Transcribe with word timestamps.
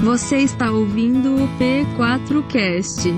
Você 0.00 0.38
está 0.38 0.70
ouvindo 0.70 1.34
o 1.34 1.48
P4Cast. 1.58 3.12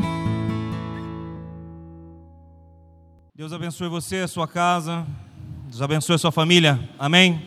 Deus 3.37 3.53
abençoe 3.53 3.87
você, 3.91 4.17
a 4.21 4.29
sua 4.29 4.49
casa. 4.49 5.07
Deus 5.69 5.83
abençoe 5.83 6.15
a 6.15 6.19
sua 6.19 6.33
família. 6.33 6.81
Amém. 6.99 7.43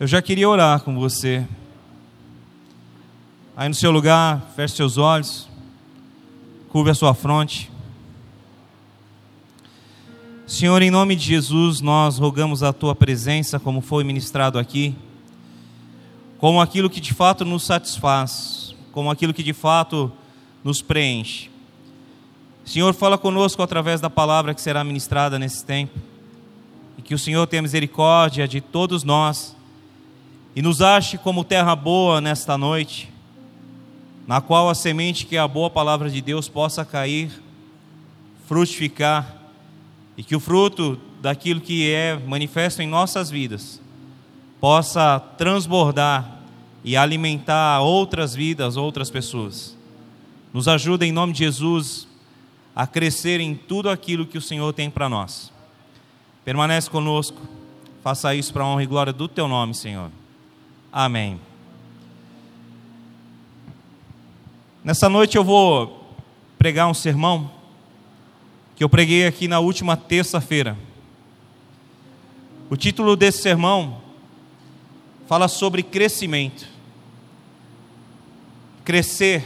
Eu 0.00 0.06
já 0.06 0.22
queria 0.22 0.48
orar 0.48 0.80
com 0.80 0.98
você. 0.98 1.46
Aí 3.54 3.68
no 3.68 3.74
seu 3.74 3.90
lugar, 3.90 4.50
feche 4.56 4.76
seus 4.76 4.96
olhos. 4.96 5.46
Curve 6.70 6.90
a 6.90 6.94
sua 6.94 7.12
fronte. 7.12 7.70
Senhor, 10.46 10.80
em 10.80 10.90
nome 10.90 11.14
de 11.14 11.26
Jesus, 11.26 11.82
nós 11.82 12.16
rogamos 12.16 12.62
a 12.62 12.72
tua 12.72 12.94
presença, 12.94 13.60
como 13.60 13.82
foi 13.82 14.04
ministrado 14.04 14.58
aqui, 14.58 14.96
como 16.38 16.60
aquilo 16.60 16.90
que 16.90 17.00
de 17.00 17.14
fato 17.14 17.44
nos 17.44 17.64
satisfaz, 17.64 18.74
como 18.92 19.10
aquilo 19.10 19.34
que 19.34 19.42
de 19.42 19.52
fato 19.52 20.12
nos 20.62 20.80
preenche. 20.82 21.50
Senhor, 22.64 22.94
fala 22.94 23.18
conosco 23.18 23.62
através 23.62 24.00
da 24.00 24.08
palavra 24.08 24.54
que 24.54 24.60
será 24.60 24.82
ministrada 24.82 25.38
nesse 25.38 25.64
tempo, 25.64 25.98
e 26.96 27.02
que 27.02 27.14
o 27.14 27.18
Senhor 27.18 27.46
tenha 27.46 27.62
misericórdia 27.62 28.48
de 28.48 28.60
todos 28.60 29.04
nós 29.04 29.54
e 30.56 30.62
nos 30.62 30.80
ache 30.80 31.18
como 31.18 31.44
terra 31.44 31.74
boa 31.74 32.20
nesta 32.20 32.56
noite, 32.56 33.12
na 34.26 34.40
qual 34.40 34.70
a 34.70 34.74
semente 34.74 35.26
que 35.26 35.36
é 35.36 35.40
a 35.40 35.48
boa 35.48 35.68
palavra 35.68 36.08
de 36.08 36.22
Deus 36.22 36.48
possa 36.48 36.84
cair, 36.84 37.30
frutificar 38.46 39.36
e 40.16 40.22
que 40.22 40.36
o 40.36 40.40
fruto 40.40 40.98
daquilo 41.20 41.60
que 41.60 41.90
é 41.90 42.16
manifesto 42.16 42.80
em 42.80 42.86
nossas 42.86 43.30
vidas 43.30 43.80
possa 44.60 45.18
transbordar 45.36 46.33
e 46.84 46.96
alimentar 46.96 47.80
outras 47.80 48.34
vidas, 48.34 48.76
outras 48.76 49.10
pessoas. 49.10 49.74
Nos 50.52 50.68
ajuda 50.68 51.06
em 51.06 51.10
nome 51.10 51.32
de 51.32 51.38
Jesus 51.40 52.06
a 52.76 52.86
crescer 52.86 53.40
em 53.40 53.54
tudo 53.54 53.88
aquilo 53.88 54.26
que 54.26 54.36
o 54.36 54.42
Senhor 54.42 54.72
tem 54.74 54.90
para 54.90 55.08
nós. 55.08 55.50
Permanece 56.44 56.90
conosco, 56.90 57.40
faça 58.02 58.34
isso 58.34 58.52
para 58.52 58.62
a 58.62 58.66
honra 58.66 58.82
e 58.82 58.86
glória 58.86 59.12
do 59.12 59.26
teu 59.26 59.48
nome, 59.48 59.74
Senhor. 59.74 60.10
Amém. 60.92 61.40
Nessa 64.84 65.08
noite 65.08 65.36
eu 65.38 65.42
vou 65.42 66.14
pregar 66.58 66.86
um 66.86 66.94
sermão 66.94 67.50
que 68.76 68.84
eu 68.84 68.88
preguei 68.88 69.26
aqui 69.26 69.48
na 69.48 69.60
última 69.60 69.96
terça-feira. 69.96 70.76
O 72.68 72.76
título 72.76 73.16
desse 73.16 73.40
sermão 73.40 74.02
fala 75.26 75.48
sobre 75.48 75.82
crescimento. 75.82 76.73
Crescer 78.84 79.42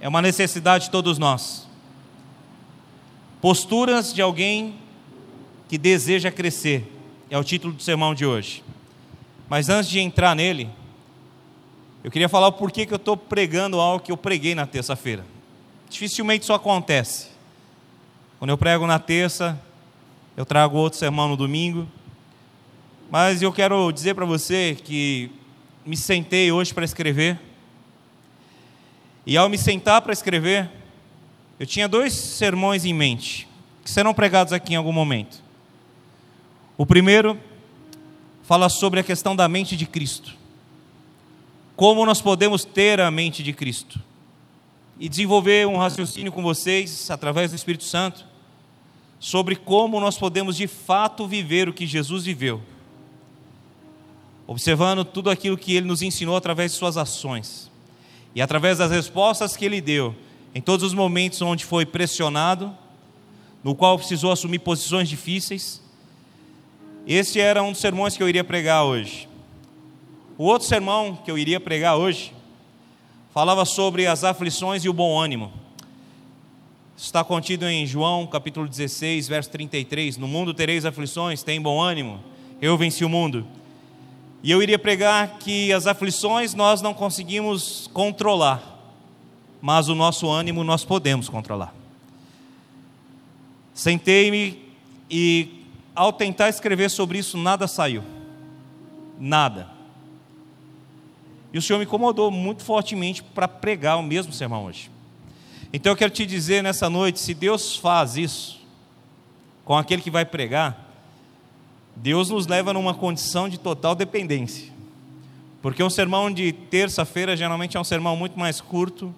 é 0.00 0.08
uma 0.08 0.20
necessidade 0.20 0.84
de 0.84 0.90
todos 0.90 1.18
nós. 1.18 1.68
Posturas 3.40 4.12
de 4.12 4.20
alguém 4.20 4.74
que 5.68 5.78
deseja 5.78 6.30
crescer 6.30 6.92
é 7.30 7.38
o 7.38 7.44
título 7.44 7.72
do 7.72 7.82
sermão 7.82 8.14
de 8.14 8.26
hoje. 8.26 8.64
Mas 9.48 9.68
antes 9.68 9.88
de 9.88 10.00
entrar 10.00 10.34
nele, 10.34 10.68
eu 12.02 12.10
queria 12.10 12.28
falar 12.28 12.48
o 12.48 12.52
porquê 12.52 12.84
que 12.84 12.92
eu 12.92 12.96
estou 12.96 13.16
pregando 13.16 13.78
algo 13.78 14.04
que 14.04 14.10
eu 14.10 14.16
preguei 14.16 14.54
na 14.54 14.66
terça-feira. 14.66 15.24
Dificilmente 15.88 16.42
isso 16.42 16.52
acontece. 16.52 17.28
Quando 18.38 18.50
eu 18.50 18.58
prego 18.58 18.86
na 18.86 18.98
terça, 18.98 19.60
eu 20.36 20.44
trago 20.44 20.76
outro 20.76 20.98
sermão 20.98 21.28
no 21.28 21.36
domingo. 21.36 21.88
Mas 23.10 23.40
eu 23.40 23.52
quero 23.52 23.90
dizer 23.92 24.14
para 24.14 24.24
você 24.24 24.76
que 24.84 25.30
me 25.84 25.96
sentei 25.96 26.52
hoje 26.52 26.74
para 26.74 26.84
escrever. 26.84 27.47
E 29.28 29.36
ao 29.36 29.46
me 29.46 29.58
sentar 29.58 30.00
para 30.00 30.14
escrever, 30.14 30.70
eu 31.60 31.66
tinha 31.66 31.86
dois 31.86 32.14
sermões 32.14 32.86
em 32.86 32.94
mente, 32.94 33.46
que 33.84 33.90
serão 33.90 34.14
pregados 34.14 34.54
aqui 34.54 34.72
em 34.72 34.76
algum 34.76 34.90
momento. 34.90 35.44
O 36.78 36.86
primeiro 36.86 37.38
fala 38.42 38.70
sobre 38.70 39.00
a 39.00 39.02
questão 39.02 39.36
da 39.36 39.46
mente 39.46 39.76
de 39.76 39.84
Cristo. 39.84 40.34
Como 41.76 42.06
nós 42.06 42.22
podemos 42.22 42.64
ter 42.64 43.02
a 43.02 43.10
mente 43.10 43.42
de 43.42 43.52
Cristo? 43.52 44.00
E 44.98 45.10
desenvolver 45.10 45.66
um 45.66 45.76
raciocínio 45.76 46.32
com 46.32 46.42
vocês, 46.42 47.10
através 47.10 47.50
do 47.50 47.56
Espírito 47.56 47.84
Santo, 47.84 48.24
sobre 49.20 49.56
como 49.56 50.00
nós 50.00 50.16
podemos 50.16 50.56
de 50.56 50.66
fato 50.66 51.28
viver 51.28 51.68
o 51.68 51.74
que 51.74 51.86
Jesus 51.86 52.24
viveu, 52.24 52.62
observando 54.46 55.04
tudo 55.04 55.28
aquilo 55.28 55.58
que 55.58 55.74
ele 55.74 55.86
nos 55.86 56.00
ensinou 56.00 56.34
através 56.34 56.72
de 56.72 56.78
suas 56.78 56.96
ações 56.96 57.67
e 58.38 58.40
através 58.40 58.78
das 58.78 58.92
respostas 58.92 59.56
que 59.56 59.64
ele 59.64 59.80
deu 59.80 60.14
em 60.54 60.60
todos 60.60 60.86
os 60.86 60.94
momentos 60.94 61.42
onde 61.42 61.64
foi 61.64 61.84
pressionado, 61.84 62.72
no 63.64 63.74
qual 63.74 63.98
precisou 63.98 64.30
assumir 64.30 64.60
posições 64.60 65.08
difíceis. 65.08 65.82
Esse 67.04 67.40
era 67.40 67.64
um 67.64 67.72
dos 67.72 67.80
sermões 67.80 68.16
que 68.16 68.22
eu 68.22 68.28
iria 68.28 68.44
pregar 68.44 68.84
hoje. 68.84 69.28
O 70.38 70.44
outro 70.44 70.68
sermão 70.68 71.16
que 71.16 71.28
eu 71.28 71.36
iria 71.36 71.58
pregar 71.58 71.96
hoje 71.96 72.32
falava 73.34 73.64
sobre 73.64 74.06
as 74.06 74.22
aflições 74.22 74.84
e 74.84 74.88
o 74.88 74.92
bom 74.92 75.18
ânimo 75.18 75.52
está 76.96 77.24
contido 77.24 77.66
em 77.66 77.84
João 77.88 78.24
capítulo 78.24 78.68
16, 78.68 79.26
verso 79.26 79.50
33. 79.50 80.16
No 80.16 80.28
mundo 80.28 80.54
tereis 80.54 80.84
aflições, 80.84 81.42
tem 81.42 81.60
bom 81.60 81.82
ânimo, 81.82 82.22
eu 82.62 82.78
venci 82.78 83.04
o 83.04 83.08
mundo. 83.08 83.44
E 84.42 84.50
eu 84.50 84.62
iria 84.62 84.78
pregar 84.78 85.38
que 85.38 85.72
as 85.72 85.86
aflições 85.86 86.54
nós 86.54 86.80
não 86.80 86.94
conseguimos 86.94 87.90
controlar, 87.92 88.62
mas 89.60 89.88
o 89.88 89.94
nosso 89.94 90.28
ânimo 90.28 90.62
nós 90.62 90.84
podemos 90.84 91.28
controlar. 91.28 91.74
Sentei-me 93.74 94.62
e, 95.10 95.64
ao 95.94 96.12
tentar 96.12 96.48
escrever 96.48 96.88
sobre 96.90 97.18
isso, 97.18 97.36
nada 97.36 97.66
saiu. 97.66 98.02
Nada. 99.18 99.68
E 101.52 101.58
o 101.58 101.62
Senhor 101.62 101.78
me 101.78 101.84
incomodou 101.84 102.30
muito 102.30 102.62
fortemente 102.62 103.22
para 103.22 103.48
pregar 103.48 103.98
o 103.98 104.02
mesmo 104.02 104.32
sermão 104.32 104.64
hoje. 104.64 104.90
Então 105.72 105.92
eu 105.92 105.96
quero 105.96 106.12
te 106.12 106.24
dizer 106.24 106.62
nessa 106.62 106.88
noite: 106.88 107.18
se 107.18 107.34
Deus 107.34 107.76
faz 107.76 108.16
isso 108.16 108.60
com 109.64 109.76
aquele 109.76 110.02
que 110.02 110.10
vai 110.10 110.24
pregar, 110.24 110.87
Deus 112.00 112.30
nos 112.30 112.46
leva 112.46 112.72
numa 112.72 112.94
condição 112.94 113.48
de 113.48 113.58
total 113.58 113.94
dependência. 113.94 114.72
Porque 115.60 115.82
um 115.82 115.90
sermão 115.90 116.32
de 116.32 116.52
terça-feira 116.52 117.36
geralmente 117.36 117.76
é 117.76 117.80
um 117.80 117.84
sermão 117.84 118.16
muito 118.16 118.38
mais 118.38 118.60
curto, 118.60 119.12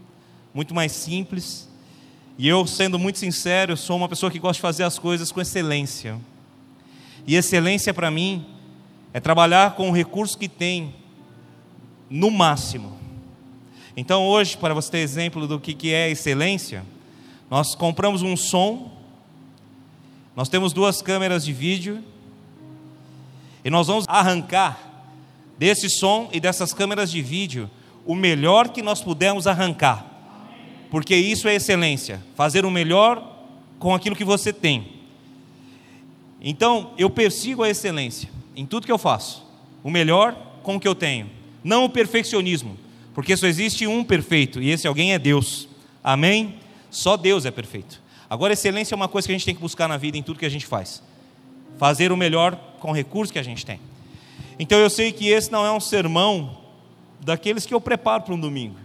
muito 0.55 0.75
mais 0.75 0.93
simples. 0.93 1.69
E 2.39 2.49
eu, 2.49 2.67
sendo 2.67 2.99
muito 2.99 3.19
sincero, 3.19 3.77
sou 3.77 3.97
uma 3.97 4.09
pessoa 4.09 4.33
que 4.33 4.39
gosta 4.39 4.55
de 4.55 4.63
fazer 4.63 4.85
as 4.85 4.99
coisas 4.99 5.31
com 5.31 5.41
excelência. 5.43 6.19
E 7.27 7.37
excelência 7.37 7.93
para 7.93 8.11
mim 8.11 8.47
é 9.13 9.21
trabalhar 9.21 9.75
com 9.75 9.91
o 9.91 9.93
recurso 9.93 10.39
que 10.39 10.49
tem 10.49 10.95
no 12.09 12.31
máximo. 12.31 12.99
Então, 13.95 14.27
hoje, 14.27 14.57
para 14.57 14.73
você 14.73 14.91
ter 14.91 14.99
exemplo 14.99 15.47
do 15.47 15.61
que 15.61 15.93
é 15.93 16.09
excelência, 16.11 16.83
nós 17.51 17.75
compramos 17.75 18.23
um 18.23 18.35
som, 18.37 18.91
nós 20.35 20.49
temos 20.49 20.73
duas 20.73 21.03
câmeras 21.03 21.45
de 21.45 21.53
vídeo, 21.53 22.03
e 23.65 23.71
nós 23.71 23.87
vamos 23.87 24.05
arrancar 24.09 24.79
desse 25.59 25.89
som 25.91 26.29
e 26.33 26.41
dessas 26.41 26.73
câmeras 26.73 27.11
de 27.11 27.21
vídeo 27.21 27.71
o 28.07 28.15
melhor 28.15 28.69
que 28.69 28.83
nós 28.83 29.03
pudermos 29.03 29.47
arrancar, 29.47 30.05
porque 30.91 31.15
isso 31.15 31.49
é 31.49 31.55
excelência, 31.55 32.23
fazer 32.35 32.65
o 32.65 32.71
melhor 32.71 33.23
com 33.79 33.95
aquilo 33.95 34.17
que 34.17 34.25
você 34.25 34.53
tem. 34.53 35.01
Então, 36.41 36.93
eu 36.97 37.11
persigo 37.11 37.63
a 37.63 37.69
excelência 37.69 38.31
em 38.57 38.65
tudo 38.65 38.87
que 38.87 38.93
eu 38.93 38.99
faço, 38.99 39.47
o 39.83 39.91
melhor 39.91 40.35
com 40.63 40.77
o 40.77 40.81
que 40.81 40.89
eu 40.89 40.95
tenho, 40.95 41.31
não 41.63 41.85
o 41.85 41.91
perfeccionismo 41.91 42.79
porque 43.15 43.37
só 43.37 43.47
existe 43.47 43.87
um 43.87 44.05
perfeito, 44.05 44.63
e 44.63 44.71
esse 44.71 44.87
alguém 44.87 45.13
é 45.13 45.19
Deus. 45.19 45.69
Amém? 46.03 46.55
Só 46.91 47.17
Deus 47.17 47.45
é 47.45 47.51
perfeito. 47.51 48.01
Agora, 48.29 48.53
excelência 48.53 48.95
é 48.95 48.97
uma 48.97 49.09
coisa 49.09 49.27
que 49.27 49.33
a 49.33 49.37
gente 49.37 49.45
tem 49.45 49.55
que 49.55 49.61
buscar 49.61 49.89
na 49.89 49.97
vida 49.97 50.17
em 50.17 50.23
tudo 50.23 50.39
que 50.39 50.47
a 50.47 50.51
gente 50.51 50.67
faz. 50.67 51.03
Fazer 51.77 52.13
o 52.13 52.17
melhor 52.17 52.59
com 52.81 52.91
o 52.91 52.95
recurso 52.95 53.33
que 53.33 53.39
a 53.39 53.43
gente 53.43 53.65
tem. 53.65 53.79
Então 54.59 54.79
eu 54.79 54.91
sei 54.91 55.13
que 55.13 55.29
esse 55.29 55.51
não 55.53 55.65
é 55.65 55.71
um 55.71 55.81
sermão 55.81 56.59
daqueles 57.21 57.65
que 57.65 57.73
eu 57.73 57.81
preparo 57.81 58.25
para 58.25 58.35
um 58.35 58.41
domingo. 58.41 58.77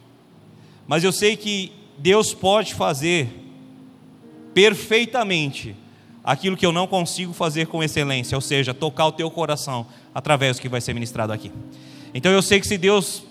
Mas 0.88 1.04
eu 1.04 1.12
sei 1.12 1.36
que 1.36 1.72
Deus 1.98 2.34
pode 2.34 2.74
fazer 2.74 3.30
perfeitamente 4.54 5.76
aquilo 6.24 6.58
que 6.58 6.66
eu 6.66 6.72
não 6.72 6.88
consigo 6.88 7.34
fazer 7.34 7.68
com 7.68 7.84
excelência, 7.84 8.36
ou 8.36 8.42
seja, 8.42 8.74
tocar 8.74 9.06
o 9.08 9.12
teu 9.12 9.30
coração 9.30 9.86
através 10.14 10.58
do 10.58 10.62
que 10.62 10.70
vai 10.70 10.82
ser 10.82 10.94
ministrado 10.94 11.32
aqui. 11.32 11.52
Então 12.14 12.32
eu 12.32 12.42
sei 12.42 12.60
que 12.60 12.68
se 12.68 12.78
Deus 12.78 13.24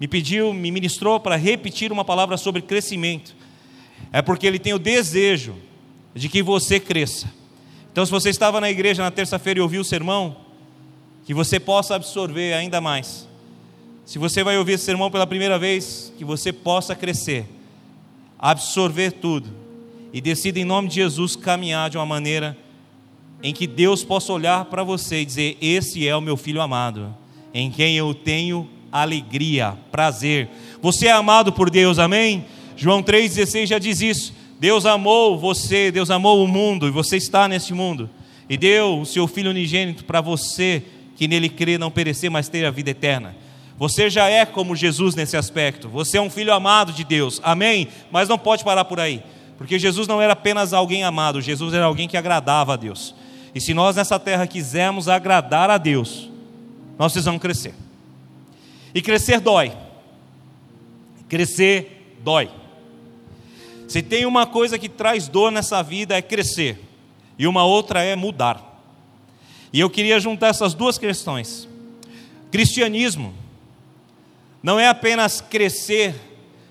me 0.00 0.08
pediu, 0.08 0.54
me 0.54 0.70
ministrou 0.70 1.20
para 1.20 1.36
repetir 1.36 1.92
uma 1.92 2.04
palavra 2.04 2.36
sobre 2.36 2.62
crescimento. 2.62 3.36
É 4.12 4.22
porque 4.22 4.46
ele 4.46 4.58
tem 4.58 4.72
o 4.72 4.78
desejo 4.78 5.54
de 6.14 6.28
que 6.28 6.42
você 6.42 6.80
cresça. 6.80 7.37
Então, 7.92 8.04
se 8.04 8.10
você 8.10 8.30
estava 8.30 8.60
na 8.60 8.70
igreja 8.70 9.02
na 9.02 9.10
terça-feira 9.10 9.58
e 9.58 9.62
ouviu 9.62 9.80
o 9.80 9.84
sermão, 9.84 10.36
que 11.24 11.34
você 11.34 11.60
possa 11.60 11.94
absorver 11.94 12.54
ainda 12.54 12.80
mais. 12.80 13.28
se 14.06 14.18
você 14.18 14.42
vai 14.42 14.56
ouvir 14.56 14.72
esse 14.72 14.84
sermão 14.84 15.10
pela 15.10 15.26
primeira 15.26 15.58
vez, 15.58 16.10
que 16.16 16.24
você 16.24 16.50
possa 16.50 16.94
crescer, 16.94 17.46
absorver 18.38 19.12
tudo 19.12 19.50
e 20.12 20.20
decida 20.20 20.58
em 20.58 20.64
nome 20.64 20.88
de 20.88 20.94
Jesus 20.94 21.36
caminhar 21.36 21.90
de 21.90 21.98
uma 21.98 22.06
maneira 22.06 22.56
em 23.42 23.52
que 23.52 23.66
Deus 23.66 24.02
possa 24.02 24.32
olhar 24.32 24.64
para 24.64 24.82
você 24.82 25.20
e 25.20 25.24
dizer: 25.26 25.58
Esse 25.60 26.08
é 26.08 26.16
o 26.16 26.20
meu 26.20 26.36
filho 26.36 26.60
amado, 26.60 27.14
em 27.52 27.70
quem 27.70 27.96
eu 27.96 28.14
tenho 28.14 28.68
alegria, 28.90 29.76
prazer. 29.90 30.48
Você 30.80 31.06
é 31.06 31.12
amado 31.12 31.52
por 31.52 31.68
Deus, 31.68 31.98
amém? 31.98 32.46
João 32.76 33.02
3,16 33.02 33.66
já 33.66 33.78
diz 33.78 34.00
isso. 34.00 34.32
Deus 34.58 34.84
amou 34.86 35.38
você, 35.38 35.90
Deus 35.90 36.10
amou 36.10 36.42
o 36.42 36.48
mundo 36.48 36.88
e 36.88 36.90
você 36.90 37.16
está 37.16 37.46
neste 37.46 37.72
mundo. 37.72 38.10
E 38.48 38.56
deu 38.56 39.00
o 39.00 39.06
seu 39.06 39.28
Filho 39.28 39.50
unigênito 39.50 40.04
para 40.04 40.20
você, 40.20 40.82
que 41.16 41.28
nele 41.28 41.48
crê, 41.48 41.78
não 41.78 41.90
perecer, 41.90 42.30
mas 42.30 42.48
ter 42.48 42.64
a 42.64 42.70
vida 42.70 42.90
eterna. 42.90 43.36
Você 43.78 44.10
já 44.10 44.28
é 44.28 44.44
como 44.44 44.74
Jesus 44.74 45.14
nesse 45.14 45.36
aspecto. 45.36 45.88
Você 45.88 46.18
é 46.18 46.20
um 46.20 46.28
filho 46.28 46.52
amado 46.52 46.92
de 46.92 47.04
Deus. 47.04 47.40
Amém? 47.44 47.88
Mas 48.10 48.28
não 48.28 48.36
pode 48.36 48.64
parar 48.64 48.84
por 48.84 48.98
aí. 48.98 49.22
Porque 49.56 49.78
Jesus 49.78 50.08
não 50.08 50.20
era 50.20 50.32
apenas 50.32 50.72
alguém 50.72 51.02
amado, 51.02 51.40
Jesus 51.40 51.74
era 51.74 51.84
alguém 51.84 52.08
que 52.08 52.16
agradava 52.16 52.74
a 52.74 52.76
Deus. 52.76 53.14
E 53.54 53.60
se 53.60 53.74
nós 53.74 53.96
nessa 53.96 54.18
terra 54.18 54.46
quisermos 54.46 55.08
agradar 55.08 55.68
a 55.68 55.78
Deus, 55.78 56.30
nós 56.96 57.12
precisamos 57.12 57.40
crescer. 57.40 57.74
E 58.94 59.02
crescer 59.02 59.40
dói. 59.40 59.72
Crescer 61.28 62.16
dói. 62.22 62.50
Se 63.88 64.02
tem 64.02 64.26
uma 64.26 64.46
coisa 64.46 64.78
que 64.78 64.88
traz 64.88 65.28
dor 65.28 65.50
nessa 65.50 65.82
vida 65.82 66.14
é 66.14 66.20
crescer, 66.20 66.78
e 67.38 67.46
uma 67.46 67.64
outra 67.64 68.02
é 68.02 68.14
mudar. 68.14 68.82
E 69.72 69.80
eu 69.80 69.88
queria 69.88 70.20
juntar 70.20 70.48
essas 70.48 70.74
duas 70.74 70.98
questões. 70.98 71.66
Cristianismo 72.50 73.34
não 74.62 74.78
é 74.78 74.88
apenas 74.88 75.40
crescer 75.40 76.14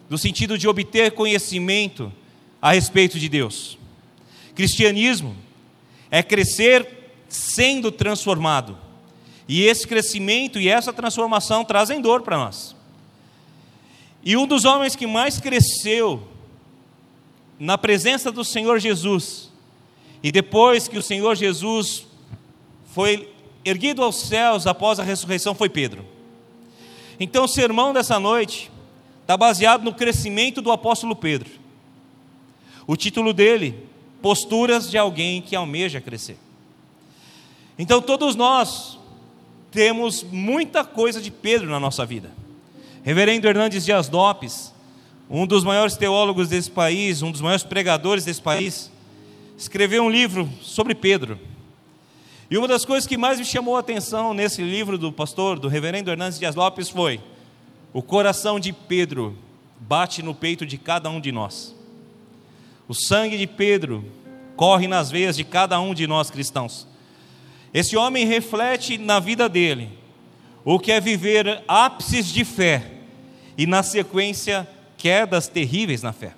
no 0.10 0.18
sentido 0.18 0.58
de 0.58 0.68
obter 0.68 1.12
conhecimento 1.12 2.14
a 2.62 2.74
respeito 2.74 3.18
de 3.18 3.28
Deus. 3.28 3.78
Cristianismo 4.54 5.36
é 6.12 6.22
crescer 6.22 6.88
sendo 7.28 7.92
transformado. 7.92 8.78
E 9.48 9.64
esse 9.64 9.88
crescimento 9.88 10.60
e 10.60 10.68
essa 10.68 10.94
transformação 10.94 11.64
trazem 11.64 12.02
dor 12.02 12.22
para 12.22 12.38
nós. 12.38 12.76
E 14.24 14.36
um 14.36 14.46
dos 14.46 14.66
homens 14.66 14.96
que 14.96 15.08
mais 15.08 15.40
cresceu 15.40 16.28
na 17.60 17.78
presença 17.78 18.32
do 18.32 18.44
Senhor 18.44 18.80
Jesus, 18.80 19.52
e 20.22 20.32
depois 20.32 20.88
que 20.88 20.98
o 20.98 21.04
Senhor 21.04 21.36
Jesus 21.36 22.06
foi 22.94 23.34
erguido 23.64 24.04
aos 24.04 24.16
céus 24.16 24.66
após 24.66 25.00
a 25.00 25.04
ressurreição, 25.04 25.54
foi 25.54 25.70
Pedro. 25.70 26.06
Então, 27.20 27.46
o 27.46 27.48
sermão 27.48 27.94
dessa 27.94 28.20
noite 28.20 28.72
está 29.22 29.36
baseado 29.36 29.84
no 29.84 29.94
crescimento 29.94 30.62
do 30.62 30.72
apóstolo 30.72 31.16
Pedro. 31.16 31.50
O 32.86 32.96
título 32.96 33.34
dele, 33.34 33.88
Posturas 34.22 34.90
de 34.90 34.98
alguém 34.98 35.42
que 35.42 35.56
almeja 35.56 36.02
crescer. 36.02 36.38
Então, 37.78 38.02
todos 38.02 38.36
nós 38.36 38.98
temos 39.70 40.24
muita 40.24 40.84
coisa 40.84 41.22
de 41.22 41.30
Pedro 41.30 41.70
na 41.70 41.80
nossa 41.80 42.06
vida. 42.06 42.32
Reverendo 43.04 43.48
Hernandes 43.48 43.86
Dias 43.86 44.10
Lopes, 44.10 44.74
um 45.30 45.46
dos 45.46 45.64
maiores 45.64 45.98
teólogos 45.98 46.50
desse 46.50 46.72
país, 46.72 47.22
um 47.22 47.32
dos 47.32 47.42
maiores 47.42 47.64
pregadores 47.64 48.24
desse 48.24 48.42
país, 48.42 48.92
escreveu 49.58 50.04
um 50.04 50.10
livro 50.10 50.50
sobre 50.62 50.96
Pedro. 50.96 51.40
E 52.50 52.58
uma 52.58 52.68
das 52.68 52.86
coisas 52.86 53.06
que 53.06 53.18
mais 53.18 53.40
me 53.40 53.46
chamou 53.46 53.76
a 53.76 53.80
atenção 53.80 54.34
nesse 54.34 54.62
livro 54.62 54.98
do 54.98 55.12
pastor, 55.12 55.60
do 55.60 55.68
reverendo 55.68 56.10
Hernandes 56.10 56.40
Dias 56.40 56.56
Lopes, 56.56 56.90
foi: 56.90 57.20
o 57.92 58.02
coração 58.02 58.60
de 58.60 58.72
Pedro 58.72 59.38
bate 59.80 60.24
no 60.24 60.34
peito 60.34 60.66
de 60.66 60.78
cada 60.78 61.10
um 61.10 61.20
de 61.20 61.32
nós. 61.32 61.76
O 62.88 62.94
sangue 62.94 63.38
de 63.38 63.46
Pedro 63.46 64.06
corre 64.56 64.88
nas 64.88 65.12
veias 65.12 65.36
de 65.36 65.44
cada 65.44 65.80
um 65.80 65.94
de 65.94 66.08
nós 66.08 66.32
cristãos. 66.32 66.88
Esse 67.74 67.98
homem 67.98 68.26
reflete 68.26 68.98
na 68.98 69.20
vida 69.20 69.50
dele 69.50 69.90
o 70.64 70.80
que 70.80 70.92
é 70.92 71.02
viver 71.02 71.64
ápices 71.68 72.28
de 72.28 72.46
fé 72.46 72.92
e, 73.58 73.66
na 73.68 73.84
sequência, 73.84 74.68
quedas 74.98 75.48
terríveis 75.48 76.02
na 76.02 76.12
fé. 76.12 76.34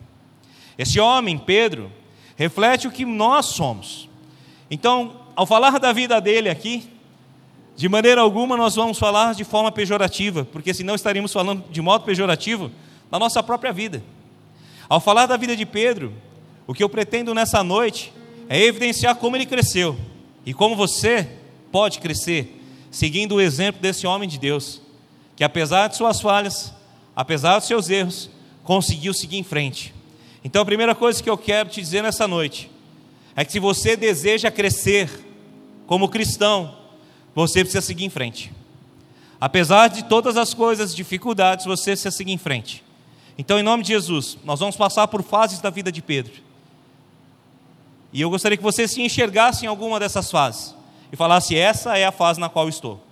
Esse 0.77 0.99
homem, 0.99 1.37
Pedro, 1.37 1.91
reflete 2.35 2.87
o 2.87 2.91
que 2.91 3.05
nós 3.05 3.47
somos. 3.47 4.09
Então, 4.69 5.15
ao 5.35 5.45
falar 5.45 5.79
da 5.79 5.91
vida 5.91 6.19
dele 6.19 6.49
aqui, 6.49 6.89
de 7.75 7.87
maneira 7.87 8.21
alguma 8.21 8.57
nós 8.57 8.75
vamos 8.75 8.99
falar 8.99 9.33
de 9.33 9.43
forma 9.43 9.71
pejorativa, 9.71 10.45
porque 10.51 10.73
senão 10.73 10.95
estaríamos 10.95 11.31
falando 11.31 11.63
de 11.71 11.81
modo 11.81 12.03
pejorativo 12.03 12.69
na 13.09 13.17
nossa 13.17 13.41
própria 13.41 13.71
vida. 13.71 14.03
Ao 14.87 14.99
falar 14.99 15.25
da 15.25 15.37
vida 15.37 15.55
de 15.55 15.65
Pedro, 15.65 16.13
o 16.67 16.73
que 16.73 16.83
eu 16.83 16.89
pretendo 16.89 17.33
nessa 17.33 17.63
noite 17.63 18.11
é 18.49 18.61
evidenciar 18.61 19.15
como 19.15 19.35
ele 19.35 19.45
cresceu 19.45 19.97
e 20.45 20.53
como 20.53 20.75
você 20.75 21.29
pode 21.71 21.99
crescer 21.99 22.59
seguindo 22.91 23.35
o 23.35 23.41
exemplo 23.41 23.81
desse 23.81 24.07
homem 24.07 24.27
de 24.27 24.37
Deus, 24.37 24.81
que 25.35 25.43
apesar 25.43 25.87
de 25.87 25.95
suas 25.95 26.19
falhas, 26.19 26.73
apesar 27.15 27.59
dos 27.59 27.67
seus 27.67 27.89
erros, 27.89 28.29
conseguiu 28.69 29.15
seguir 29.15 29.37
em 29.37 29.43
frente. 29.43 29.95
Então 30.43 30.61
a 30.61 30.65
primeira 30.65 30.93
coisa 30.93 31.23
que 31.23 31.27
eu 31.27 31.35
quero 31.35 31.69
te 31.69 31.81
dizer 31.81 32.03
nessa 32.03 32.27
noite 32.27 32.69
é 33.35 33.43
que 33.43 33.51
se 33.51 33.57
você 33.57 33.97
deseja 33.97 34.51
crescer, 34.51 35.09
como 35.87 36.07
cristão, 36.07 36.77
você 37.33 37.61
precisa 37.61 37.81
seguir 37.81 38.05
em 38.05 38.11
frente. 38.11 38.53
Apesar 39.41 39.87
de 39.87 40.03
todas 40.03 40.37
as 40.37 40.53
coisas, 40.53 40.95
dificuldades, 40.95 41.65
você 41.65 41.93
precisa 41.93 42.11
seguir 42.11 42.31
em 42.31 42.37
frente. 42.37 42.83
Então, 43.39 43.57
em 43.57 43.63
nome 43.63 43.81
de 43.81 43.89
Jesus, 43.89 44.37
nós 44.45 44.59
vamos 44.59 44.75
passar 44.75 45.07
por 45.07 45.23
fases 45.23 45.59
da 45.59 45.71
vida 45.71 45.91
de 45.91 46.03
Pedro. 46.03 46.33
E 48.13 48.21
eu 48.21 48.29
gostaria 48.29 48.55
que 48.55 48.61
você 48.61 48.87
se 48.87 49.01
enxergasse 49.01 49.65
em 49.65 49.67
alguma 49.67 49.99
dessas 49.99 50.29
fases 50.29 50.75
e 51.11 51.15
falasse: 51.15 51.55
essa 51.55 51.97
é 51.97 52.05
a 52.05 52.11
fase 52.11 52.39
na 52.39 52.49
qual 52.49 52.69
estou. 52.69 53.03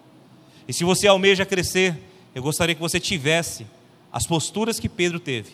E 0.68 0.74
se 0.74 0.83
você 0.83 1.07
almeja 1.07 1.48
crescer, 1.48 1.98
eu 2.36 2.44
gostaria 2.44 2.75
que 2.75 2.81
você 2.81 3.00
tivesse 3.00 3.65
as 4.12 4.25
posturas 4.25 4.80
que 4.80 4.89
Pedro 4.89 5.19
teve 5.19 5.51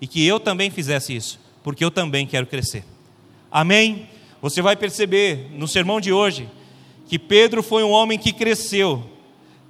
e 0.00 0.06
que 0.06 0.24
eu 0.26 0.38
também 0.38 0.70
fizesse 0.70 1.14
isso, 1.14 1.40
porque 1.62 1.84
eu 1.84 1.90
também 1.90 2.26
quero 2.26 2.46
crescer. 2.46 2.84
Amém? 3.50 4.08
Você 4.42 4.60
vai 4.60 4.76
perceber 4.76 5.48
no 5.52 5.66
sermão 5.66 6.00
de 6.00 6.12
hoje 6.12 6.48
que 7.06 7.18
Pedro 7.18 7.62
foi 7.62 7.82
um 7.82 7.90
homem 7.90 8.18
que 8.18 8.32
cresceu 8.32 9.04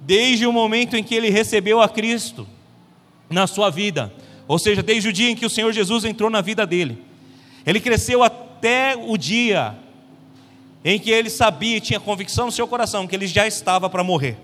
desde 0.01 0.45
o 0.45 0.51
momento 0.51 0.95
em 0.95 1.03
que 1.03 1.15
ele 1.15 1.29
recebeu 1.29 1.81
a 1.81 1.89
Cristo 1.89 2.47
na 3.29 3.47
sua 3.47 3.69
vida, 3.69 4.13
ou 4.47 4.59
seja, 4.59 4.83
desde 4.83 5.09
o 5.09 5.13
dia 5.13 5.29
em 5.29 5.35
que 5.35 5.45
o 5.45 5.49
Senhor 5.49 5.71
Jesus 5.71 6.05
entrou 6.05 6.29
na 6.29 6.41
vida 6.41 6.65
dele. 6.65 6.97
Ele 7.65 7.79
cresceu 7.79 8.21
até 8.21 8.95
o 8.95 9.17
dia 9.17 9.75
em 10.83 10.99
que 10.99 11.09
ele 11.09 11.29
sabia 11.29 11.77
e 11.77 11.81
tinha 11.81 11.99
convicção 11.99 12.45
no 12.45 12.51
seu 12.51 12.67
coração 12.67 13.07
que 13.07 13.15
ele 13.15 13.25
já 13.25 13.47
estava 13.47 13.89
para 13.89 14.03
morrer. 14.03 14.37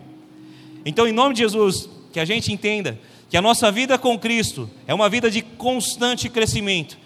Então, 0.84 1.08
em 1.08 1.12
nome 1.12 1.36
de 1.36 1.42
Jesus, 1.42 1.88
que 2.12 2.20
a 2.20 2.26
gente 2.26 2.52
entenda 2.52 3.00
que 3.32 3.38
a 3.38 3.42
nossa 3.42 3.72
vida 3.72 3.98
com 3.98 4.20
Cristo 4.20 4.70
é 4.86 4.94
uma 4.94 5.08
vida 5.08 5.32
de 5.32 5.42
constante 5.42 6.28
crescimento, 6.28 6.98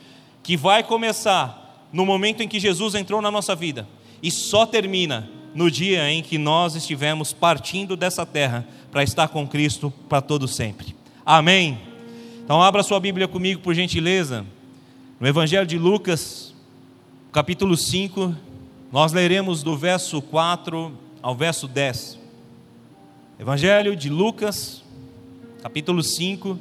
que 0.41 0.57
vai 0.57 0.83
começar 0.83 1.87
no 1.93 2.03
momento 2.03 2.41
em 2.41 2.47
que 2.47 2.59
Jesus 2.59 2.95
entrou 2.95 3.21
na 3.21 3.29
nossa 3.29 3.55
vida 3.55 3.87
e 4.23 4.31
só 4.31 4.65
termina 4.65 5.29
no 5.53 5.69
dia 5.69 6.09
em 6.09 6.23
que 6.23 6.39
nós 6.39 6.75
estivermos 6.75 7.31
partindo 7.31 7.95
dessa 7.95 8.25
terra 8.25 8.67
para 8.91 9.03
estar 9.03 9.27
com 9.27 9.47
Cristo 9.47 9.93
para 10.09 10.19
todo 10.19 10.47
sempre. 10.47 10.95
Amém. 11.23 11.77
Então 12.43 12.59
abra 12.59 12.81
sua 12.81 12.99
Bíblia 12.99 13.27
comigo, 13.27 13.61
por 13.61 13.75
gentileza, 13.75 14.43
no 15.19 15.27
Evangelho 15.27 15.67
de 15.67 15.77
Lucas, 15.77 16.55
capítulo 17.31 17.77
5, 17.77 18.35
nós 18.91 19.13
leremos 19.13 19.61
do 19.61 19.77
verso 19.77 20.23
4 20.23 20.91
ao 21.21 21.35
verso 21.35 21.67
10. 21.67 22.19
Evangelho 23.39 23.95
de 23.95 24.09
Lucas, 24.09 24.83
capítulo 25.65 26.03
5. 26.03 26.59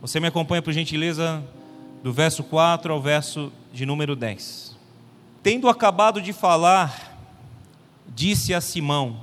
Você 0.00 0.18
me 0.18 0.26
acompanha, 0.26 0.60
por 0.60 0.72
gentileza, 0.72 1.40
do 2.02 2.12
verso 2.12 2.42
4 2.42 2.92
ao 2.92 3.00
verso 3.00 3.52
de 3.72 3.86
número 3.86 4.16
10. 4.16 4.76
Tendo 5.44 5.68
acabado 5.68 6.20
de 6.20 6.32
falar 6.32 7.16
disse 8.08 8.52
a 8.52 8.60
Simão: 8.60 9.20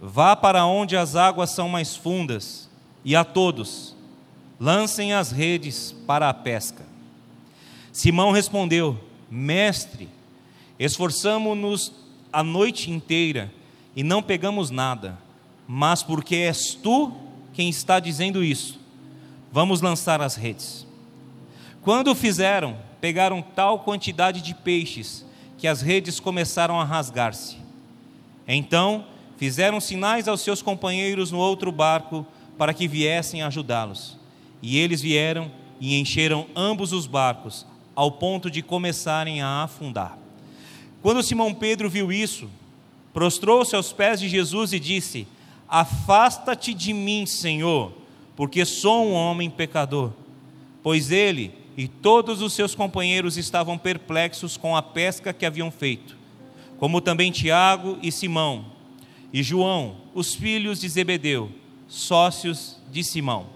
Vá 0.00 0.34
para 0.34 0.64
onde 0.64 0.96
as 0.96 1.16
águas 1.16 1.50
são 1.50 1.68
mais 1.68 1.96
fundas, 1.96 2.70
e 3.04 3.14
a 3.14 3.24
todos, 3.24 3.94
lancem 4.58 5.12
as 5.12 5.30
redes 5.30 5.94
para 6.06 6.30
a 6.30 6.34
pesca. 6.34 6.86
Simão 7.92 8.30
respondeu: 8.30 8.98
Mestre, 9.30 10.08
esforçamo-nos 10.78 11.92
a 12.32 12.42
noite 12.42 12.90
inteira 12.90 13.52
e 13.94 14.02
não 14.02 14.22
pegamos 14.22 14.70
nada, 14.70 15.18
mas 15.66 16.02
porque 16.02 16.36
és 16.36 16.72
tu 16.72 17.27
quem 17.58 17.68
está 17.68 17.98
dizendo 17.98 18.44
isso, 18.44 18.78
vamos 19.50 19.80
lançar 19.80 20.20
as 20.20 20.36
redes. 20.36 20.86
Quando 21.82 22.14
fizeram, 22.14 22.78
pegaram 23.00 23.42
tal 23.42 23.80
quantidade 23.80 24.40
de 24.40 24.54
peixes 24.54 25.26
que 25.56 25.66
as 25.66 25.82
redes 25.82 26.20
começaram 26.20 26.80
a 26.80 26.84
rasgar-se. 26.84 27.56
Então 28.46 29.06
fizeram 29.36 29.80
sinais 29.80 30.28
aos 30.28 30.40
seus 30.40 30.62
companheiros 30.62 31.32
no 31.32 31.38
outro 31.38 31.72
barco 31.72 32.24
para 32.56 32.72
que 32.72 32.86
viessem 32.86 33.42
ajudá-los. 33.42 34.16
E 34.62 34.78
eles 34.78 35.02
vieram 35.02 35.50
e 35.80 35.98
encheram 35.98 36.46
ambos 36.54 36.92
os 36.92 37.08
barcos, 37.08 37.66
ao 37.92 38.12
ponto 38.12 38.48
de 38.48 38.62
começarem 38.62 39.42
a 39.42 39.64
afundar. 39.64 40.16
Quando 41.02 41.24
Simão 41.24 41.52
Pedro 41.52 41.90
viu 41.90 42.12
isso, 42.12 42.48
prostrou-se 43.12 43.74
aos 43.74 43.92
pés 43.92 44.20
de 44.20 44.28
Jesus 44.28 44.72
e 44.72 44.78
disse: 44.78 45.26
Afasta-te 45.68 46.72
de 46.72 46.92
mim, 46.92 47.26
Senhor, 47.26 47.92
porque 48.34 48.64
sou 48.64 49.06
um 49.06 49.12
homem 49.12 49.50
pecador. 49.50 50.12
Pois 50.82 51.10
ele 51.10 51.52
e 51.76 51.86
todos 51.86 52.40
os 52.40 52.54
seus 52.54 52.74
companheiros 52.74 53.36
estavam 53.36 53.76
perplexos 53.76 54.56
com 54.56 54.74
a 54.74 54.82
pesca 54.82 55.32
que 55.32 55.46
haviam 55.46 55.70
feito, 55.70 56.16
como 56.78 57.00
também 57.00 57.30
Tiago 57.30 57.98
e 58.02 58.10
Simão, 58.10 58.64
e 59.32 59.42
João, 59.42 59.96
os 60.14 60.34
filhos 60.34 60.80
de 60.80 60.88
Zebedeu, 60.88 61.50
sócios 61.86 62.80
de 62.90 63.04
Simão. 63.04 63.46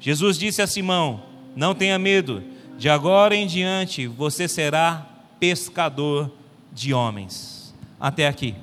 Jesus 0.00 0.38
disse 0.38 0.62
a 0.62 0.66
Simão: 0.66 1.22
Não 1.54 1.74
tenha 1.74 1.98
medo, 1.98 2.42
de 2.78 2.88
agora 2.88 3.36
em 3.36 3.46
diante 3.46 4.06
você 4.06 4.48
será 4.48 5.06
pescador 5.38 6.32
de 6.72 6.92
homens. 6.92 7.72
Até 8.00 8.26
aqui. 8.26 8.54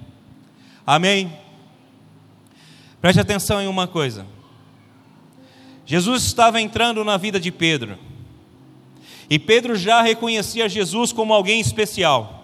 Amém? 0.86 1.31
Preste 3.01 3.20
atenção 3.20 3.62
em 3.62 3.68
uma 3.68 3.88
coisa. 3.88 4.25
Jesus 5.86 6.24
estava 6.24 6.60
entrando 6.60 7.03
na 7.03 7.18
vida 7.18 7.39
de 7.39 7.51
Pedro. 7.51 7.98
E 9.29 9.39
Pedro 9.39 9.75
já 9.75 10.01
reconhecia 10.01 10.68
Jesus 10.68 11.12
como 11.12 11.34
alguém 11.34 11.60
especial. 11.60 12.36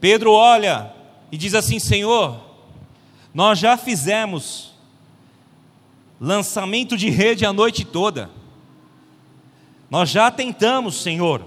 Pedro 0.00 0.32
olha 0.32 0.92
e 1.30 1.36
diz 1.36 1.54
assim: 1.54 1.78
Senhor, 1.78 2.40
nós 3.32 3.58
já 3.58 3.76
fizemos 3.76 4.72
lançamento 6.20 6.96
de 6.96 7.08
rede 7.08 7.46
a 7.46 7.52
noite 7.52 7.84
toda. 7.84 8.30
Nós 9.88 10.10
já 10.10 10.30
tentamos, 10.30 11.02
Senhor, 11.02 11.46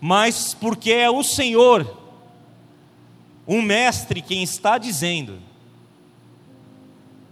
mas 0.00 0.54
porque 0.54 0.90
é 0.90 1.10
o 1.10 1.22
Senhor, 1.22 1.96
um 3.46 3.60
mestre, 3.60 4.22
quem 4.22 4.42
está 4.42 4.78
dizendo, 4.78 5.47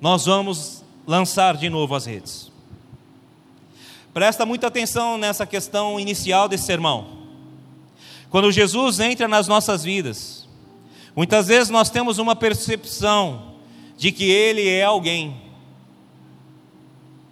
nós 0.01 0.27
vamos 0.27 0.85
lançar 1.07 1.57
de 1.57 1.69
novo 1.69 1.95
as 1.95 2.07
redes. 2.07 2.51
Presta 4.13 4.47
muita 4.47 4.67
atenção 4.67 5.19
nessa 5.19 5.47
questão 5.47 6.01
inicial 6.01 6.49
desse 6.49 6.65
sermão. 6.65 7.17
Quando 8.31 8.51
Jesus 8.51 8.99
entra 8.99 9.29
nas 9.29 9.47
nossas 9.47 9.85
vidas, 9.85 10.49
muitas 11.15 11.49
vezes 11.49 11.71
nós 11.71 11.91
temos 11.91 12.19
uma 12.19 12.35
percepção 12.35 13.55
de 13.97 14.13
que 14.13 14.25
Ele 14.25 14.69
é 14.69 14.85
alguém, 14.85 15.41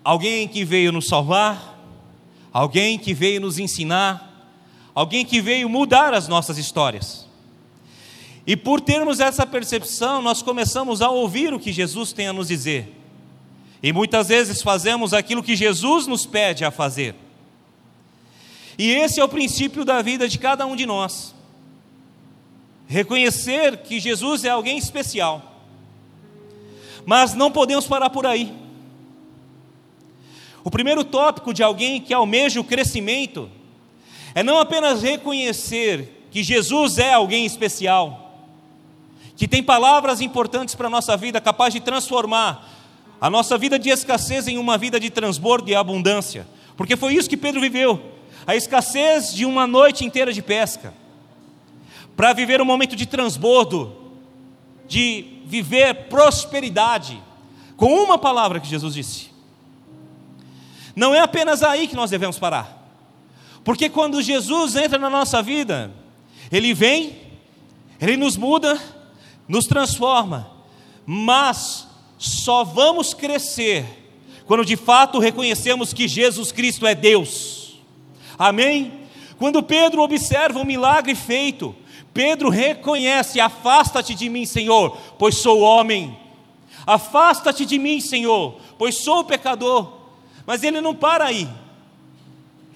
alguém 0.02 0.46
que 0.46 0.64
veio 0.64 0.92
nos 0.92 1.06
salvar, 1.06 1.78
alguém 2.52 2.98
que 2.98 3.12
veio 3.12 3.40
nos 3.40 3.58
ensinar, 3.58 4.52
alguém 4.94 5.24
que 5.24 5.40
veio 5.40 5.68
mudar 5.68 6.14
as 6.14 6.28
nossas 6.28 6.56
histórias. 6.56 7.23
E 8.46 8.56
por 8.56 8.80
termos 8.80 9.20
essa 9.20 9.46
percepção, 9.46 10.20
nós 10.20 10.42
começamos 10.42 11.00
a 11.00 11.08
ouvir 11.08 11.54
o 11.54 11.58
que 11.58 11.72
Jesus 11.72 12.12
tem 12.12 12.28
a 12.28 12.32
nos 12.32 12.48
dizer. 12.48 12.92
E 13.82 13.92
muitas 13.92 14.28
vezes 14.28 14.62
fazemos 14.62 15.14
aquilo 15.14 15.42
que 15.42 15.56
Jesus 15.56 16.06
nos 16.06 16.26
pede 16.26 16.64
a 16.64 16.70
fazer. 16.70 17.14
E 18.78 18.90
esse 18.90 19.20
é 19.20 19.24
o 19.24 19.28
princípio 19.28 19.84
da 19.84 20.02
vida 20.02 20.28
de 20.28 20.38
cada 20.38 20.66
um 20.66 20.76
de 20.76 20.84
nós. 20.84 21.34
Reconhecer 22.86 23.78
que 23.78 23.98
Jesus 23.98 24.44
é 24.44 24.50
alguém 24.50 24.76
especial. 24.76 25.62
Mas 27.06 27.34
não 27.34 27.50
podemos 27.50 27.86
parar 27.86 28.10
por 28.10 28.26
aí. 28.26 28.52
O 30.62 30.70
primeiro 30.70 31.04
tópico 31.04 31.52
de 31.52 31.62
alguém 31.62 32.00
que 32.00 32.14
almeja 32.14 32.60
o 32.60 32.64
crescimento 32.64 33.50
é 34.34 34.42
não 34.42 34.58
apenas 34.58 35.02
reconhecer 35.02 36.26
que 36.30 36.42
Jesus 36.42 36.98
é 36.98 37.12
alguém 37.12 37.44
especial, 37.44 38.23
que 39.36 39.48
tem 39.48 39.62
palavras 39.62 40.20
importantes 40.20 40.74
para 40.74 40.86
a 40.86 40.90
nossa 40.90 41.16
vida, 41.16 41.40
capaz 41.40 41.72
de 41.74 41.80
transformar 41.80 42.68
a 43.20 43.30
nossa 43.30 43.56
vida 43.56 43.78
de 43.78 43.88
escassez 43.90 44.46
em 44.48 44.58
uma 44.58 44.76
vida 44.76 45.00
de 45.00 45.10
transbordo 45.10 45.70
e 45.70 45.74
abundância, 45.74 46.46
porque 46.76 46.96
foi 46.96 47.14
isso 47.14 47.28
que 47.28 47.36
Pedro 47.36 47.60
viveu 47.60 48.14
a 48.46 48.54
escassez 48.54 49.32
de 49.32 49.46
uma 49.46 49.66
noite 49.66 50.04
inteira 50.04 50.32
de 50.32 50.42
pesca, 50.42 50.92
para 52.16 52.32
viver 52.32 52.60
um 52.60 52.64
momento 52.64 52.94
de 52.94 53.06
transbordo, 53.06 53.96
de 54.86 55.40
viver 55.46 56.08
prosperidade, 56.08 57.20
com 57.76 57.86
uma 57.86 58.18
palavra 58.18 58.60
que 58.60 58.68
Jesus 58.68 58.94
disse. 58.94 59.30
Não 60.94 61.14
é 61.14 61.20
apenas 61.20 61.62
aí 61.62 61.88
que 61.88 61.96
nós 61.96 62.10
devemos 62.10 62.38
parar. 62.38 62.82
Porque 63.64 63.88
quando 63.88 64.22
Jesus 64.22 64.76
entra 64.76 64.98
na 64.98 65.10
nossa 65.10 65.42
vida, 65.42 65.90
Ele 66.52 66.72
vem, 66.72 67.16
Ele 68.00 68.16
nos 68.16 68.36
muda, 68.36 68.78
nos 69.48 69.66
transforma, 69.66 70.50
mas 71.06 71.86
só 72.18 72.64
vamos 72.64 73.12
crescer 73.12 73.84
quando 74.46 74.64
de 74.64 74.76
fato 74.76 75.18
reconhecemos 75.18 75.92
que 75.92 76.06
Jesus 76.06 76.52
Cristo 76.52 76.86
é 76.86 76.94
Deus. 76.94 77.78
Amém? 78.38 79.00
Quando 79.38 79.62
Pedro 79.62 80.02
observa 80.02 80.60
o 80.60 80.66
milagre 80.66 81.14
feito, 81.14 81.74
Pedro 82.12 82.48
reconhece: 82.48 83.40
Afasta-te 83.40 84.14
de 84.14 84.28
mim, 84.28 84.46
Senhor, 84.46 84.96
pois 85.18 85.36
sou 85.36 85.60
homem. 85.60 86.16
Afasta-te 86.86 87.64
de 87.64 87.78
mim, 87.78 88.00
Senhor, 88.00 88.60
pois 88.78 88.98
sou 88.98 89.24
pecador. 89.24 89.92
Mas 90.46 90.62
ele 90.62 90.80
não 90.80 90.94
para 90.94 91.24
aí. 91.24 91.48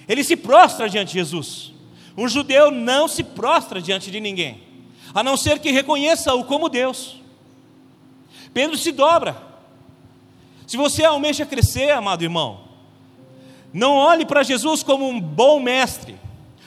Ele 0.08 0.25
se 0.25 0.37
prostra 0.37 0.88
diante 0.88 1.08
de 1.08 1.18
Jesus. 1.18 1.72
Um 2.16 2.26
judeu 2.26 2.70
não 2.70 3.06
se 3.06 3.22
prostra 3.22 3.80
diante 3.80 4.10
de 4.10 4.18
ninguém, 4.18 4.62
a 5.15 5.23
não 5.23 5.37
ser 5.37 5.59
que 5.59 5.71
reconheça-o 5.71 6.45
como 6.45 6.69
Deus. 6.69 7.21
Pedro 8.53 8.77
se 8.77 8.93
dobra. 8.93 9.37
Se 10.67 10.77
você 10.77 11.05
almeja 11.05 11.47
crescer, 11.47 11.91
amado 11.91 12.23
irmão, 12.23 12.61
não 13.73 13.95
olhe 13.95 14.27
para 14.27 14.43
Jesus 14.43 14.83
como 14.83 15.09
um 15.09 15.21
bom 15.21 15.61
mestre, 15.61 16.17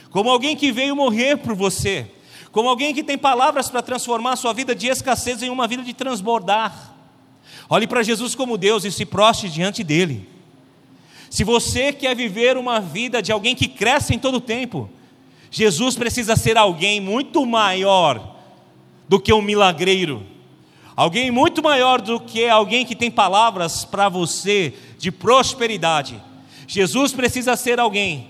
como 0.09 0.29
alguém 0.29 0.55
que 0.55 0.71
veio 0.71 0.95
morrer 0.95 1.37
por 1.37 1.55
você, 1.55 2.09
como 2.51 2.69
alguém 2.69 2.93
que 2.93 3.03
tem 3.03 3.17
palavras 3.17 3.69
para 3.69 3.81
transformar 3.81 4.35
sua 4.35 4.53
vida 4.53 4.75
de 4.75 4.87
escassez 4.87 5.41
em 5.41 5.49
uma 5.49 5.67
vida 5.67 5.83
de 5.83 5.93
transbordar. 5.93 6.93
Olhe 7.69 7.87
para 7.87 8.03
Jesus 8.03 8.35
como 8.35 8.57
Deus 8.57 8.83
e 8.83 8.91
se 8.91 9.05
prostre 9.05 9.49
diante 9.49 9.83
dele. 9.83 10.27
Se 11.29 11.43
você 11.43 11.93
quer 11.93 12.15
viver 12.15 12.57
uma 12.57 12.81
vida 12.81 13.21
de 13.21 13.31
alguém 13.31 13.55
que 13.55 13.67
cresce 13.67 14.13
em 14.13 14.19
todo 14.19 14.35
o 14.35 14.41
tempo, 14.41 14.89
Jesus 15.51 15.97
precisa 15.97 16.37
ser 16.37 16.57
alguém 16.57 17.01
muito 17.01 17.45
maior 17.45 18.37
do 19.07 19.19
que 19.19 19.33
um 19.33 19.41
milagreiro, 19.41 20.25
alguém 20.95 21.29
muito 21.29 21.61
maior 21.61 22.01
do 22.01 22.21
que 22.21 22.47
alguém 22.47 22.85
que 22.85 22.95
tem 22.95 23.11
palavras 23.11 23.83
para 23.83 24.07
você 24.07 24.73
de 24.97 25.11
prosperidade. 25.11 26.23
Jesus 26.65 27.11
precisa 27.11 27.57
ser 27.57 27.81
alguém 27.81 28.29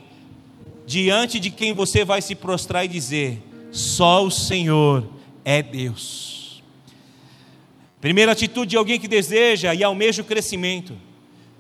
diante 0.88 1.40
de 1.40 1.52
quem 1.52 1.74
você 1.74 2.04
vai 2.04 2.24
se 2.24 2.34
prostrar 2.34 2.86
e 2.86 2.88
dizer: 2.88 3.40
só 3.72 4.26
o 4.26 4.32
Senhor 4.32 5.08
é 5.46 5.62
Deus. 5.62 6.64
Primeira 8.02 8.32
atitude 8.32 8.72
de 8.72 8.78
alguém 8.78 9.00
que 9.00 9.08
deseja 9.08 9.76
e 9.76 9.84
almeja 9.84 10.24
o 10.24 10.26
crescimento: 10.26 10.98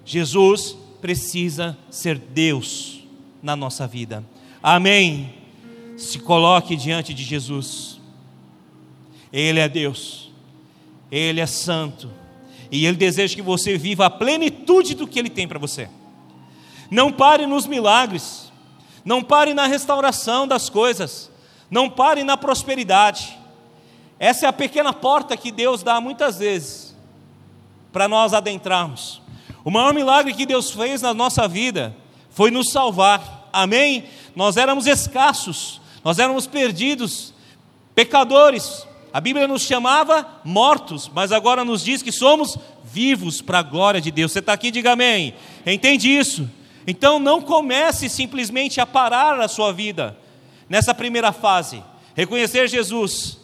Jesus 0.04 0.76
precisa 1.00 1.78
ser 1.92 2.18
Deus 2.18 3.04
na 3.44 3.56
nossa 3.56 3.86
vida. 3.86 4.26
Amém. 4.64 5.41
Se 6.02 6.20
coloque 6.20 6.76
diante 6.76 7.14
de 7.14 7.24
Jesus. 7.24 8.00
Ele 9.32 9.60
é 9.60 9.70
Deus. 9.70 10.32
Ele 11.12 11.40
é 11.40 11.46
santo. 11.46 12.10
E 12.72 12.86
ele 12.86 12.98
deseja 12.98 13.36
que 13.36 13.42
você 13.42 13.78
viva 13.78 14.06
a 14.06 14.10
plenitude 14.10 14.96
do 14.96 15.08
que 15.08 15.20
ele 15.20 15.30
tem 15.30 15.48
para 15.48 15.60
você. 15.60 15.90
Não 16.90 17.12
pare 17.12 17.46
nos 17.46 17.68
milagres. 17.68 18.52
Não 19.06 19.24
pare 19.24 19.54
na 19.54 19.68
restauração 19.68 20.48
das 20.48 20.70
coisas. 20.70 21.30
Não 21.70 21.90
pare 21.90 22.24
na 22.24 22.36
prosperidade. 22.36 23.38
Essa 24.20 24.46
é 24.46 24.50
a 24.50 24.54
pequena 24.54 24.94
porta 24.94 25.38
que 25.38 25.52
Deus 25.52 25.84
dá 25.84 26.02
muitas 26.02 26.40
vezes 26.40 26.96
para 27.92 28.08
nós 28.08 28.34
adentrarmos. 28.34 29.22
O 29.64 29.70
maior 29.70 29.94
milagre 29.94 30.34
que 30.34 30.46
Deus 30.46 30.72
fez 30.72 31.02
na 31.02 31.14
nossa 31.14 31.48
vida 31.48 31.96
foi 32.30 32.50
nos 32.50 32.72
salvar. 32.72 33.50
Amém? 33.54 34.06
Nós 34.36 34.58
éramos 34.58 34.88
escassos, 34.88 35.81
nós 36.04 36.20
éramos 36.20 36.48
perdidos, 36.48 37.34
pecadores. 37.94 38.88
A 39.14 39.20
Bíblia 39.20 39.48
nos 39.48 39.62
chamava 39.64 40.26
mortos, 40.44 41.12
mas 41.14 41.32
agora 41.32 41.66
nos 41.66 41.84
diz 41.84 42.02
que 42.02 42.12
somos 42.12 42.58
vivos 42.84 43.42
para 43.42 43.60
a 43.60 43.64
glória 43.64 44.00
de 44.00 44.10
Deus. 44.12 44.32
Você 44.32 44.40
está 44.40 44.54
aqui, 44.54 44.72
diga 44.72 44.94
amém. 44.94 45.34
Entende 45.66 46.10
isso? 46.10 46.50
Então 46.88 47.20
não 47.20 47.42
comece 47.42 48.10
simplesmente 48.10 48.80
a 48.82 48.86
parar 48.86 49.40
a 49.40 49.48
sua 49.48 49.72
vida 49.72 50.18
nessa 50.70 50.94
primeira 50.94 51.32
fase. 51.32 51.84
Reconhecer 52.16 52.68
Jesus 52.68 53.38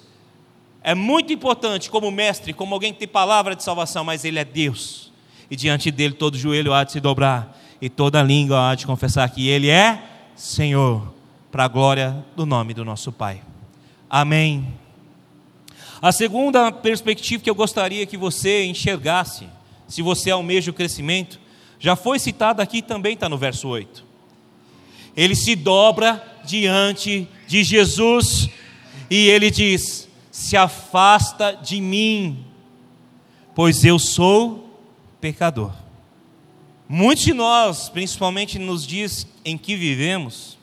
é 0.82 0.96
muito 0.96 1.34
importante 1.34 1.90
como 1.90 2.10
mestre, 2.10 2.54
como 2.54 2.74
alguém 2.74 2.94
que 2.94 3.00
tem 3.00 3.08
palavra 3.08 3.56
de 3.56 3.64
salvação, 3.64 4.04
mas 4.04 4.24
Ele 4.24 4.40
é 4.40 4.46
Deus. 4.46 5.12
e 5.50 5.56
diante 5.56 5.92
dele 5.92 6.14
todo 6.14 6.38
joelho 6.38 6.74
há 6.74 6.84
de 6.84 6.92
se 6.94 7.00
dobrar 7.00 7.58
e 7.82 7.90
toda 7.90 8.22
língua 8.24 8.70
há 8.72 8.76
de 8.76 8.86
confessar 8.86 9.30
que 9.30 9.48
ele 9.48 9.70
é 9.70 10.02
Senhor, 10.36 11.14
para 11.58 11.66
a 11.66 11.68
glória 11.68 12.24
do 12.36 12.46
nome 12.46 12.72
do 12.72 12.86
nosso 12.86 13.12
Pai. 13.12 13.42
Amém. 14.08 14.76
A 16.00 16.12
segunda 16.12 16.72
perspectiva 16.72 17.42
que 17.42 17.50
eu 17.50 17.56
gostaria 17.56 18.06
que 18.06 18.16
você 18.16 18.64
enxergasse, 18.66 19.48
se 19.88 20.04
você 20.04 20.30
almeja 20.30 20.70
o 20.70 20.74
crescimento, 20.76 21.40
já 21.80 21.96
foi 21.96 22.20
citada 22.20 22.62
aqui 22.62 22.84
também, 22.84 23.16
está 23.16 23.28
no 23.28 23.40
verso 23.40 23.70
8. 23.70 24.06
Ele 25.16 25.36
se 25.36 25.56
dobra 25.56 26.24
diante 26.46 27.28
de 27.48 27.64
Jesus 27.64 28.52
e 29.10 29.28
ele 29.28 29.50
diz: 29.50 30.08
Se 30.32 30.56
afasta 30.56 31.54
de 31.54 31.82
mim, 31.82 32.46
pois 33.56 33.84
eu 33.84 33.98
sou 33.98 34.80
pecador. 35.20 35.74
Muitos 36.88 37.26
de 37.26 37.34
nós, 37.34 37.90
principalmente 37.90 38.60
nos 38.60 38.86
dias 38.86 39.26
em 39.44 39.58
que 39.58 39.76
vivemos, 39.76 40.57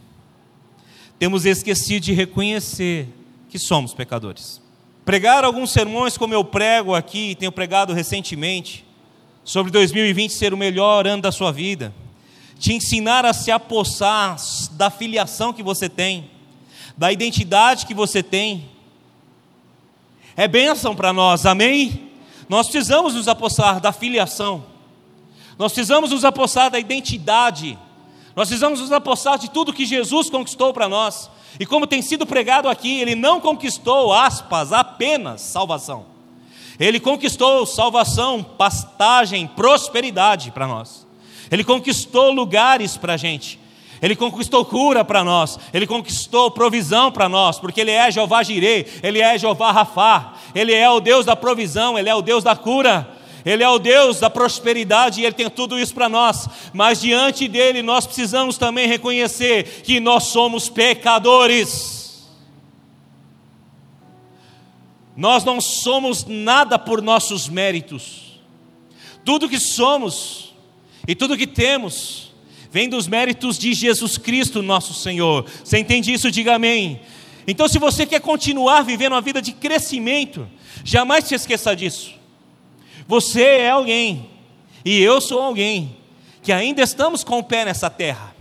temos 1.24 1.46
esquecido 1.46 2.02
de 2.02 2.12
reconhecer 2.12 3.08
que 3.48 3.58
somos 3.58 3.94
pecadores. 3.94 4.60
Pregar 5.06 5.42
alguns 5.42 5.70
sermões 5.70 6.18
como 6.18 6.34
eu 6.34 6.44
prego 6.44 6.94
aqui, 6.94 7.34
tenho 7.34 7.50
pregado 7.50 7.94
recentemente, 7.94 8.84
sobre 9.42 9.72
2020 9.72 10.30
ser 10.30 10.52
o 10.52 10.56
melhor 10.58 11.06
ano 11.06 11.22
da 11.22 11.32
sua 11.32 11.50
vida, 11.50 11.94
te 12.58 12.74
ensinar 12.74 13.24
a 13.24 13.32
se 13.32 13.50
apossar 13.50 14.36
da 14.72 14.90
filiação 14.90 15.50
que 15.50 15.62
você 15.62 15.88
tem, 15.88 16.30
da 16.94 17.10
identidade 17.10 17.86
que 17.86 17.94
você 17.94 18.22
tem, 18.22 18.68
é 20.36 20.46
bênção 20.46 20.94
para 20.94 21.10
nós, 21.10 21.46
amém? 21.46 22.10
Nós 22.50 22.66
precisamos 22.66 23.14
nos 23.14 23.28
apossar 23.28 23.80
da 23.80 23.92
filiação, 23.92 24.62
nós 25.56 25.72
precisamos 25.72 26.10
nos 26.10 26.22
apossar 26.22 26.70
da 26.70 26.78
identidade, 26.78 27.78
nós 28.36 28.48
precisamos 28.48 28.80
nos 28.80 28.90
apossar 28.90 29.38
de 29.38 29.48
tudo 29.50 29.72
que 29.72 29.86
Jesus 29.86 30.28
conquistou 30.28 30.72
para 30.72 30.88
nós. 30.88 31.30
E 31.58 31.64
como 31.64 31.86
tem 31.86 32.02
sido 32.02 32.26
pregado 32.26 32.68
aqui, 32.68 33.00
ele 33.00 33.14
não 33.14 33.40
conquistou, 33.40 34.12
aspas, 34.12 34.72
apenas 34.72 35.40
salvação. 35.40 36.06
Ele 36.78 36.98
conquistou 36.98 37.64
salvação, 37.64 38.42
pastagem, 38.42 39.46
prosperidade 39.46 40.50
para 40.50 40.66
nós. 40.66 41.06
Ele 41.50 41.62
conquistou 41.62 42.32
lugares 42.32 42.96
para 42.96 43.14
a 43.14 43.16
gente. 43.16 43.60
Ele 44.02 44.16
conquistou 44.16 44.64
cura 44.64 45.04
para 45.04 45.22
nós. 45.22 45.58
Ele 45.72 45.86
conquistou 45.86 46.50
provisão 46.50 47.12
para 47.12 47.28
nós, 47.28 47.60
porque 47.60 47.80
Ele 47.80 47.92
é 47.92 48.10
Jeová 48.10 48.42
Jireh, 48.42 48.86
Ele 49.02 49.20
é 49.20 49.38
Jeová 49.38 49.70
Rafá. 49.70 50.34
Ele 50.54 50.74
é 50.74 50.90
o 50.90 51.00
Deus 51.00 51.24
da 51.24 51.36
provisão, 51.36 51.96
Ele 51.96 52.08
é 52.08 52.14
o 52.14 52.20
Deus 52.20 52.42
da 52.42 52.56
cura. 52.56 53.08
Ele 53.44 53.62
é 53.62 53.68
o 53.68 53.78
Deus 53.78 54.20
da 54.20 54.30
prosperidade 54.30 55.20
e 55.20 55.24
Ele 55.24 55.34
tem 55.34 55.50
tudo 55.50 55.78
isso 55.78 55.94
para 55.94 56.08
nós, 56.08 56.48
mas 56.72 57.00
diante 57.00 57.46
dele 57.46 57.82
nós 57.82 58.06
precisamos 58.06 58.56
também 58.56 58.88
reconhecer 58.88 59.82
que 59.82 60.00
nós 60.00 60.24
somos 60.24 60.68
pecadores. 60.68 62.24
Nós 65.16 65.44
não 65.44 65.60
somos 65.60 66.24
nada 66.24 66.78
por 66.78 67.02
nossos 67.02 67.48
méritos, 67.48 68.40
tudo 69.24 69.48
que 69.48 69.60
somos 69.60 70.54
e 71.06 71.14
tudo 71.14 71.36
que 71.36 71.46
temos 71.46 72.32
vem 72.70 72.88
dos 72.88 73.06
méritos 73.06 73.56
de 73.56 73.72
Jesus 73.72 74.18
Cristo, 74.18 74.60
nosso 74.60 74.92
Senhor. 74.94 75.46
Você 75.62 75.78
entende 75.78 76.12
isso? 76.12 76.30
Diga 76.30 76.56
amém. 76.56 77.00
Então, 77.46 77.68
se 77.68 77.78
você 77.78 78.04
quer 78.04 78.20
continuar 78.20 78.82
vivendo 78.82 79.12
uma 79.12 79.20
vida 79.20 79.40
de 79.40 79.52
crescimento, 79.52 80.48
jamais 80.82 81.24
se 81.24 81.36
esqueça 81.36 81.76
disso. 81.76 82.23
Você 83.06 83.42
é 83.42 83.70
alguém, 83.70 84.30
e 84.84 85.00
eu 85.00 85.20
sou 85.20 85.40
alguém, 85.40 85.96
que 86.42 86.52
ainda 86.52 86.82
estamos 86.82 87.22
com 87.22 87.38
o 87.38 87.44
pé 87.44 87.64
nessa 87.64 87.90
terra, 87.90 88.34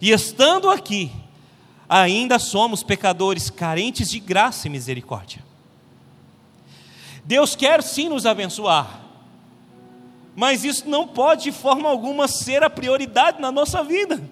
e 0.00 0.10
estando 0.10 0.70
aqui, 0.70 1.10
ainda 1.88 2.38
somos 2.38 2.82
pecadores 2.82 3.50
carentes 3.50 4.10
de 4.10 4.18
graça 4.18 4.66
e 4.66 4.70
misericórdia. 4.70 5.44
Deus 7.24 7.54
quer 7.54 7.82
sim 7.82 8.08
nos 8.08 8.26
abençoar, 8.26 9.00
mas 10.36 10.64
isso 10.64 10.88
não 10.88 11.06
pode 11.06 11.44
de 11.44 11.52
forma 11.52 11.88
alguma 11.88 12.26
ser 12.26 12.62
a 12.62 12.70
prioridade 12.70 13.40
na 13.40 13.52
nossa 13.52 13.82
vida. 13.82 14.22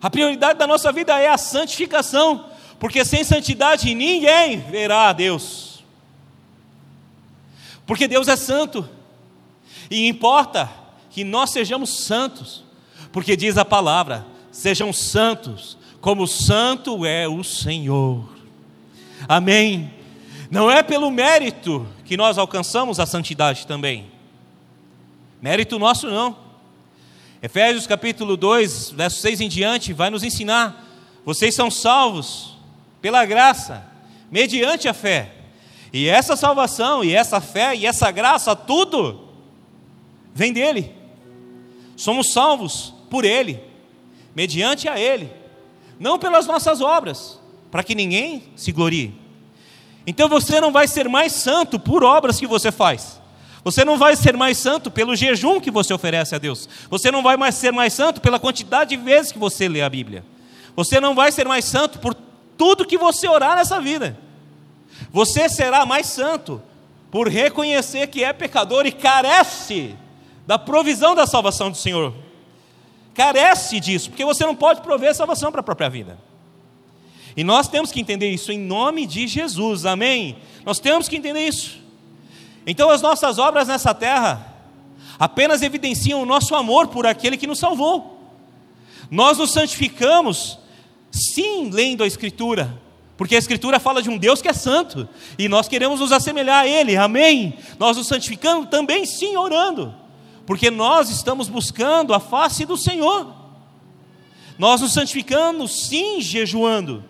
A 0.00 0.10
prioridade 0.10 0.58
da 0.58 0.66
nossa 0.66 0.90
vida 0.92 1.18
é 1.18 1.28
a 1.28 1.38
santificação, 1.38 2.46
porque 2.78 3.04
sem 3.04 3.24
santidade 3.24 3.94
ninguém 3.94 4.58
verá 4.58 5.08
a 5.08 5.12
Deus. 5.12 5.65
Porque 7.86 8.08
Deus 8.08 8.28
é 8.28 8.36
santo. 8.36 8.86
E 9.90 10.08
importa 10.08 10.68
que 11.10 11.22
nós 11.24 11.50
sejamos 11.50 12.04
santos, 12.04 12.64
porque 13.12 13.36
diz 13.36 13.56
a 13.56 13.64
palavra: 13.64 14.26
sejam 14.50 14.92
santos, 14.92 15.78
como 16.00 16.26
santo 16.26 17.06
é 17.06 17.28
o 17.28 17.44
Senhor. 17.44 18.28
Amém. 19.28 19.92
Não 20.50 20.70
é 20.70 20.82
pelo 20.82 21.10
mérito 21.10 21.86
que 22.04 22.16
nós 22.16 22.38
alcançamos 22.38 23.00
a 23.00 23.06
santidade 23.06 23.66
também. 23.66 24.10
Mérito 25.40 25.78
nosso 25.78 26.08
não. 26.08 26.36
Efésios 27.42 27.86
capítulo 27.86 28.36
2, 28.36 28.90
verso 28.90 29.20
6 29.20 29.40
em 29.40 29.48
diante, 29.48 29.92
vai 29.92 30.10
nos 30.10 30.24
ensinar: 30.24 30.84
vocês 31.24 31.54
são 31.54 31.70
salvos 31.70 32.56
pela 33.00 33.24
graça, 33.24 33.84
mediante 34.30 34.88
a 34.88 34.94
fé. 34.94 35.35
E 35.96 36.10
essa 36.10 36.36
salvação, 36.36 37.02
e 37.02 37.14
essa 37.14 37.40
fé, 37.40 37.74
e 37.74 37.86
essa 37.86 38.10
graça, 38.10 38.54
tudo 38.54 39.30
vem 40.34 40.52
dele. 40.52 40.94
Somos 41.96 42.34
salvos 42.34 42.92
por 43.08 43.24
ele, 43.24 43.58
mediante 44.34 44.90
a 44.90 45.00
ele, 45.00 45.32
não 45.98 46.18
pelas 46.18 46.46
nossas 46.46 46.82
obras, 46.82 47.40
para 47.70 47.82
que 47.82 47.94
ninguém 47.94 48.42
se 48.54 48.72
glorie. 48.72 49.14
Então 50.06 50.28
você 50.28 50.60
não 50.60 50.70
vai 50.70 50.86
ser 50.86 51.08
mais 51.08 51.32
santo 51.32 51.80
por 51.80 52.04
obras 52.04 52.38
que 52.38 52.46
você 52.46 52.70
faz. 52.70 53.18
Você 53.64 53.82
não 53.82 53.96
vai 53.96 54.16
ser 54.16 54.36
mais 54.36 54.58
santo 54.58 54.90
pelo 54.90 55.16
jejum 55.16 55.58
que 55.58 55.70
você 55.70 55.94
oferece 55.94 56.34
a 56.34 56.38
Deus. 56.38 56.68
Você 56.90 57.10
não 57.10 57.22
vai 57.22 57.38
mais 57.38 57.54
ser 57.54 57.72
mais 57.72 57.94
santo 57.94 58.20
pela 58.20 58.38
quantidade 58.38 58.94
de 58.94 59.02
vezes 59.02 59.32
que 59.32 59.38
você 59.38 59.66
lê 59.66 59.80
a 59.80 59.88
Bíblia. 59.88 60.22
Você 60.76 61.00
não 61.00 61.14
vai 61.14 61.32
ser 61.32 61.48
mais 61.48 61.64
santo 61.64 61.98
por 62.00 62.14
tudo 62.58 62.84
que 62.84 62.98
você 62.98 63.26
orar 63.26 63.56
nessa 63.56 63.80
vida. 63.80 64.25
Você 65.16 65.48
será 65.48 65.86
mais 65.86 66.08
santo 66.08 66.60
por 67.10 67.26
reconhecer 67.26 68.06
que 68.08 68.22
é 68.22 68.34
pecador 68.34 68.84
e 68.84 68.92
carece 68.92 69.96
da 70.46 70.58
provisão 70.58 71.14
da 71.14 71.26
salvação 71.26 71.70
do 71.70 71.76
Senhor. 71.78 72.12
Carece 73.14 73.80
disso, 73.80 74.10
porque 74.10 74.26
você 74.26 74.44
não 74.44 74.54
pode 74.54 74.82
prover 74.82 75.14
salvação 75.14 75.50
para 75.50 75.62
a 75.62 75.64
própria 75.64 75.88
vida. 75.88 76.18
E 77.34 77.42
nós 77.42 77.66
temos 77.66 77.90
que 77.90 77.98
entender 77.98 78.28
isso 78.28 78.52
em 78.52 78.58
nome 78.58 79.06
de 79.06 79.26
Jesus, 79.26 79.86
amém? 79.86 80.36
Nós 80.66 80.78
temos 80.78 81.08
que 81.08 81.16
entender 81.16 81.48
isso. 81.48 81.78
Então, 82.66 82.90
as 82.90 83.00
nossas 83.00 83.38
obras 83.38 83.68
nessa 83.68 83.94
terra 83.94 84.54
apenas 85.18 85.62
evidenciam 85.62 86.20
o 86.20 86.26
nosso 86.26 86.54
amor 86.54 86.88
por 86.88 87.06
aquele 87.06 87.38
que 87.38 87.46
nos 87.46 87.58
salvou. 87.58 88.20
Nós 89.10 89.38
nos 89.38 89.50
santificamos, 89.50 90.58
sim, 91.10 91.70
lendo 91.70 92.04
a 92.04 92.06
Escritura, 92.06 92.84
porque 93.16 93.34
a 93.34 93.38
Escritura 93.38 93.80
fala 93.80 94.02
de 94.02 94.10
um 94.10 94.18
Deus 94.18 94.42
que 94.42 94.48
é 94.48 94.52
santo, 94.52 95.08
e 95.38 95.48
nós 95.48 95.68
queremos 95.68 96.00
nos 96.00 96.12
assemelhar 96.12 96.64
a 96.64 96.68
Ele, 96.68 96.96
amém? 96.96 97.58
Nós 97.78 97.96
nos 97.96 98.06
santificamos 98.06 98.68
também, 98.68 99.06
sim, 99.06 99.36
orando, 99.36 99.94
porque 100.44 100.70
nós 100.70 101.08
estamos 101.08 101.48
buscando 101.48 102.12
a 102.12 102.20
face 102.20 102.66
do 102.66 102.76
Senhor. 102.76 103.34
Nós 104.58 104.80
nos 104.80 104.92
santificamos, 104.92 105.86
sim, 105.88 106.20
jejuando, 106.20 107.04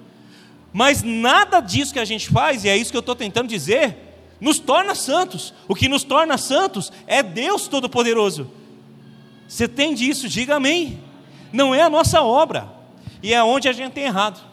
mas 0.73 1.03
nada 1.03 1.61
disso 1.61 1.93
que 1.93 1.99
a 1.99 2.05
gente 2.05 2.29
faz, 2.29 2.65
e 2.65 2.69
é 2.69 2.77
isso 2.77 2.91
que 2.91 2.97
eu 2.97 3.01
estou 3.01 3.17
tentando 3.17 3.49
dizer, 3.49 3.97
nos 4.41 4.59
torna 4.59 4.95
santos. 4.95 5.55
O 5.67 5.75
que 5.75 5.89
nos 5.89 6.05
torna 6.05 6.37
santos 6.37 6.93
é 7.07 7.23
Deus 7.23 7.67
Todo-Poderoso. 7.67 8.51
Você 9.49 9.65
entende 9.65 10.09
isso? 10.09 10.29
Diga 10.29 10.57
amém. 10.57 11.03
Não 11.53 11.75
é 11.75 11.83
a 11.83 11.91
nossa 11.91 12.23
obra, 12.23 12.69
e 13.23 13.33
é 13.33 13.43
onde 13.43 13.69
a 13.69 13.73
gente 13.73 13.93
tem 13.93 14.05
errado. 14.05 14.46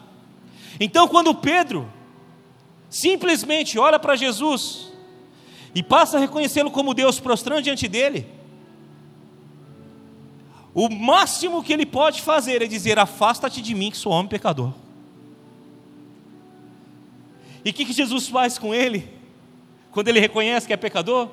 Então, 0.78 1.06
quando 1.06 1.34
Pedro 1.34 1.90
simplesmente 2.90 3.78
olha 3.78 3.98
para 3.98 4.16
Jesus 4.16 4.92
e 5.74 5.82
passa 5.82 6.16
a 6.16 6.20
reconhecê-lo 6.20 6.70
como 6.70 6.94
Deus, 6.94 7.20
prostrando 7.20 7.62
diante 7.62 7.88
dele, 7.88 8.26
o 10.72 10.88
máximo 10.88 11.62
que 11.62 11.72
ele 11.72 11.86
pode 11.86 12.20
fazer 12.20 12.62
é 12.62 12.66
dizer: 12.66 12.98
Afasta-te 12.98 13.62
de 13.62 13.74
mim, 13.74 13.90
que 13.90 13.96
sou 13.96 14.12
homem 14.12 14.28
pecador. 14.28 14.72
E 17.64 17.70
o 17.70 17.72
que, 17.72 17.84
que 17.84 17.92
Jesus 17.92 18.28
faz 18.28 18.58
com 18.58 18.74
ele? 18.74 19.08
Quando 19.92 20.08
ele 20.08 20.20
reconhece 20.20 20.66
que 20.66 20.72
é 20.72 20.76
pecador? 20.76 21.28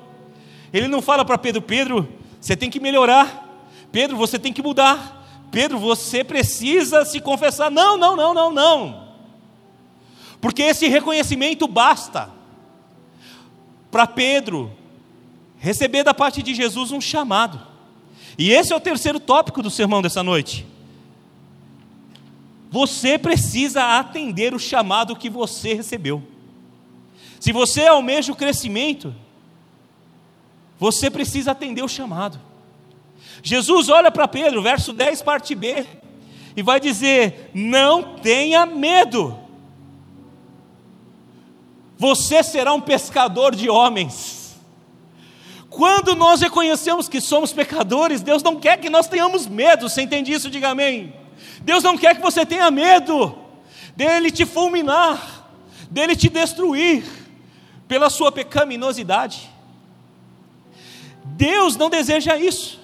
Ele 0.72 0.86
não 0.86 1.02
fala 1.02 1.24
para 1.24 1.36
Pedro: 1.36 1.60
Pedro, 1.60 2.08
você 2.40 2.56
tem 2.56 2.70
que 2.70 2.78
melhorar. 2.78 3.48
Pedro, 3.90 4.16
você 4.16 4.38
tem 4.38 4.52
que 4.52 4.62
mudar. 4.62 5.20
Pedro, 5.50 5.78
você 5.78 6.24
precisa 6.24 7.04
se 7.04 7.20
confessar. 7.20 7.70
Não, 7.70 7.96
não, 7.96 8.16
não, 8.16 8.32
não, 8.32 8.52
não 8.52 9.11
porque 10.42 10.62
esse 10.62 10.88
reconhecimento 10.88 11.68
basta 11.68 12.28
para 13.92 14.08
Pedro 14.08 14.72
receber 15.56 16.02
da 16.02 16.12
parte 16.12 16.42
de 16.42 16.52
Jesus 16.52 16.90
um 16.90 17.00
chamado. 17.00 17.64
E 18.36 18.50
esse 18.50 18.72
é 18.72 18.76
o 18.76 18.80
terceiro 18.80 19.20
tópico 19.20 19.62
do 19.62 19.70
sermão 19.70 20.02
dessa 20.02 20.20
noite. 20.20 20.66
Você 22.72 23.16
precisa 23.16 24.00
atender 24.00 24.52
o 24.52 24.58
chamado 24.58 25.14
que 25.14 25.30
você 25.30 25.74
recebeu. 25.74 26.20
Se 27.38 27.52
você 27.52 27.86
almeja 27.86 28.32
o 28.32 28.36
crescimento, 28.36 29.14
você 30.76 31.08
precisa 31.08 31.52
atender 31.52 31.84
o 31.84 31.88
chamado. 31.88 32.40
Jesus 33.44 33.88
olha 33.88 34.10
para 34.10 34.26
Pedro, 34.26 34.60
verso 34.60 34.92
10, 34.92 35.22
parte 35.22 35.54
B, 35.54 35.86
e 36.56 36.62
vai 36.62 36.80
dizer: 36.80 37.50
Não 37.54 38.16
tenha 38.16 38.66
medo, 38.66 39.38
você 42.02 42.42
será 42.42 42.72
um 42.72 42.80
pescador 42.80 43.54
de 43.54 43.70
homens. 43.70 44.56
Quando 45.70 46.16
nós 46.16 46.40
reconhecemos 46.40 47.08
que 47.08 47.20
somos 47.20 47.52
pecadores, 47.52 48.22
Deus 48.22 48.42
não 48.42 48.56
quer 48.58 48.76
que 48.80 48.90
nós 48.90 49.06
tenhamos 49.06 49.46
medo, 49.46 49.88
você 49.88 50.02
entende 50.02 50.32
isso? 50.32 50.50
Diga 50.50 50.70
amém. 50.70 51.14
Deus 51.60 51.84
não 51.84 51.96
quer 51.96 52.16
que 52.16 52.20
você 52.20 52.44
tenha 52.44 52.68
medo 52.72 53.38
dele 53.94 54.32
te 54.32 54.44
fulminar, 54.44 55.48
dele 55.88 56.16
te 56.16 56.28
destruir 56.28 57.04
pela 57.86 58.10
sua 58.10 58.32
pecaminosidade. 58.32 59.48
Deus 61.24 61.76
não 61.76 61.88
deseja 61.88 62.36
isso. 62.36 62.80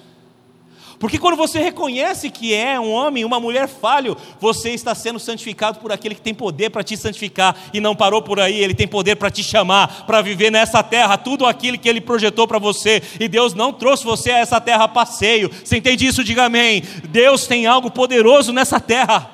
Porque 0.98 1.18
quando 1.18 1.36
você 1.36 1.60
reconhece 1.60 2.28
que 2.28 2.52
é 2.52 2.78
um 2.78 2.90
homem, 2.90 3.24
uma 3.24 3.38
mulher 3.38 3.68
falho, 3.68 4.16
você 4.40 4.70
está 4.70 4.94
sendo 4.94 5.20
santificado 5.20 5.78
por 5.78 5.92
aquele 5.92 6.14
que 6.14 6.20
tem 6.20 6.34
poder 6.34 6.70
para 6.70 6.82
te 6.82 6.96
santificar 6.96 7.56
e 7.72 7.80
não 7.80 7.94
parou 7.94 8.20
por 8.20 8.40
aí, 8.40 8.58
ele 8.58 8.74
tem 8.74 8.88
poder 8.88 9.14
para 9.14 9.30
te 9.30 9.44
chamar, 9.44 10.04
para 10.06 10.20
viver 10.20 10.50
nessa 10.50 10.82
terra, 10.82 11.16
tudo 11.16 11.46
aquilo 11.46 11.78
que 11.78 11.88
ele 11.88 12.00
projetou 12.00 12.48
para 12.48 12.58
você. 12.58 13.00
E 13.20 13.28
Deus 13.28 13.54
não 13.54 13.72
trouxe 13.72 14.04
você 14.04 14.32
a 14.32 14.38
essa 14.38 14.60
terra 14.60 14.84
a 14.84 14.88
passeio. 14.88 15.50
Você 15.64 15.76
entende 15.76 16.04
isso? 16.04 16.24
Diga 16.24 16.46
amém. 16.46 16.82
Deus 17.08 17.46
tem 17.46 17.66
algo 17.66 17.90
poderoso 17.90 18.52
nessa 18.52 18.80
terra, 18.80 19.30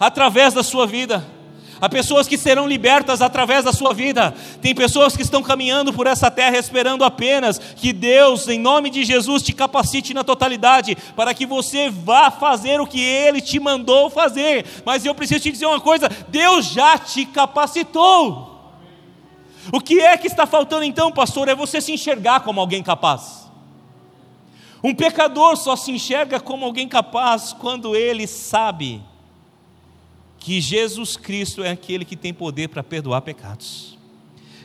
através 0.00 0.54
da 0.54 0.62
sua 0.62 0.86
vida. 0.86 1.41
Há 1.82 1.88
pessoas 1.88 2.28
que 2.28 2.38
serão 2.38 2.68
libertas 2.68 3.20
através 3.20 3.64
da 3.64 3.72
sua 3.72 3.92
vida. 3.92 4.32
Tem 4.60 4.72
pessoas 4.72 5.16
que 5.16 5.22
estão 5.22 5.42
caminhando 5.42 5.92
por 5.92 6.06
essa 6.06 6.30
terra 6.30 6.56
esperando 6.56 7.02
apenas 7.02 7.58
que 7.58 7.92
Deus, 7.92 8.46
em 8.46 8.56
nome 8.56 8.88
de 8.88 9.04
Jesus, 9.04 9.42
te 9.42 9.52
capacite 9.52 10.14
na 10.14 10.22
totalidade 10.22 10.96
para 11.16 11.34
que 11.34 11.44
você 11.44 11.90
vá 11.90 12.30
fazer 12.30 12.80
o 12.80 12.86
que 12.86 13.00
Ele 13.00 13.40
te 13.40 13.58
mandou 13.58 14.08
fazer. 14.08 14.64
Mas 14.86 15.04
eu 15.04 15.12
preciso 15.12 15.40
te 15.40 15.50
dizer 15.50 15.66
uma 15.66 15.80
coisa: 15.80 16.08
Deus 16.28 16.66
já 16.66 16.96
te 16.96 17.26
capacitou. 17.26 18.60
O 19.72 19.80
que 19.80 19.98
é 19.98 20.16
que 20.16 20.28
está 20.28 20.46
faltando 20.46 20.84
então, 20.84 21.10
pastor? 21.10 21.48
É 21.48 21.54
você 21.54 21.80
se 21.80 21.90
enxergar 21.90 22.44
como 22.44 22.60
alguém 22.60 22.84
capaz. 22.84 23.50
Um 24.84 24.94
pecador 24.94 25.56
só 25.56 25.74
se 25.74 25.90
enxerga 25.90 26.38
como 26.38 26.64
alguém 26.64 26.86
capaz 26.86 27.52
quando 27.52 27.96
ele 27.96 28.28
sabe 28.28 29.02
que 30.42 30.60
Jesus 30.60 31.16
Cristo 31.16 31.62
é 31.62 31.70
aquele 31.70 32.04
que 32.04 32.16
tem 32.16 32.34
poder 32.34 32.68
para 32.68 32.82
perdoar 32.82 33.22
pecados. 33.22 33.96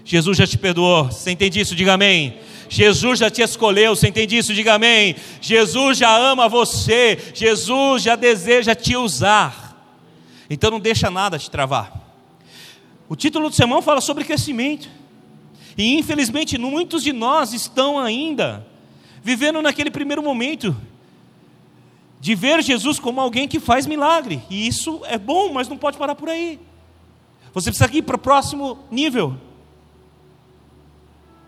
Jesus 0.04 0.36
já 0.36 0.48
te 0.48 0.58
perdoou, 0.58 1.06
você 1.06 1.30
entende 1.32 1.60
isso? 1.60 1.76
Diga 1.76 1.94
amém. 1.94 2.40
Jesus 2.68 3.20
já 3.20 3.30
te 3.30 3.44
escolheu, 3.44 3.96
você 3.96 4.08
entende 4.08 4.36
isso? 4.36 4.56
Diga 4.56 4.74
amém. 4.74 5.16
Jesus 5.40 6.00
já 6.00 6.18
ama 6.18 6.50
você, 6.50 7.32
Jesus 7.34 8.02
já 8.02 8.16
deseja 8.16 8.74
te 8.74 8.96
usar. 8.96 9.68
Então 10.50 10.72
não 10.72 10.80
deixa 10.80 11.12
nada 11.12 11.38
te 11.38 11.52
travar. 11.52 11.94
O 13.08 13.16
título 13.16 13.48
do 13.48 13.56
sermão 13.56 13.82
fala 13.82 14.02
sobre 14.02 14.24
crescimento. 14.24 14.90
E 15.78 15.96
infelizmente 15.96 16.58
muitos 16.58 17.04
de 17.04 17.14
nós 17.14 17.54
estão 17.54 18.00
ainda 18.00 18.66
vivendo 19.22 19.62
naquele 19.62 19.92
primeiro 19.92 20.24
momento 20.24 20.76
de 22.20 22.36
ver 22.36 22.62
Jesus 22.64 23.00
como 23.00 23.22
alguém 23.22 23.48
que 23.48 23.60
faz 23.60 23.86
milagre. 23.86 24.42
E 24.50 24.68
isso 24.68 25.02
é 25.06 25.18
bom, 25.18 25.54
mas 25.54 25.68
não 25.68 25.78
pode 25.78 25.98
parar 25.98 26.16
por 26.16 26.30
aí. 26.30 26.60
Você 27.54 27.70
precisa 27.70 27.96
ir 27.96 28.02
para 28.02 28.16
o 28.16 28.20
próximo 28.20 28.80
nível. 28.92 29.38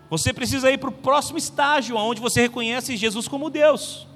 Você 0.10 0.34
precisa 0.34 0.71
ir 0.71 0.77
para 0.77 0.89
o 0.89 0.93
próximo 0.93 1.38
estágio, 1.38 1.95
onde 1.95 2.19
você 2.19 2.41
reconhece 2.41 2.97
Jesus 2.97 3.27
como 3.27 3.49
Deus. 3.49 4.08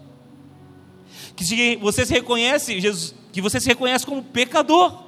Que 1.35 1.77
você 1.77 2.05
se 2.05 2.13
reconhece, 2.13 2.79
Jesus, 2.79 3.13
que 3.31 3.41
você 3.41 3.59
se 3.59 3.67
reconhece 3.67 4.05
como 4.05 4.23
pecador. 4.23 5.03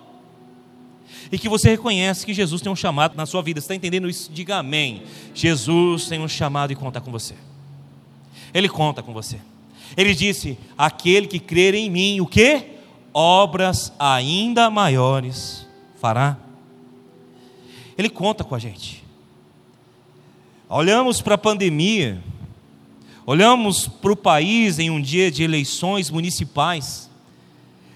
E 1.31 1.39
que 1.39 1.49
você 1.49 1.69
reconhece 1.69 2.25
que 2.25 2.33
Jesus 2.33 2.61
tem 2.61 2.71
um 2.71 2.75
chamado 2.75 3.15
na 3.15 3.25
sua 3.25 3.41
vida. 3.41 3.59
Você 3.59 3.65
está 3.65 3.75
entendendo 3.75 4.07
isso? 4.07 4.31
Diga 4.31 4.57
amém. 4.57 5.03
Jesus 5.33 6.07
tem 6.07 6.19
um 6.19 6.27
chamado 6.27 6.71
e 6.71 6.75
conta 6.75 7.01
com 7.01 7.11
você. 7.11 7.35
Ele 8.53 8.69
conta 8.69 9.01
com 9.01 9.11
você. 9.11 9.39
Ele 9.95 10.13
disse: 10.13 10.57
Aquele 10.77 11.27
que 11.27 11.39
crer 11.39 11.73
em 11.73 11.89
mim, 11.89 12.21
o 12.21 12.25
que? 12.25 12.63
Obras 13.13 13.93
ainda 13.97 14.69
maiores 14.69 15.65
fará. 15.99 16.37
Ele 17.97 18.09
conta 18.09 18.43
com 18.43 18.55
a 18.55 18.59
gente. 18.59 19.03
Olhamos 20.67 21.21
para 21.21 21.35
a 21.35 21.37
pandemia, 21.37 22.21
olhamos 23.25 23.87
para 23.87 24.11
o 24.11 24.15
país 24.15 24.79
em 24.79 24.89
um 24.89 24.99
dia 24.99 25.31
de 25.31 25.43
eleições 25.43 26.09
municipais, 26.09 27.09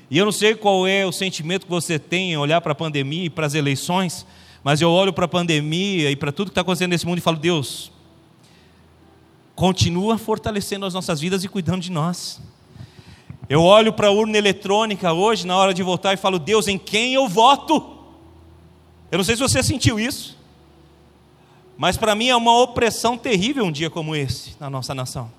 e 0.09 0.17
eu 0.17 0.25
não 0.25 0.31
sei 0.31 0.55
qual 0.55 0.87
é 0.87 1.05
o 1.05 1.11
sentimento 1.11 1.65
que 1.65 1.71
você 1.71 1.99
tem 1.99 2.33
em 2.33 2.37
olhar 2.37 2.61
para 2.61 2.71
a 2.71 2.75
pandemia 2.75 3.25
e 3.25 3.29
para 3.29 3.45
as 3.45 3.53
eleições, 3.53 4.25
mas 4.63 4.81
eu 4.81 4.89
olho 4.89 5.13
para 5.13 5.25
a 5.25 5.27
pandemia 5.27 6.09
e 6.09 6.15
para 6.15 6.31
tudo 6.31 6.47
que 6.47 6.51
está 6.51 6.61
acontecendo 6.61 6.91
nesse 6.91 7.05
mundo 7.05 7.19
e 7.19 7.21
falo: 7.21 7.37
Deus, 7.37 7.91
continua 9.59 10.17
fortalecendo 10.17 10.85
as 10.85 10.93
nossas 10.93 11.19
vidas 11.19 11.43
e 11.43 11.49
cuidando 11.49 11.81
de 11.81 11.91
nós. 11.91 12.39
Eu 13.49 13.61
olho 13.61 13.91
para 13.91 14.07
a 14.07 14.11
urna 14.11 14.37
eletrônica 14.37 15.11
hoje, 15.11 15.45
na 15.45 15.57
hora 15.57 15.73
de 15.73 15.83
votar, 15.83 16.13
e 16.13 16.17
falo: 16.17 16.39
Deus, 16.39 16.69
em 16.69 16.77
quem 16.77 17.13
eu 17.13 17.27
voto? 17.27 17.97
Eu 19.11 19.17
não 19.17 19.25
sei 19.25 19.35
se 19.35 19.41
você 19.41 19.61
sentiu 19.61 19.99
isso, 19.99 20.37
mas 21.77 21.97
para 21.97 22.15
mim 22.15 22.29
é 22.29 22.35
uma 22.37 22.57
opressão 22.57 23.17
terrível 23.17 23.65
um 23.65 23.71
dia 23.71 23.89
como 23.89 24.15
esse 24.15 24.55
na 24.61 24.69
nossa 24.69 24.95
nação. 24.95 25.29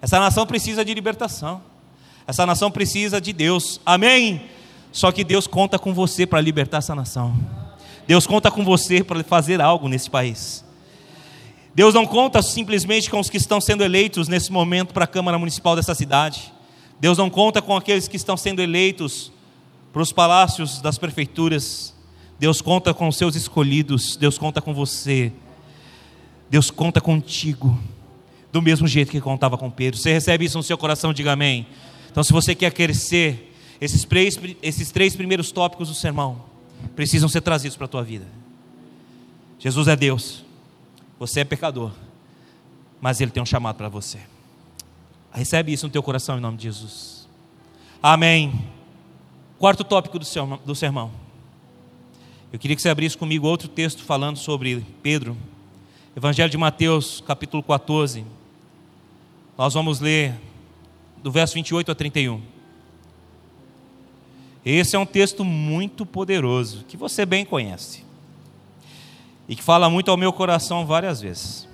Essa 0.00 0.20
nação 0.20 0.46
precisa 0.46 0.84
de 0.84 0.94
libertação, 0.94 1.60
essa 2.24 2.46
nação 2.46 2.70
precisa 2.70 3.20
de 3.20 3.32
Deus, 3.32 3.80
amém? 3.84 4.42
Só 4.92 5.10
que 5.10 5.24
Deus 5.24 5.48
conta 5.48 5.76
com 5.76 5.92
você 5.92 6.24
para 6.24 6.40
libertar 6.40 6.78
essa 6.78 6.94
nação, 6.94 7.36
Deus 8.06 8.28
conta 8.28 8.48
com 8.48 8.64
você 8.64 9.02
para 9.02 9.24
fazer 9.24 9.60
algo 9.60 9.88
nesse 9.88 10.08
país. 10.08 10.65
Deus 11.76 11.92
não 11.92 12.06
conta 12.06 12.40
simplesmente 12.40 13.10
com 13.10 13.20
os 13.20 13.28
que 13.28 13.36
estão 13.36 13.60
sendo 13.60 13.84
eleitos 13.84 14.28
nesse 14.28 14.50
momento 14.50 14.94
para 14.94 15.04
a 15.04 15.06
Câmara 15.06 15.38
Municipal 15.38 15.76
dessa 15.76 15.94
cidade. 15.94 16.50
Deus 16.98 17.18
não 17.18 17.28
conta 17.28 17.60
com 17.60 17.76
aqueles 17.76 18.08
que 18.08 18.16
estão 18.16 18.34
sendo 18.34 18.62
eleitos 18.62 19.30
para 19.92 20.00
os 20.00 20.10
palácios 20.10 20.80
das 20.80 20.96
prefeituras. 20.96 21.94
Deus 22.38 22.62
conta 22.62 22.94
com 22.94 23.06
os 23.08 23.18
seus 23.18 23.36
escolhidos. 23.36 24.16
Deus 24.16 24.38
conta 24.38 24.62
com 24.62 24.72
você. 24.72 25.30
Deus 26.48 26.70
conta 26.70 26.98
contigo. 26.98 27.78
Do 28.50 28.62
mesmo 28.62 28.88
jeito 28.88 29.12
que 29.12 29.20
contava 29.20 29.58
com 29.58 29.70
Pedro. 29.70 30.00
Você 30.00 30.14
recebe 30.14 30.46
isso 30.46 30.56
no 30.56 30.62
seu 30.62 30.78
coração, 30.78 31.12
diga 31.12 31.32
amém. 31.32 31.66
Então, 32.10 32.24
se 32.24 32.32
você 32.32 32.54
quer 32.54 32.72
crescer, 32.72 33.54
esses 33.78 34.02
três, 34.02 34.40
esses 34.62 34.90
três 34.90 35.14
primeiros 35.14 35.52
tópicos 35.52 35.88
do 35.88 35.94
sermão 35.94 36.40
precisam 36.94 37.28
ser 37.28 37.42
trazidos 37.42 37.76
para 37.76 37.84
a 37.84 37.88
tua 37.88 38.02
vida. 38.02 38.24
Jesus 39.58 39.88
é 39.88 39.94
Deus. 39.94 40.45
Você 41.18 41.40
é 41.40 41.44
pecador, 41.44 41.92
mas 43.00 43.20
Ele 43.20 43.30
tem 43.30 43.42
um 43.42 43.46
chamado 43.46 43.76
para 43.76 43.88
você. 43.88 44.20
Recebe 45.32 45.72
isso 45.72 45.86
no 45.86 45.92
teu 45.92 46.02
coração 46.02 46.38
em 46.38 46.40
nome 46.40 46.56
de 46.56 46.64
Jesus. 46.64 47.28
Amém. 48.02 48.66
Quarto 49.58 49.82
tópico 49.82 50.18
do 50.18 50.74
sermão. 50.74 51.10
Eu 52.52 52.58
queria 52.58 52.76
que 52.76 52.82
você 52.82 52.88
abrisse 52.88 53.16
comigo 53.16 53.46
outro 53.46 53.68
texto 53.68 54.02
falando 54.02 54.36
sobre 54.36 54.84
Pedro. 55.02 55.36
Evangelho 56.14 56.50
de 56.50 56.56
Mateus, 56.56 57.22
capítulo 57.26 57.62
14. 57.62 58.24
Nós 59.58 59.74
vamos 59.74 60.00
ler 60.00 60.34
do 61.22 61.30
verso 61.30 61.54
28 61.54 61.90
a 61.90 61.94
31. 61.94 62.40
Esse 64.64 64.96
é 64.96 64.98
um 64.98 65.06
texto 65.06 65.44
muito 65.44 66.04
poderoso, 66.04 66.84
que 66.86 66.96
você 66.96 67.24
bem 67.24 67.44
conhece 67.44 68.05
e 69.48 69.54
que 69.54 69.62
fala 69.62 69.88
muito 69.88 70.10
ao 70.10 70.16
meu 70.16 70.32
coração 70.32 70.84
várias 70.84 71.20
vezes. 71.20 71.68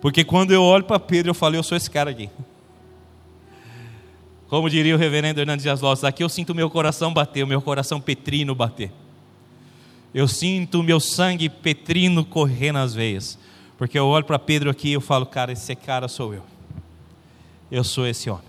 Porque 0.00 0.24
quando 0.24 0.52
eu 0.52 0.62
olho 0.62 0.84
para 0.84 0.98
Pedro, 0.98 1.30
eu 1.30 1.34
falo, 1.34 1.56
eu 1.56 1.62
sou 1.62 1.76
esse 1.76 1.90
cara 1.90 2.10
aqui. 2.10 2.30
Como 4.48 4.70
diria 4.70 4.94
o 4.94 4.98
reverendo 4.98 5.40
Hernandes 5.40 5.62
Dias 5.62 5.80
Lopes, 5.80 6.04
aqui 6.04 6.22
eu 6.22 6.28
sinto 6.28 6.50
o 6.50 6.54
meu 6.54 6.70
coração 6.70 7.12
bater, 7.12 7.42
o 7.42 7.46
meu 7.46 7.60
coração 7.60 8.00
petrino 8.00 8.54
bater. 8.54 8.90
Eu 10.14 10.26
sinto 10.26 10.80
o 10.80 10.82
meu 10.82 11.00
sangue 11.00 11.48
petrino 11.48 12.24
correr 12.24 12.72
nas 12.72 12.94
veias. 12.94 13.38
Porque 13.76 13.98
eu 13.98 14.06
olho 14.06 14.24
para 14.24 14.38
Pedro 14.38 14.70
aqui 14.70 14.88
e 14.88 14.92
eu 14.94 15.00
falo, 15.00 15.26
cara, 15.26 15.52
esse 15.52 15.74
cara 15.76 16.08
sou 16.08 16.32
eu. 16.32 16.42
Eu 17.70 17.84
sou 17.84 18.06
esse 18.06 18.30
homem. 18.30 18.44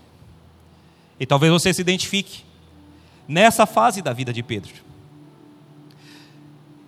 E 1.19 1.25
talvez 1.25 1.51
você 1.51 1.73
se 1.73 1.81
identifique 1.81 2.43
nessa 3.27 3.65
fase 3.65 4.01
da 4.01 4.13
vida 4.13 4.31
de 4.31 4.41
Pedro. 4.41 4.73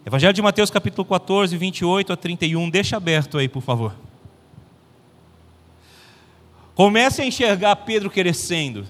Evangelho 0.03 0.33
de 0.33 0.41
Mateus 0.41 0.71
capítulo 0.71 1.05
14, 1.05 1.55
28 1.55 2.13
a 2.13 2.17
31, 2.17 2.69
deixa 2.71 2.97
aberto 2.97 3.37
aí, 3.37 3.47
por 3.47 3.61
favor. 3.61 3.95
Comece 6.73 7.21
a 7.21 7.25
enxergar 7.25 7.75
Pedro 7.75 8.09
crescendo. 8.09 8.87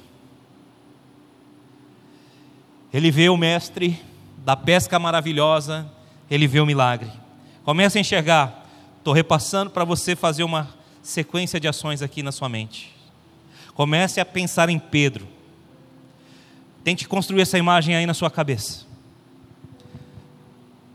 Ele 2.93 3.11
vê 3.11 3.27
o 3.27 3.35
mestre 3.35 4.01
da 4.37 4.55
pesca 4.55 4.97
maravilhosa, 4.97 5.89
ele 6.29 6.47
vê 6.47 6.61
o 6.61 6.65
milagre. 6.65 7.11
Comece 7.65 7.97
a 7.97 8.01
enxergar. 8.01 8.65
Estou 8.97 9.13
repassando 9.13 9.69
para 9.69 9.83
você 9.83 10.15
fazer 10.15 10.43
uma 10.43 10.69
sequência 11.01 11.59
de 11.59 11.67
ações 11.67 12.01
aqui 12.01 12.23
na 12.23 12.31
sua 12.31 12.47
mente. 12.47 12.95
Comece 13.73 14.21
a 14.21 14.25
pensar 14.25 14.69
em 14.69 14.79
Pedro. 14.79 15.27
Tente 16.85 17.05
construir 17.05 17.41
essa 17.41 17.57
imagem 17.57 17.95
aí 17.95 18.05
na 18.05 18.13
sua 18.13 18.31
cabeça. 18.31 18.90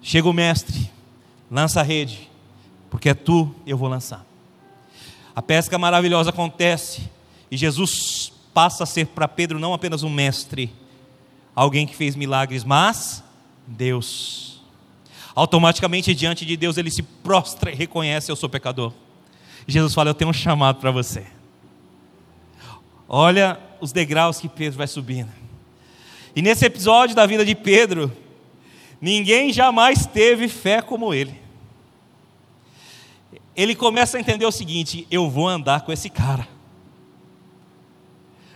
Chega 0.06 0.28
o 0.28 0.32
mestre, 0.32 0.88
lança 1.50 1.80
a 1.80 1.82
rede, 1.82 2.30
porque 2.88 3.08
é 3.08 3.14
tu 3.14 3.52
eu 3.66 3.76
vou 3.76 3.88
lançar. 3.88 4.24
A 5.34 5.42
pesca 5.42 5.76
maravilhosa 5.76 6.30
acontece 6.30 7.10
e 7.50 7.56
Jesus 7.56 8.32
passa 8.54 8.84
a 8.84 8.86
ser 8.86 9.08
para 9.08 9.26
Pedro 9.26 9.58
não 9.58 9.74
apenas 9.74 10.04
um 10.04 10.08
mestre, 10.08 10.72
alguém 11.56 11.88
que 11.88 11.96
fez 11.96 12.14
milagres, 12.14 12.62
mas 12.62 13.20
Deus. 13.66 14.62
Automaticamente 15.34 16.14
diante 16.14 16.46
de 16.46 16.56
Deus 16.56 16.76
ele 16.76 16.92
se 16.92 17.02
prostra 17.02 17.72
e 17.72 17.74
reconhece 17.74 18.30
eu 18.30 18.36
sou 18.36 18.48
pecador. 18.48 18.92
Jesus 19.66 19.92
fala: 19.92 20.10
Eu 20.10 20.14
tenho 20.14 20.30
um 20.30 20.32
chamado 20.32 20.78
para 20.78 20.92
você. 20.92 21.26
Olha 23.08 23.58
os 23.80 23.90
degraus 23.90 24.38
que 24.38 24.48
Pedro 24.48 24.78
vai 24.78 24.86
subindo. 24.86 25.32
E 26.36 26.40
nesse 26.40 26.64
episódio 26.64 27.16
da 27.16 27.26
vida 27.26 27.44
de 27.44 27.56
Pedro, 27.56 28.16
ninguém 29.00 29.52
jamais 29.52 30.06
teve 30.06 30.48
fé 30.48 30.80
como 30.80 31.12
ele 31.12 31.46
ele 33.56 33.74
começa 33.74 34.18
a 34.18 34.20
entender 34.20 34.44
o 34.44 34.52
seguinte: 34.52 35.06
eu 35.10 35.30
vou 35.30 35.48
andar 35.48 35.80
com 35.80 35.90
esse 35.90 36.10
cara, 36.10 36.46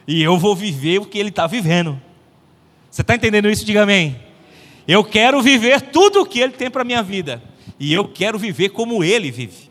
e 0.07 0.23
eu 0.23 0.39
vou 0.39 0.55
viver 0.55 0.99
o 1.01 1.07
que 1.07 1.19
ele 1.19 1.31
está 1.31 1.47
vivendo. 1.47 2.01
Você 2.91 3.01
está 3.01 3.15
entendendo 3.15 3.49
isso? 3.49 3.65
Diga 3.65 3.83
amém. 3.83 4.21
Eu 4.87 5.05
quero 5.05 5.41
viver 5.41 5.81
tudo 5.81 6.23
o 6.23 6.27
que 6.27 6.41
ele 6.41 6.53
tem 6.53 6.71
para 6.71 6.83
a 6.83 6.85
minha 6.85 7.03
vida, 7.03 7.43
e 7.79 7.93
eu 7.93 8.07
quero 8.07 8.39
viver 8.39 8.69
como 8.69 9.03
ele 9.03 9.31
vive. 9.31 9.71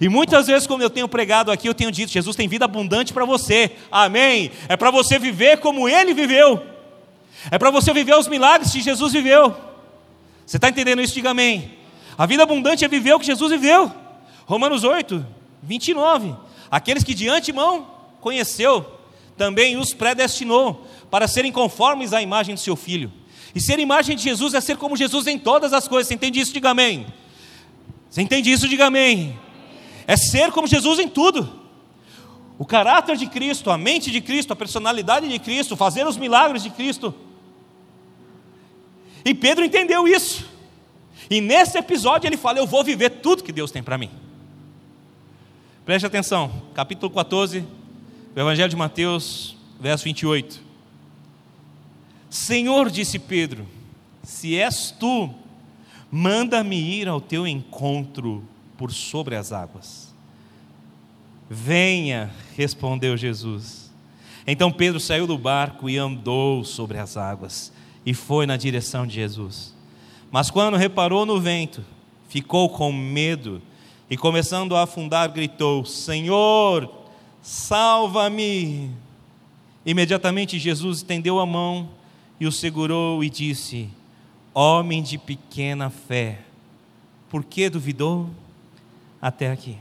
E 0.00 0.08
muitas 0.08 0.46
vezes, 0.46 0.68
como 0.68 0.82
eu 0.82 0.88
tenho 0.88 1.08
pregado 1.08 1.50
aqui, 1.52 1.68
eu 1.68 1.74
tenho 1.74 1.92
dito: 1.92 2.10
Jesus 2.10 2.34
tem 2.34 2.48
vida 2.48 2.64
abundante 2.64 3.12
para 3.12 3.26
você, 3.26 3.72
amém. 3.92 4.50
É 4.68 4.76
para 4.76 4.90
você 4.90 5.18
viver 5.18 5.58
como 5.58 5.88
ele 5.88 6.14
viveu, 6.14 6.64
é 7.50 7.58
para 7.58 7.70
você 7.70 7.92
viver 7.92 8.14
os 8.14 8.28
milagres 8.28 8.72
que 8.72 8.80
Jesus 8.80 9.12
viveu. 9.12 9.69
Você 10.50 10.56
está 10.56 10.68
entendendo 10.68 11.00
isso? 11.00 11.14
Diga 11.14 11.30
amém. 11.30 11.78
A 12.18 12.26
vida 12.26 12.42
abundante 12.42 12.84
é 12.84 12.88
viver 12.88 13.14
o 13.14 13.20
que 13.20 13.26
Jesus 13.26 13.52
viveu. 13.52 13.88
Romanos 14.46 14.82
8, 14.82 15.24
29. 15.62 16.34
Aqueles 16.68 17.04
que 17.04 17.14
de 17.14 17.28
antemão 17.28 17.86
conheceu, 18.20 18.84
também 19.36 19.76
os 19.76 19.94
predestinou 19.94 20.84
para 21.08 21.28
serem 21.28 21.52
conformes 21.52 22.12
à 22.12 22.20
imagem 22.20 22.56
de 22.56 22.60
seu 22.60 22.74
filho. 22.74 23.12
E 23.54 23.60
ser 23.60 23.78
imagem 23.78 24.16
de 24.16 24.24
Jesus 24.24 24.52
é 24.52 24.60
ser 24.60 24.76
como 24.76 24.96
Jesus 24.96 25.28
em 25.28 25.38
todas 25.38 25.72
as 25.72 25.86
coisas. 25.86 26.08
Você 26.08 26.14
entende 26.14 26.40
isso? 26.40 26.52
Diga 26.52 26.70
amém. 26.70 27.06
Você 28.08 28.20
entende 28.20 28.50
isso? 28.50 28.68
Diga 28.68 28.86
amém. 28.86 29.38
É 30.04 30.16
ser 30.16 30.50
como 30.50 30.66
Jesus 30.66 30.98
em 30.98 31.06
tudo. 31.06 31.48
O 32.58 32.66
caráter 32.66 33.16
de 33.16 33.28
Cristo, 33.28 33.70
a 33.70 33.78
mente 33.78 34.10
de 34.10 34.20
Cristo, 34.20 34.52
a 34.52 34.56
personalidade 34.56 35.28
de 35.28 35.38
Cristo, 35.38 35.76
fazer 35.76 36.04
os 36.08 36.16
milagres 36.16 36.64
de 36.64 36.70
Cristo. 36.70 37.14
E 39.24 39.34
Pedro 39.34 39.64
entendeu 39.64 40.06
isso. 40.08 40.48
E 41.28 41.40
nesse 41.40 41.78
episódio 41.78 42.26
ele 42.26 42.36
fala: 42.36 42.58
Eu 42.58 42.66
vou 42.66 42.82
viver 42.82 43.10
tudo 43.10 43.44
que 43.44 43.52
Deus 43.52 43.70
tem 43.70 43.82
para 43.82 43.98
mim. 43.98 44.10
Preste 45.84 46.06
atenção, 46.06 46.62
capítulo 46.74 47.10
14, 47.10 47.64
do 48.34 48.40
Evangelho 48.40 48.68
de 48.68 48.76
Mateus, 48.76 49.56
verso 49.78 50.04
28. 50.04 50.60
Senhor, 52.28 52.90
disse 52.90 53.18
Pedro, 53.18 53.66
se 54.22 54.56
és 54.56 54.92
tu, 54.92 55.34
manda-me 56.10 56.76
ir 56.76 57.08
ao 57.08 57.20
teu 57.20 57.46
encontro 57.46 58.44
por 58.76 58.92
sobre 58.92 59.34
as 59.34 59.52
águas. 59.52 60.14
Venha, 61.48 62.30
respondeu 62.56 63.16
Jesus. 63.16 63.90
Então 64.46 64.70
Pedro 64.70 65.00
saiu 65.00 65.26
do 65.26 65.36
barco 65.36 65.90
e 65.90 65.98
andou 65.98 66.64
sobre 66.64 66.98
as 66.98 67.16
águas 67.16 67.72
e 68.04 68.14
foi 68.14 68.46
na 68.46 68.56
direção 68.56 69.06
de 69.06 69.14
Jesus. 69.14 69.74
Mas 70.30 70.50
quando 70.50 70.76
reparou 70.76 71.26
no 71.26 71.40
vento, 71.40 71.84
ficou 72.28 72.68
com 72.68 72.92
medo 72.92 73.60
e 74.08 74.16
começando 74.16 74.76
a 74.76 74.82
afundar, 74.82 75.30
gritou: 75.32 75.84
Senhor, 75.84 76.90
salva-me! 77.42 78.90
Imediatamente 79.84 80.58
Jesus 80.58 80.98
estendeu 80.98 81.40
a 81.40 81.46
mão 81.46 81.88
e 82.38 82.46
o 82.46 82.52
segurou 82.52 83.24
e 83.24 83.30
disse: 83.30 83.88
Homem 84.54 85.02
de 85.02 85.18
pequena 85.18 85.90
fé, 85.90 86.40
por 87.28 87.44
que 87.44 87.68
duvidou? 87.68 88.30
Até 89.20 89.50
aqui. 89.50 89.76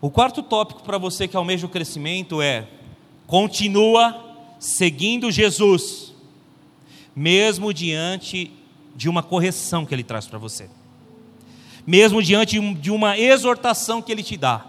O 0.00 0.10
quarto 0.10 0.42
tópico 0.42 0.82
para 0.82 0.98
você 0.98 1.26
que 1.26 1.36
almeja 1.36 1.66
o 1.66 1.70
crescimento 1.70 2.40
é: 2.40 2.68
continua 3.26 4.24
seguindo 4.58 5.30
Jesus, 5.30 6.05
mesmo 7.16 7.72
diante 7.72 8.52
de 8.94 9.08
uma 9.08 9.22
correção 9.22 9.84
que 9.84 9.94
ele 9.94 10.04
traz 10.04 10.26
para 10.26 10.38
você 10.38 10.68
mesmo 11.86 12.20
diante 12.20 12.58
de 12.74 12.90
uma 12.90 13.16
exortação 13.16 14.02
que 14.02 14.10
Ele 14.10 14.22
te 14.22 14.36
dá, 14.36 14.66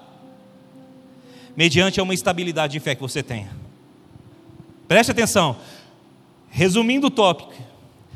mediante 1.55 1.99
uma 1.99 2.13
estabilidade 2.13 2.73
de 2.73 2.79
fé 2.79 2.93
que 2.93 3.01
você 3.01 3.23
tenha. 3.23 3.49
Preste 4.87 5.11
atenção. 5.11 5.57
Resumindo 6.49 7.07
o 7.07 7.11
tópico, 7.11 7.53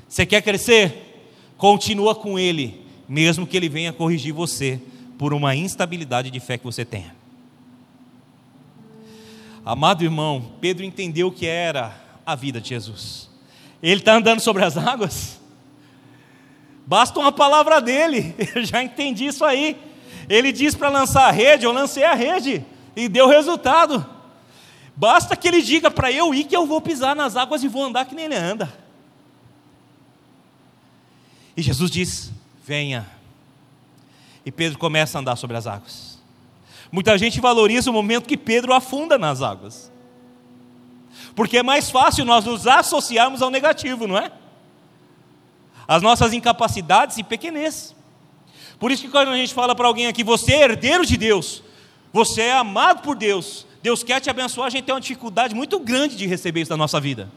você 0.07 0.25
quer 0.25 0.41
crescer? 0.41 1.25
Continua 1.57 2.13
com 2.13 2.37
Ele, 2.37 2.85
mesmo 3.09 3.47
que 3.47 3.57
Ele 3.57 3.67
venha 3.67 3.91
corrigir 3.91 4.33
você 4.33 4.79
por 5.17 5.33
uma 5.33 5.55
instabilidade 5.55 6.29
de 6.29 6.39
fé 6.39 6.57
que 6.57 6.63
você 6.63 6.85
tenha. 6.85 7.15
Amado 9.65 10.03
irmão, 10.03 10.53
Pedro 10.61 10.85
entendeu 10.85 11.27
o 11.27 11.31
que 11.31 11.45
era 11.45 11.95
a 12.25 12.35
vida 12.35 12.61
de 12.61 12.69
Jesus. 12.69 13.30
Ele 13.81 13.99
está 13.99 14.15
andando 14.15 14.39
sobre 14.39 14.63
as 14.63 14.77
águas? 14.77 15.39
Basta 16.85 17.19
uma 17.19 17.31
palavra 17.31 17.81
dele, 17.81 18.35
eu 18.55 18.63
já 18.63 18.83
entendi 18.83 19.25
isso 19.25 19.45
aí. 19.45 19.77
Ele 20.29 20.51
diz 20.51 20.75
para 20.75 20.89
lançar 20.89 21.27
a 21.27 21.31
rede, 21.31 21.65
eu 21.65 21.71
lancei 21.71 22.03
a 22.03 22.13
rede 22.13 22.65
e 22.95 23.07
deu 23.07 23.27
resultado. 23.27 24.05
Basta 24.95 25.35
que 25.35 25.47
ele 25.47 25.61
diga 25.61 25.89
para 25.89 26.11
eu 26.11 26.33
ir 26.33 26.43
que 26.43 26.55
eu 26.55 26.65
vou 26.65 26.81
pisar 26.81 27.15
nas 27.15 27.35
águas 27.35 27.63
e 27.63 27.67
vou 27.67 27.83
andar 27.83 28.05
que 28.05 28.15
nem 28.15 28.25
ele 28.25 28.35
anda. 28.35 28.71
E 31.55 31.61
Jesus 31.61 31.89
diz: 31.89 32.31
Venha. 32.65 33.09
E 34.45 34.51
Pedro 34.51 34.77
começa 34.77 35.17
a 35.17 35.21
andar 35.21 35.35
sobre 35.35 35.57
as 35.57 35.67
águas. 35.67 36.19
Muita 36.91 37.17
gente 37.17 37.39
valoriza 37.39 37.89
o 37.89 37.93
momento 37.93 38.27
que 38.27 38.37
Pedro 38.37 38.73
afunda 38.73 39.17
nas 39.17 39.41
águas. 39.41 39.90
Porque 41.35 41.57
é 41.57 41.63
mais 41.63 41.89
fácil 41.89 42.25
nós 42.25 42.45
nos 42.45 42.67
associarmos 42.67 43.41
ao 43.41 43.49
negativo, 43.49 44.07
não 44.07 44.17
é? 44.17 44.31
as 45.91 46.01
nossas 46.01 46.31
incapacidades 46.31 47.17
e 47.17 47.23
pequenez. 47.23 47.93
Por 48.79 48.91
isso 48.91 49.03
que 49.03 49.09
quando 49.09 49.27
a 49.27 49.35
gente 49.35 49.53
fala 49.53 49.75
para 49.75 49.85
alguém 49.87 50.07
aqui, 50.07 50.23
você 50.23 50.53
é 50.53 50.61
herdeiro 50.63 51.05
de 51.05 51.17
Deus, 51.17 51.61
você 52.13 52.43
é 52.43 52.53
amado 52.53 53.01
por 53.01 53.13
Deus, 53.13 53.67
Deus 53.83 54.01
quer 54.01 54.21
te 54.21 54.29
abençoar, 54.29 54.67
a 54.67 54.69
gente 54.69 54.85
tem 54.85 54.95
uma 54.95 55.01
dificuldade 55.01 55.53
muito 55.53 55.77
grande 55.81 56.15
de 56.15 56.25
receber 56.25 56.61
isso 56.61 56.71
na 56.71 56.77
nossa 56.77 56.97
vida. 56.97 57.29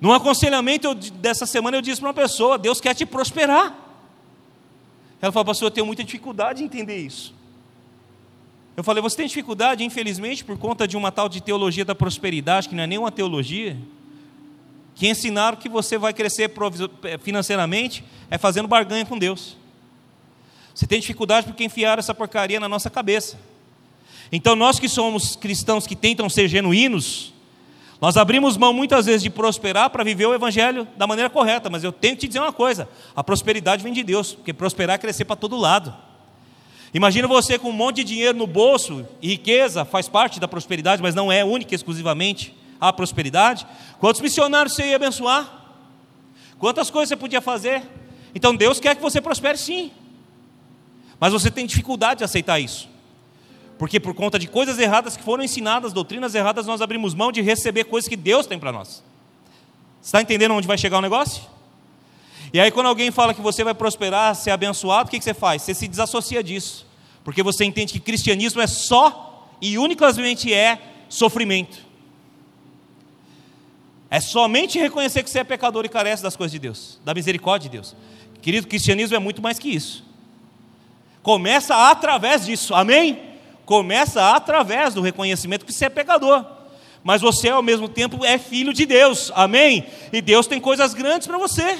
Num 0.00 0.12
aconselhamento 0.12 0.86
eu, 0.86 0.94
dessa 0.94 1.46
semana 1.46 1.76
eu 1.76 1.82
disse 1.82 2.00
para 2.00 2.08
uma 2.08 2.14
pessoa, 2.14 2.56
Deus 2.56 2.80
quer 2.80 2.94
te 2.94 3.04
prosperar. 3.04 3.76
Ela 5.20 5.32
falou, 5.32 5.46
pastor, 5.46 5.66
eu 5.66 5.70
tenho 5.72 5.86
muita 5.86 6.04
dificuldade 6.04 6.62
em 6.62 6.66
entender 6.66 6.98
isso. 6.98 7.34
Eu 8.76 8.82
falei, 8.82 9.02
você 9.02 9.16
tem 9.16 9.26
dificuldade, 9.26 9.84
infelizmente, 9.84 10.44
por 10.44 10.56
conta 10.56 10.88
de 10.88 10.96
uma 10.96 11.12
tal 11.12 11.28
de 11.28 11.42
teologia 11.42 11.84
da 11.84 11.94
prosperidade, 11.94 12.68
que 12.68 12.74
não 12.74 12.82
é 12.82 12.86
nem 12.86 12.98
uma 12.98 13.12
teologia 13.12 13.76
que 14.94 15.08
ensinaram 15.08 15.56
que 15.56 15.68
você 15.68 15.96
vai 15.96 16.12
crescer 16.12 16.50
financeiramente 17.20 18.04
é 18.30 18.38
fazendo 18.38 18.68
barganha 18.68 19.04
com 19.04 19.18
Deus. 19.18 19.56
Você 20.74 20.86
tem 20.86 21.00
dificuldade 21.00 21.46
porque 21.46 21.64
enfiaram 21.64 22.00
essa 22.00 22.14
porcaria 22.14 22.58
na 22.58 22.68
nossa 22.68 22.88
cabeça. 22.88 23.38
Então, 24.30 24.56
nós 24.56 24.78
que 24.78 24.88
somos 24.88 25.36
cristãos 25.36 25.86
que 25.86 25.94
tentam 25.94 26.28
ser 26.30 26.48
genuínos, 26.48 27.34
nós 28.00 28.16
abrimos 28.16 28.56
mão 28.56 28.72
muitas 28.72 29.06
vezes 29.06 29.22
de 29.22 29.30
prosperar 29.30 29.90
para 29.90 30.02
viver 30.02 30.26
o 30.26 30.34
Evangelho 30.34 30.88
da 30.96 31.06
maneira 31.06 31.28
correta, 31.28 31.68
mas 31.68 31.84
eu 31.84 31.92
tenho 31.92 32.14
que 32.14 32.22
te 32.22 32.28
dizer 32.28 32.40
uma 32.40 32.52
coisa: 32.52 32.88
a 33.14 33.22
prosperidade 33.22 33.82
vem 33.82 33.92
de 33.92 34.02
Deus, 34.02 34.32
porque 34.32 34.52
prosperar 34.52 34.96
é 34.96 34.98
crescer 34.98 35.24
para 35.24 35.36
todo 35.36 35.56
lado. 35.56 35.94
Imagina 36.94 37.26
você 37.26 37.58
com 37.58 37.70
um 37.70 37.72
monte 37.72 37.96
de 37.96 38.04
dinheiro 38.04 38.36
no 38.36 38.46
bolso 38.46 39.06
e 39.20 39.28
riqueza, 39.28 39.84
faz 39.84 40.08
parte 40.08 40.38
da 40.38 40.46
prosperidade, 40.46 41.00
mas 41.00 41.14
não 41.14 41.32
é 41.32 41.42
única 41.44 41.74
exclusivamente 41.74 42.54
a 42.80 42.92
prosperidade? 42.92 43.66
Quantos 43.98 44.20
missionários 44.20 44.74
você 44.74 44.88
ia 44.88 44.96
abençoar? 44.96 45.62
Quantas 46.58 46.90
coisas 46.90 47.08
você 47.08 47.16
podia 47.16 47.40
fazer? 47.40 47.82
Então 48.34 48.54
Deus 48.54 48.78
quer 48.78 48.94
que 48.94 49.02
você 49.02 49.20
prospere 49.20 49.56
sim. 49.56 49.90
Mas 51.18 51.32
você 51.32 51.50
tem 51.50 51.64
dificuldade 51.64 52.18
de 52.18 52.24
aceitar 52.24 52.58
isso. 52.58 52.88
Porque 53.78 53.98
por 53.98 54.14
conta 54.14 54.38
de 54.38 54.46
coisas 54.46 54.78
erradas 54.78 55.16
que 55.16 55.22
foram 55.22 55.42
ensinadas, 55.42 55.92
doutrinas 55.92 56.34
erradas, 56.34 56.66
nós 56.66 56.80
abrimos 56.82 57.14
mão 57.14 57.32
de 57.32 57.40
receber 57.40 57.84
coisas 57.84 58.08
que 58.08 58.16
Deus 58.16 58.46
tem 58.46 58.58
para 58.58 58.70
nós. 58.70 59.02
Está 60.02 60.20
entendendo 60.20 60.52
onde 60.52 60.66
vai 60.66 60.76
chegar 60.76 60.98
o 60.98 61.00
negócio? 61.00 61.42
E 62.52 62.60
aí, 62.60 62.70
quando 62.70 62.86
alguém 62.86 63.10
fala 63.10 63.32
que 63.32 63.40
você 63.40 63.64
vai 63.64 63.72
prosperar, 63.72 64.34
ser 64.34 64.50
abençoado, 64.50 65.08
o 65.08 65.10
que, 65.10 65.20
você 65.20 65.32
faz? 65.32 65.62
Você 65.62 65.74
se 65.74 65.88
desassocia 65.88 66.42
disso. 66.42 66.86
Porque 67.24 67.42
você 67.42 67.64
entende 67.64 67.92
que 67.94 68.00
cristianismo 68.00 68.60
é 68.60 68.66
só 68.66 69.48
e 69.60 69.78
unicamente 69.78 70.52
é 70.52 70.78
sofrimento. 71.08 71.78
É 74.10 74.20
somente 74.20 74.78
reconhecer 74.78 75.22
que 75.22 75.30
você 75.30 75.38
é 75.38 75.44
pecador 75.44 75.86
e 75.86 75.88
carece 75.88 76.22
das 76.22 76.36
coisas 76.36 76.52
de 76.52 76.58
Deus, 76.58 77.00
da 77.02 77.14
misericórdia 77.14 77.70
de 77.70 77.78
Deus. 77.78 77.96
Querido, 78.42 78.66
cristianismo 78.66 79.16
é 79.16 79.18
muito 79.18 79.40
mais 79.40 79.58
que 79.58 79.70
isso. 79.70 80.04
Começa 81.22 81.90
através 81.90 82.44
disso, 82.44 82.74
amém? 82.74 83.18
Começa 83.64 84.34
através 84.34 84.92
do 84.92 85.00
reconhecimento 85.00 85.64
que 85.64 85.72
você 85.72 85.86
é 85.86 85.88
pecador. 85.88 86.44
Mas 87.02 87.22
você, 87.22 87.48
ao 87.48 87.62
mesmo 87.62 87.88
tempo, 87.88 88.24
é 88.24 88.36
filho 88.36 88.74
de 88.74 88.84
Deus, 88.84 89.32
amém? 89.34 89.86
E 90.12 90.20
Deus 90.20 90.46
tem 90.46 90.60
coisas 90.60 90.92
grandes 90.92 91.26
para 91.26 91.38
você. 91.38 91.78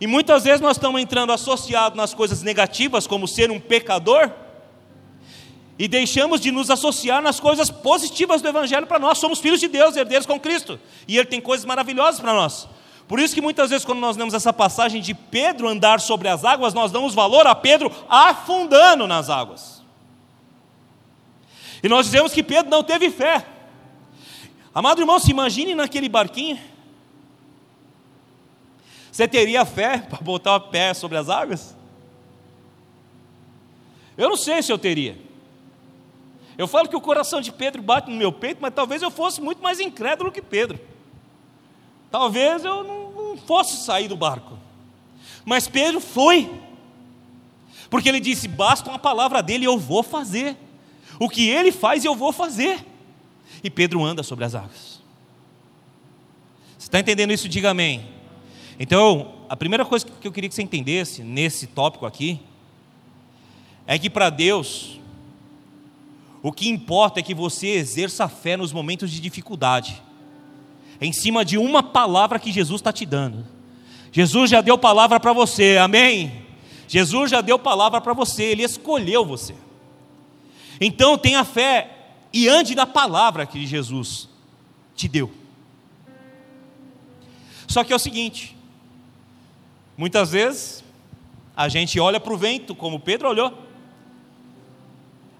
E 0.00 0.06
muitas 0.06 0.44
vezes 0.44 0.60
nós 0.60 0.76
estamos 0.76 1.00
entrando 1.00 1.32
associados 1.32 1.96
nas 1.96 2.12
coisas 2.12 2.42
negativas, 2.42 3.06
como 3.06 3.28
ser 3.28 3.50
um 3.50 3.60
pecador, 3.60 4.30
e 5.78 5.88
deixamos 5.88 6.40
de 6.40 6.50
nos 6.50 6.70
associar 6.70 7.20
nas 7.20 7.40
coisas 7.40 7.70
positivas 7.70 8.40
do 8.40 8.48
Evangelho 8.48 8.86
para 8.86 8.98
nós. 8.98 9.18
Somos 9.18 9.40
filhos 9.40 9.60
de 9.60 9.68
Deus, 9.68 9.96
herdeiros 9.96 10.26
com 10.26 10.38
Cristo, 10.38 10.78
e 11.06 11.16
Ele 11.16 11.26
tem 11.26 11.40
coisas 11.40 11.64
maravilhosas 11.64 12.20
para 12.20 12.32
nós. 12.32 12.68
Por 13.06 13.18
isso 13.20 13.34
que 13.34 13.40
muitas 13.40 13.70
vezes, 13.70 13.84
quando 13.84 13.98
nós 13.98 14.16
lemos 14.16 14.34
essa 14.34 14.52
passagem 14.52 15.02
de 15.02 15.12
Pedro 15.14 15.68
andar 15.68 16.00
sobre 16.00 16.28
as 16.28 16.44
águas, 16.44 16.72
nós 16.72 16.90
damos 16.90 17.14
valor 17.14 17.46
a 17.46 17.54
Pedro 17.54 17.92
afundando 18.08 19.06
nas 19.06 19.28
águas. 19.28 19.82
E 21.82 21.88
nós 21.88 22.06
dizemos 22.06 22.32
que 22.32 22.42
Pedro 22.42 22.70
não 22.70 22.82
teve 22.82 23.10
fé. 23.10 23.44
Amado 24.74 25.02
irmão, 25.02 25.18
se 25.18 25.30
imagine 25.30 25.74
naquele 25.74 26.08
barquinho. 26.08 26.58
Você 29.14 29.28
teria 29.28 29.64
fé 29.64 29.98
para 29.98 30.18
botar 30.20 30.56
o 30.56 30.60
pé 30.60 30.92
sobre 30.92 31.16
as 31.16 31.28
águas? 31.28 31.76
Eu 34.18 34.28
não 34.28 34.36
sei 34.36 34.60
se 34.60 34.72
eu 34.72 34.76
teria. 34.76 35.16
Eu 36.58 36.66
falo 36.66 36.88
que 36.88 36.96
o 36.96 37.00
coração 37.00 37.40
de 37.40 37.52
Pedro 37.52 37.80
bate 37.80 38.10
no 38.10 38.16
meu 38.16 38.32
peito, 38.32 38.58
mas 38.60 38.74
talvez 38.74 39.02
eu 39.02 39.12
fosse 39.12 39.40
muito 39.40 39.62
mais 39.62 39.78
incrédulo 39.78 40.32
que 40.32 40.42
Pedro. 40.42 40.80
Talvez 42.10 42.64
eu 42.64 42.82
não 42.82 43.36
fosse 43.36 43.84
sair 43.84 44.08
do 44.08 44.16
barco. 44.16 44.58
Mas 45.44 45.68
Pedro 45.68 46.00
foi. 46.00 46.50
Porque 47.88 48.08
ele 48.08 48.18
disse: 48.18 48.48
basta 48.48 48.90
uma 48.90 48.98
palavra 48.98 49.40
dele, 49.44 49.64
eu 49.64 49.78
vou 49.78 50.02
fazer. 50.02 50.56
O 51.20 51.28
que 51.28 51.48
ele 51.48 51.70
faz, 51.70 52.04
eu 52.04 52.16
vou 52.16 52.32
fazer. 52.32 52.84
E 53.62 53.70
Pedro 53.70 54.02
anda 54.02 54.24
sobre 54.24 54.44
as 54.44 54.56
águas. 54.56 55.00
Você 56.76 56.88
está 56.88 56.98
entendendo 56.98 57.32
isso? 57.32 57.48
Diga 57.48 57.70
amém. 57.70 58.13
Então, 58.78 59.34
a 59.48 59.56
primeira 59.56 59.84
coisa 59.84 60.04
que 60.04 60.26
eu 60.26 60.32
queria 60.32 60.48
que 60.48 60.54
você 60.54 60.62
entendesse 60.62 61.22
nesse 61.22 61.66
tópico 61.66 62.06
aqui 62.06 62.40
é 63.86 63.98
que 63.98 64.10
para 64.10 64.30
Deus 64.30 64.98
o 66.42 66.52
que 66.52 66.68
importa 66.68 67.20
é 67.20 67.22
que 67.22 67.34
você 67.34 67.68
exerça 67.68 68.24
a 68.24 68.28
fé 68.28 68.56
nos 68.56 68.72
momentos 68.72 69.10
de 69.10 69.20
dificuldade, 69.20 70.02
em 71.00 71.12
cima 71.12 71.44
de 71.44 71.56
uma 71.56 71.82
palavra 71.82 72.38
que 72.38 72.52
Jesus 72.52 72.80
está 72.80 72.92
te 72.92 73.06
dando. 73.06 73.46
Jesus 74.12 74.50
já 74.50 74.60
deu 74.60 74.76
palavra 74.76 75.18
para 75.18 75.32
você, 75.32 75.78
amém? 75.78 76.44
Jesus 76.86 77.30
já 77.30 77.40
deu 77.40 77.58
palavra 77.58 78.00
para 78.00 78.12
você, 78.12 78.44
Ele 78.44 78.62
escolheu 78.62 79.24
você. 79.24 79.54
Então 80.80 81.16
tenha 81.16 81.44
fé 81.44 81.90
e 82.32 82.48
ande 82.48 82.74
na 82.74 82.86
palavra 82.86 83.46
que 83.46 83.66
Jesus 83.66 84.28
te 84.94 85.08
deu. 85.08 85.32
Só 87.66 87.82
que 87.82 87.92
é 87.92 87.96
o 87.96 87.98
seguinte: 87.98 88.53
muitas 89.96 90.30
vezes 90.30 90.84
a 91.56 91.68
gente 91.68 91.98
olha 92.00 92.18
para 92.18 92.32
o 92.32 92.36
vento, 92.36 92.74
como 92.74 93.00
Pedro 93.00 93.28
olhou, 93.28 93.56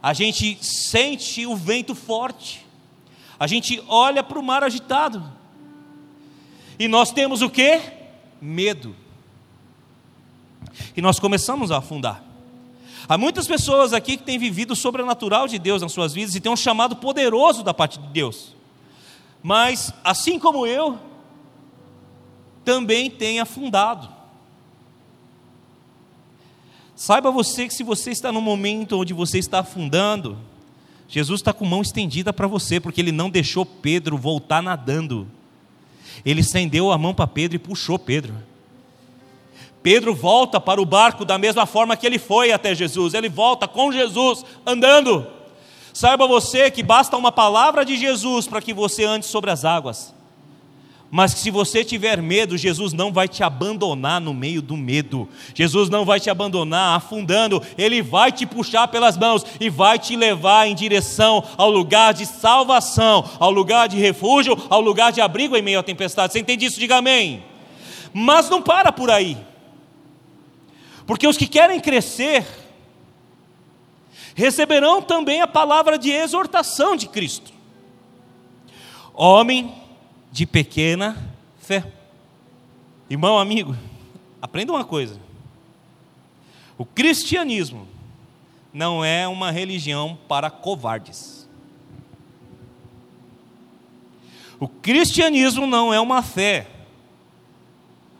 a 0.02 0.12
gente 0.12 0.58
sente 0.62 1.46
o 1.46 1.56
vento 1.56 1.94
forte, 1.94 2.64
a 3.38 3.46
gente 3.46 3.82
olha 3.88 4.22
para 4.22 4.38
o 4.38 4.42
mar 4.42 4.62
agitado, 4.62 5.22
e 6.78 6.88
nós 6.88 7.10
temos 7.10 7.42
o 7.42 7.50
que? 7.50 7.80
Medo. 8.40 8.94
E 10.96 11.00
nós 11.00 11.18
começamos 11.18 11.70
a 11.70 11.78
afundar. 11.78 12.22
Há 13.08 13.18
muitas 13.18 13.46
pessoas 13.46 13.92
aqui 13.92 14.16
que 14.16 14.22
têm 14.22 14.38
vivido 14.38 14.72
o 14.72 14.76
sobrenatural 14.76 15.46
de 15.46 15.58
Deus 15.58 15.82
nas 15.82 15.92
suas 15.92 16.14
vidas 16.14 16.34
e 16.34 16.40
têm 16.40 16.50
um 16.50 16.56
chamado 16.56 16.96
poderoso 16.96 17.62
da 17.62 17.74
parte 17.74 17.98
de 17.98 18.06
Deus. 18.08 18.54
Mas, 19.42 19.92
assim 20.02 20.38
como 20.38 20.66
eu, 20.66 20.98
também 22.64 23.10
têm 23.10 23.40
afundado. 23.40 24.08
Saiba 26.96 27.30
você 27.30 27.66
que 27.66 27.74
se 27.74 27.82
você 27.82 28.10
está 28.10 28.30
no 28.30 28.40
momento 28.40 29.00
onde 29.00 29.12
você 29.12 29.38
está 29.38 29.60
afundando, 29.60 30.38
Jesus 31.08 31.40
está 31.40 31.52
com 31.52 31.64
mão 31.64 31.82
estendida 31.82 32.32
para 32.32 32.46
você, 32.46 32.78
porque 32.80 33.00
ele 33.00 33.12
não 33.12 33.28
deixou 33.28 33.66
Pedro 33.66 34.16
voltar 34.16 34.62
nadando. 34.62 35.28
Ele 36.24 36.40
estendeu 36.40 36.92
a 36.92 36.98
mão 36.98 37.12
para 37.12 37.26
Pedro 37.26 37.56
e 37.56 37.58
puxou 37.58 37.98
Pedro. 37.98 38.34
Pedro 39.82 40.14
volta 40.14 40.58
para 40.60 40.80
o 40.80 40.86
barco 40.86 41.24
da 41.24 41.36
mesma 41.36 41.66
forma 41.66 41.96
que 41.96 42.06
ele 42.06 42.18
foi 42.18 42.52
até 42.52 42.74
Jesus, 42.74 43.12
ele 43.12 43.28
volta 43.28 43.68
com 43.68 43.92
Jesus 43.92 44.44
andando. 44.64 45.26
Saiba 45.92 46.26
você 46.26 46.70
que 46.70 46.82
basta 46.82 47.16
uma 47.16 47.30
palavra 47.30 47.84
de 47.84 47.96
Jesus 47.96 48.48
para 48.48 48.62
que 48.62 48.72
você 48.72 49.04
ande 49.04 49.26
sobre 49.26 49.50
as 49.50 49.64
águas. 49.64 50.14
Mas 51.16 51.30
se 51.30 51.48
você 51.48 51.84
tiver 51.84 52.20
medo, 52.20 52.58
Jesus 52.58 52.92
não 52.92 53.12
vai 53.12 53.28
te 53.28 53.44
abandonar 53.44 54.20
no 54.20 54.34
meio 54.34 54.60
do 54.60 54.76
medo. 54.76 55.28
Jesus 55.54 55.88
não 55.88 56.04
vai 56.04 56.18
te 56.18 56.28
abandonar 56.28 56.96
afundando, 56.96 57.62
ele 57.78 58.02
vai 58.02 58.32
te 58.32 58.44
puxar 58.44 58.88
pelas 58.88 59.16
mãos 59.16 59.46
e 59.60 59.70
vai 59.70 59.96
te 59.96 60.16
levar 60.16 60.66
em 60.66 60.74
direção 60.74 61.44
ao 61.56 61.70
lugar 61.70 62.12
de 62.12 62.26
salvação, 62.26 63.30
ao 63.38 63.52
lugar 63.52 63.86
de 63.86 63.96
refúgio, 63.96 64.60
ao 64.68 64.80
lugar 64.80 65.12
de 65.12 65.20
abrigo 65.20 65.56
em 65.56 65.62
meio 65.62 65.78
à 65.78 65.84
tempestade. 65.84 66.32
Você 66.32 66.40
entende 66.40 66.66
isso? 66.66 66.80
Diga 66.80 66.96
amém. 66.96 67.44
Mas 68.12 68.50
não 68.50 68.60
para 68.60 68.90
por 68.90 69.08
aí. 69.08 69.38
Porque 71.06 71.28
os 71.28 71.36
que 71.36 71.46
querem 71.46 71.78
crescer 71.78 72.44
receberão 74.34 75.00
também 75.00 75.40
a 75.40 75.46
palavra 75.46 75.96
de 75.96 76.10
exortação 76.10 76.96
de 76.96 77.06
Cristo. 77.06 77.52
Homem 79.14 79.83
de 80.34 80.46
pequena 80.46 81.32
fé. 81.60 81.92
Irmão, 83.08 83.38
amigo, 83.38 83.76
aprenda 84.42 84.72
uma 84.72 84.84
coisa: 84.84 85.20
o 86.76 86.84
cristianismo 86.84 87.86
não 88.72 89.04
é 89.04 89.28
uma 89.28 89.52
religião 89.52 90.18
para 90.26 90.50
covardes. 90.50 91.48
O 94.58 94.66
cristianismo 94.66 95.68
não 95.68 95.94
é 95.94 96.00
uma 96.00 96.20
fé 96.20 96.68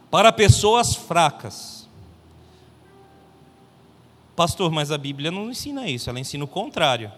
para 0.09 0.31
pessoas 0.31 0.95
fracas. 0.95 1.85
Pastor, 4.37 4.71
mas 4.71 4.89
a 4.89 4.97
Bíblia 4.97 5.31
não 5.31 5.49
ensina 5.49 5.89
isso, 5.89 6.09
ela 6.09 6.19
ensina 6.19 6.45
o 6.45 6.47
contrário. 6.47 7.11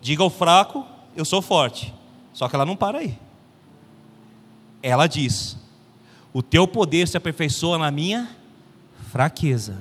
Diga 0.00 0.22
ao 0.22 0.30
fraco, 0.30 0.86
eu 1.16 1.24
sou 1.24 1.42
forte. 1.42 1.92
Só 2.36 2.50
que 2.50 2.54
ela 2.54 2.66
não 2.66 2.76
para 2.76 2.98
aí. 2.98 3.16
Ela 4.82 5.06
diz: 5.06 5.56
O 6.34 6.42
teu 6.42 6.68
poder 6.68 7.08
se 7.08 7.16
aperfeiçoa 7.16 7.78
na 7.78 7.90
minha 7.90 8.28
fraqueza. 9.10 9.78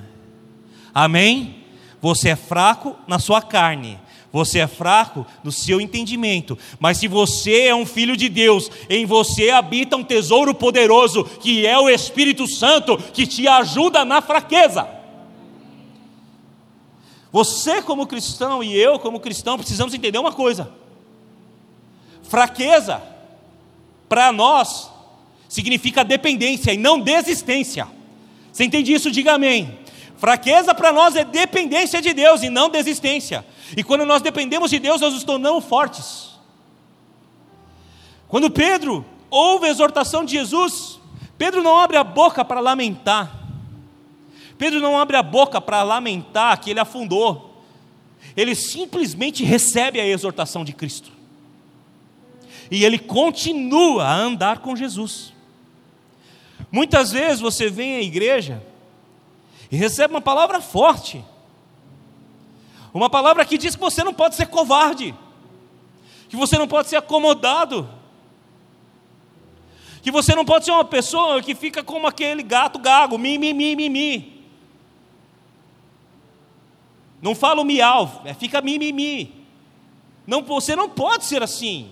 Amém? 0.94 1.66
Você 2.02 2.30
é 2.30 2.36
fraco 2.38 2.96
na 3.10 3.20
sua 3.20 3.42
carne, 3.42 4.00
você 4.32 4.60
é 4.60 4.68
fraco 4.68 5.26
no 5.44 5.52
seu 5.52 5.82
entendimento, 5.82 6.58
mas 6.80 6.98
se 6.98 7.10
você 7.10 7.64
é 7.64 7.76
um 7.76 7.86
filho 7.86 8.16
de 8.16 8.30
Deus, 8.30 8.72
em 8.90 9.06
você 9.06 9.50
habita 9.50 9.98
um 9.98 10.04
tesouro 10.04 10.56
poderoso, 10.56 11.26
que 11.26 11.66
é 11.68 11.78
o 11.78 11.90
Espírito 11.90 12.48
Santo, 12.48 12.98
que 12.98 13.28
te 13.28 13.50
ajuda 13.50 14.06
na 14.06 14.22
fraqueza. 14.22 14.88
Você, 17.34 17.82
como 17.82 18.08
cristão, 18.08 18.64
e 18.64 18.74
eu, 18.74 18.98
como 18.98 19.20
cristão, 19.20 19.58
precisamos 19.58 19.94
entender 19.94 20.20
uma 20.20 20.32
coisa: 20.32 20.85
Fraqueza, 22.28 23.02
para 24.10 24.32
nós, 24.32 24.90
significa 25.48 26.04
dependência 26.04 26.74
e 26.74 26.78
não 26.78 27.00
desistência. 27.00 27.88
Você 28.52 28.64
entende 28.64 28.94
isso? 28.94 29.12
Diga 29.12 29.34
amém. 29.34 29.80
Fraqueza 30.18 30.74
para 30.74 30.92
nós 30.92 31.16
é 31.16 31.24
dependência 31.24 32.02
de 32.02 32.14
Deus 32.14 32.42
e 32.42 32.50
não 32.50 32.70
desistência. 32.70 33.46
E 33.76 33.84
quando 33.84 34.06
nós 34.06 34.22
dependemos 34.22 34.70
de 34.70 34.80
Deus, 34.80 35.02
nós 35.02 35.14
nos 35.14 35.24
tornamos 35.24 35.66
fortes. 35.66 36.30
Quando 38.28 38.50
Pedro 38.50 39.06
ouve 39.30 39.68
a 39.68 39.70
exortação 39.70 40.24
de 40.24 40.32
Jesus, 40.32 41.00
Pedro 41.38 41.62
não 41.62 41.78
abre 41.78 41.98
a 41.98 42.04
boca 42.04 42.44
para 42.46 42.60
lamentar. 42.60 43.46
Pedro 44.58 44.80
não 44.80 44.98
abre 44.98 45.18
a 45.18 45.24
boca 45.24 45.60
para 45.60 45.84
lamentar 45.84 46.60
que 46.60 46.70
ele 46.70 46.80
afundou. 46.80 47.54
ele 48.36 48.56
simplesmente 48.56 49.44
recebe 49.44 50.00
a 50.00 50.06
exortação 50.06 50.66
de 50.66 50.74
Cristo. 50.74 51.15
E 52.70 52.84
ele 52.84 52.98
continua 52.98 54.04
a 54.04 54.16
andar 54.16 54.60
com 54.60 54.76
Jesus. 54.76 55.34
Muitas 56.72 57.12
vezes 57.12 57.40
você 57.40 57.70
vem 57.70 57.96
à 57.96 58.02
igreja 58.02 58.62
e 59.72 59.78
recebe 59.78 60.14
uma 60.14 60.22
palavra 60.22 60.62
forte, 60.62 61.24
uma 62.94 63.10
palavra 63.10 63.46
que 63.46 63.58
diz 63.58 63.76
que 63.76 63.82
você 63.82 64.04
não 64.04 64.14
pode 64.14 64.36
ser 64.36 64.48
covarde, 64.48 65.14
que 66.30 66.36
você 66.36 66.58
não 66.58 66.68
pode 66.68 66.90
ser 66.90 66.98
acomodado, 66.98 67.90
que 70.02 70.12
você 70.12 70.36
não 70.36 70.46
pode 70.46 70.66
ser 70.66 70.72
uma 70.72 70.86
pessoa 70.86 71.42
que 71.42 71.56
fica 71.56 71.84
como 71.84 72.08
aquele 72.08 72.44
gato 72.44 72.80
gago, 72.80 73.18
mi, 73.18 73.38
mi, 73.38 73.54
mi, 73.54 73.76
mi, 73.76 73.90
mi. 73.90 74.44
Não 77.22 77.34
fala 77.34 77.62
o 77.62 77.66
miau, 77.66 78.22
é 78.24 78.34
fica 78.34 78.62
mi, 78.62 78.78
mi, 78.78 78.92
mi. 78.92 79.34
Não, 80.28 80.44
você 80.44 80.76
não 80.76 80.90
pode 80.90 81.26
ser 81.26 81.42
assim. 81.42 81.92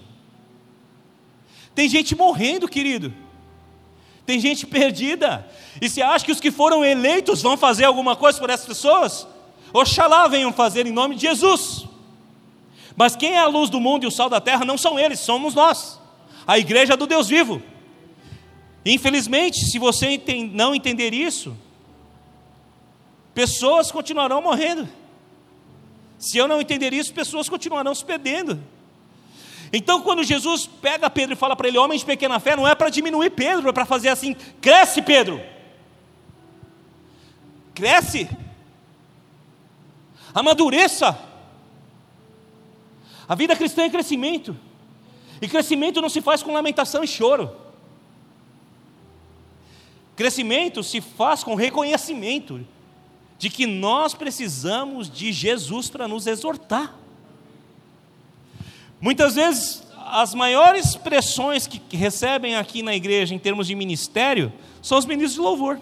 Tem 1.75 1.89
gente 1.89 2.15
morrendo, 2.15 2.67
querido. 2.67 3.13
Tem 4.25 4.39
gente 4.39 4.65
perdida. 4.65 5.47
E 5.81 5.89
você 5.89 6.01
acha 6.01 6.23
que 6.23 6.31
os 6.31 6.39
que 6.39 6.51
foram 6.51 6.83
eleitos 6.83 7.41
vão 7.41 7.57
fazer 7.57 7.85
alguma 7.85 8.15
coisa 8.15 8.39
por 8.39 8.49
essas 8.49 8.65
pessoas? 8.65 9.27
Oxalá 9.73 10.27
venham 10.27 10.53
fazer 10.53 10.85
em 10.85 10.91
nome 10.91 11.15
de 11.15 11.21
Jesus. 11.21 11.85
Mas 12.95 13.15
quem 13.15 13.33
é 13.33 13.39
a 13.39 13.47
luz 13.47 13.69
do 13.69 13.79
mundo 13.79 14.03
e 14.03 14.07
o 14.07 14.11
sal 14.11 14.29
da 14.29 14.39
terra 14.39 14.63
não 14.63 14.77
são 14.77 14.99
eles, 14.99 15.19
somos 15.19 15.55
nós, 15.55 15.99
a 16.45 16.59
igreja 16.59 16.95
do 16.95 17.07
Deus 17.07 17.27
vivo. 17.27 17.61
Infelizmente, 18.85 19.65
se 19.65 19.79
você 19.79 20.21
não 20.51 20.75
entender 20.75 21.13
isso, 21.13 21.57
pessoas 23.33 23.91
continuarão 23.91 24.41
morrendo. 24.41 24.87
Se 26.19 26.37
eu 26.37 26.47
não 26.47 26.61
entender 26.61 26.93
isso, 26.93 27.13
pessoas 27.13 27.49
continuarão 27.49 27.95
se 27.95 28.05
perdendo. 28.05 28.61
Então, 29.75 30.03
quando 30.03 30.23
Jesus 30.23 30.67
pega 30.67 31.09
Pedro 31.09 31.33
e 31.33 31.35
fala 31.35 31.55
para 31.55 31.67
ele, 31.67 31.79
homem 31.79 31.97
de 31.97 32.05
pequena 32.05 32.39
fé, 32.39 32.55
não 32.55 32.67
é 32.67 32.75
para 32.75 32.91
diminuir 32.91 33.31
Pedro, 33.31 33.67
é 33.67 33.73
para 33.73 33.87
fazer 33.87 34.09
assim: 34.09 34.35
cresce, 34.61 35.01
Pedro, 35.01 35.41
cresce, 37.73 38.29
amadureça. 40.31 41.17
A 43.27 43.33
vida 43.33 43.55
cristã 43.55 43.81
é 43.83 43.89
crescimento, 43.89 44.55
e 45.41 45.47
crescimento 45.47 46.01
não 46.01 46.09
se 46.09 46.21
faz 46.21 46.43
com 46.43 46.53
lamentação 46.53 47.03
e 47.03 47.07
choro, 47.07 47.49
crescimento 50.15 50.83
se 50.83 51.01
faz 51.01 51.43
com 51.43 51.55
reconhecimento 51.55 52.63
de 53.39 53.49
que 53.49 53.65
nós 53.65 54.13
precisamos 54.13 55.09
de 55.09 55.31
Jesus 55.31 55.89
para 55.89 56.07
nos 56.07 56.27
exortar. 56.27 57.02
Muitas 59.03 59.35
vezes, 59.35 59.83
as 59.97 60.33
maiores 60.33 60.95
pressões 60.95 61.67
que 61.67 61.97
recebem 61.97 62.55
aqui 62.55 62.81
na 62.81 62.95
igreja 62.95 63.35
em 63.35 63.37
termos 63.37 63.67
de 63.67 63.75
ministério 63.75 64.53
são 64.81 64.97
os 64.97 65.05
ministros 65.05 65.33
de 65.33 65.41
louvor. 65.41 65.77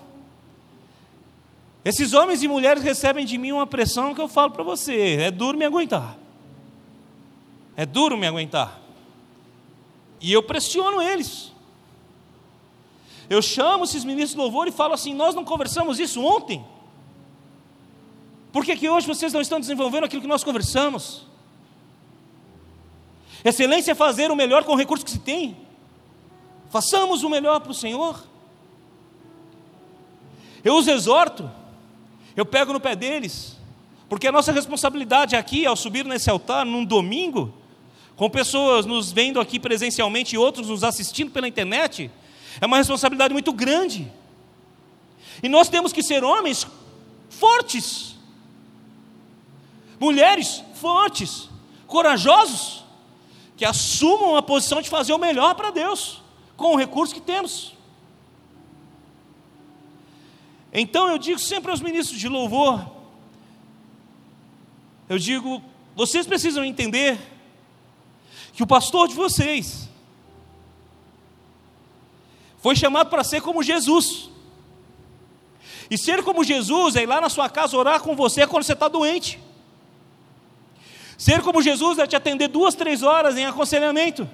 Esses 1.85 2.13
homens 2.13 2.41
e 2.41 2.47
mulheres 2.47 2.81
recebem 2.81 3.23
de 3.23 3.37
mim 3.37 3.51
uma 3.51 3.67
pressão 3.67 4.15
que 4.15 4.21
eu 4.21 4.27
falo 4.27 4.49
para 4.49 4.63
você: 4.63 5.17
é 5.17 5.29
duro 5.29 5.55
me 5.55 5.63
aguentar. 5.63 6.17
É 7.77 7.85
duro 7.85 8.17
me 8.17 8.25
aguentar. 8.25 8.81
E 10.19 10.33
eu 10.33 10.41
pressiono 10.41 10.99
eles. 10.99 11.51
Eu 13.29 13.39
chamo 13.39 13.83
esses 13.83 14.03
ministros 14.03 14.31
de 14.31 14.37
louvor 14.37 14.67
e 14.67 14.71
falo 14.71 14.95
assim: 14.95 15.13
nós 15.13 15.35
não 15.35 15.45
conversamos 15.45 15.99
isso 15.99 16.23
ontem? 16.23 16.65
Por 18.51 18.65
que, 18.65 18.75
que 18.75 18.89
hoje 18.89 19.05
vocês 19.05 19.31
não 19.31 19.41
estão 19.41 19.59
desenvolvendo 19.59 20.05
aquilo 20.05 20.23
que 20.23 20.27
nós 20.27 20.43
conversamos? 20.43 21.29
Excelência 23.43 23.91
é 23.91 23.95
fazer 23.95 24.31
o 24.31 24.35
melhor 24.35 24.63
com 24.63 24.73
o 24.73 24.77
recurso 24.77 25.03
que 25.03 25.11
se 25.11 25.19
tem. 25.19 25.57
Façamos 26.69 27.23
o 27.23 27.29
melhor 27.29 27.59
para 27.59 27.71
o 27.71 27.75
Senhor. 27.75 28.23
Eu 30.63 30.75
os 30.75 30.87
exorto, 30.87 31.49
eu 32.35 32.45
pego 32.45 32.71
no 32.71 32.79
pé 32.79 32.95
deles, 32.95 33.57
porque 34.07 34.27
a 34.27 34.31
nossa 34.31 34.51
responsabilidade 34.51 35.35
aqui, 35.35 35.65
ao 35.65 35.75
subir 35.75 36.05
nesse 36.05 36.29
altar, 36.29 36.65
num 36.65 36.85
domingo, 36.85 37.51
com 38.15 38.29
pessoas 38.29 38.85
nos 38.85 39.11
vendo 39.11 39.39
aqui 39.39 39.59
presencialmente 39.59 40.35
e 40.35 40.37
outros 40.37 40.67
nos 40.67 40.83
assistindo 40.83 41.31
pela 41.31 41.47
internet, 41.47 42.11
é 42.59 42.65
uma 42.65 42.77
responsabilidade 42.77 43.33
muito 43.33 43.51
grande. 43.51 44.11
E 45.41 45.49
nós 45.49 45.67
temos 45.69 45.91
que 45.91 46.03
ser 46.03 46.23
homens 46.23 46.67
fortes, 47.29 48.15
mulheres 49.99 50.63
fortes, 50.75 51.49
corajosos, 51.87 52.80
que 53.61 53.65
assumam 53.65 54.35
a 54.35 54.41
posição 54.41 54.81
de 54.81 54.89
fazer 54.89 55.13
o 55.13 55.19
melhor 55.19 55.53
para 55.53 55.69
Deus, 55.69 56.19
com 56.57 56.73
o 56.73 56.75
recurso 56.75 57.13
que 57.13 57.21
temos. 57.21 57.73
Então 60.73 61.07
eu 61.09 61.19
digo 61.19 61.37
sempre 61.37 61.69
aos 61.69 61.79
ministros 61.79 62.19
de 62.19 62.27
louvor, 62.27 62.83
eu 65.07 65.19
digo, 65.19 65.61
vocês 65.95 66.25
precisam 66.25 66.65
entender 66.65 67.19
que 68.51 68.63
o 68.63 68.65
pastor 68.65 69.07
de 69.07 69.13
vocês 69.13 69.87
foi 72.57 72.75
chamado 72.75 73.11
para 73.11 73.23
ser 73.23 73.41
como 73.43 73.61
Jesus. 73.61 74.31
E 75.87 75.99
ser 75.99 76.23
como 76.23 76.43
Jesus 76.43 76.95
é 76.95 77.03
ir 77.03 77.05
lá 77.05 77.21
na 77.21 77.29
sua 77.29 77.47
casa 77.47 77.77
orar 77.77 78.01
com 78.01 78.15
você 78.15 78.47
quando 78.47 78.63
você 78.63 78.73
está 78.73 78.87
doente. 78.87 79.39
Ser 81.21 81.43
como 81.43 81.61
Jesus 81.61 81.99
é 81.99 82.07
te 82.07 82.15
atender 82.15 82.47
duas, 82.47 82.73
três 82.73 83.03
horas 83.03 83.37
em 83.37 83.45
aconselhamento. 83.45 84.27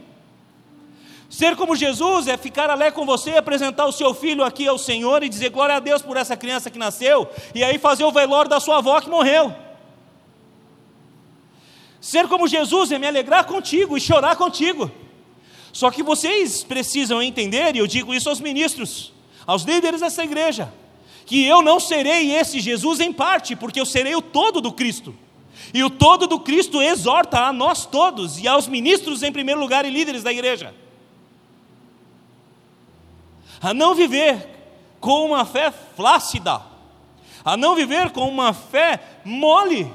Ser 1.30 1.54
como 1.58 1.76
Jesus 1.76 2.30
é 2.30 2.38
ficar 2.38 2.70
alegre 2.70 2.94
com 2.94 3.06
você, 3.06 3.32
apresentar 3.32 3.88
o 3.88 3.92
seu 3.92 4.14
filho 4.14 4.42
aqui 4.42 4.66
ao 4.66 4.78
Senhor 4.78 5.22
e 5.22 5.28
dizer 5.28 5.50
glória 5.50 5.76
a 5.76 5.80
Deus 5.82 6.02
por 6.02 6.16
essa 6.16 6.38
criança 6.38 6.72
que 6.72 6.80
nasceu, 6.80 7.30
e 7.54 7.62
aí 7.62 7.78
fazer 7.78 8.06
o 8.06 8.12
velório 8.14 8.50
da 8.50 8.62
sua 8.62 8.78
avó 8.78 9.02
que 9.02 9.10
morreu. 9.10 9.54
Ser 12.00 12.26
como 12.30 12.48
Jesus 12.48 12.90
é 12.90 12.98
me 12.98 13.06
alegrar 13.06 13.44
contigo 13.44 13.98
e 13.98 14.00
chorar 14.00 14.38
contigo. 14.38 14.90
Só 15.74 15.92
que 15.92 16.02
vocês 16.02 16.64
precisam 16.64 17.22
entender, 17.22 17.76
e 17.76 17.80
eu 17.80 17.86
digo 17.86 18.14
isso 18.14 18.30
aos 18.30 18.40
ministros, 18.40 19.12
aos 19.46 19.64
líderes 19.64 20.00
dessa 20.00 20.24
igreja, 20.24 20.74
que 21.26 21.46
eu 21.46 21.62
não 21.62 21.82
serei 21.82 22.32
esse 22.32 22.62
Jesus 22.62 23.02
em 23.02 23.12
parte, 23.12 23.58
porque 23.58 23.78
eu 23.78 23.86
serei 23.86 24.16
o 24.16 24.22
todo 24.22 24.62
do 24.62 24.72
Cristo. 24.72 25.14
E 25.74 25.84
o 25.84 25.90
todo 25.90 26.28
do 26.28 26.40
Cristo 26.40 26.82
exorta 26.82 27.42
a 27.42 27.54
nós 27.54 27.86
todos 27.86 28.40
e 28.40 28.48
aos 28.48 28.68
ministros 28.68 29.24
em 29.24 29.32
primeiro 29.32 29.60
lugar 29.60 29.86
e 29.86 29.90
líderes 29.90 30.24
da 30.24 30.32
igreja 30.32 30.74
a 33.62 33.74
não 33.74 33.96
viver 33.96 34.48
com 35.00 35.26
uma 35.26 35.46
fé 35.46 35.72
flácida, 35.72 36.62
a 37.44 37.58
não 37.58 37.76
viver 37.76 38.12
com 38.12 38.28
uma 38.28 38.54
fé 38.54 39.00
mole, 39.24 39.92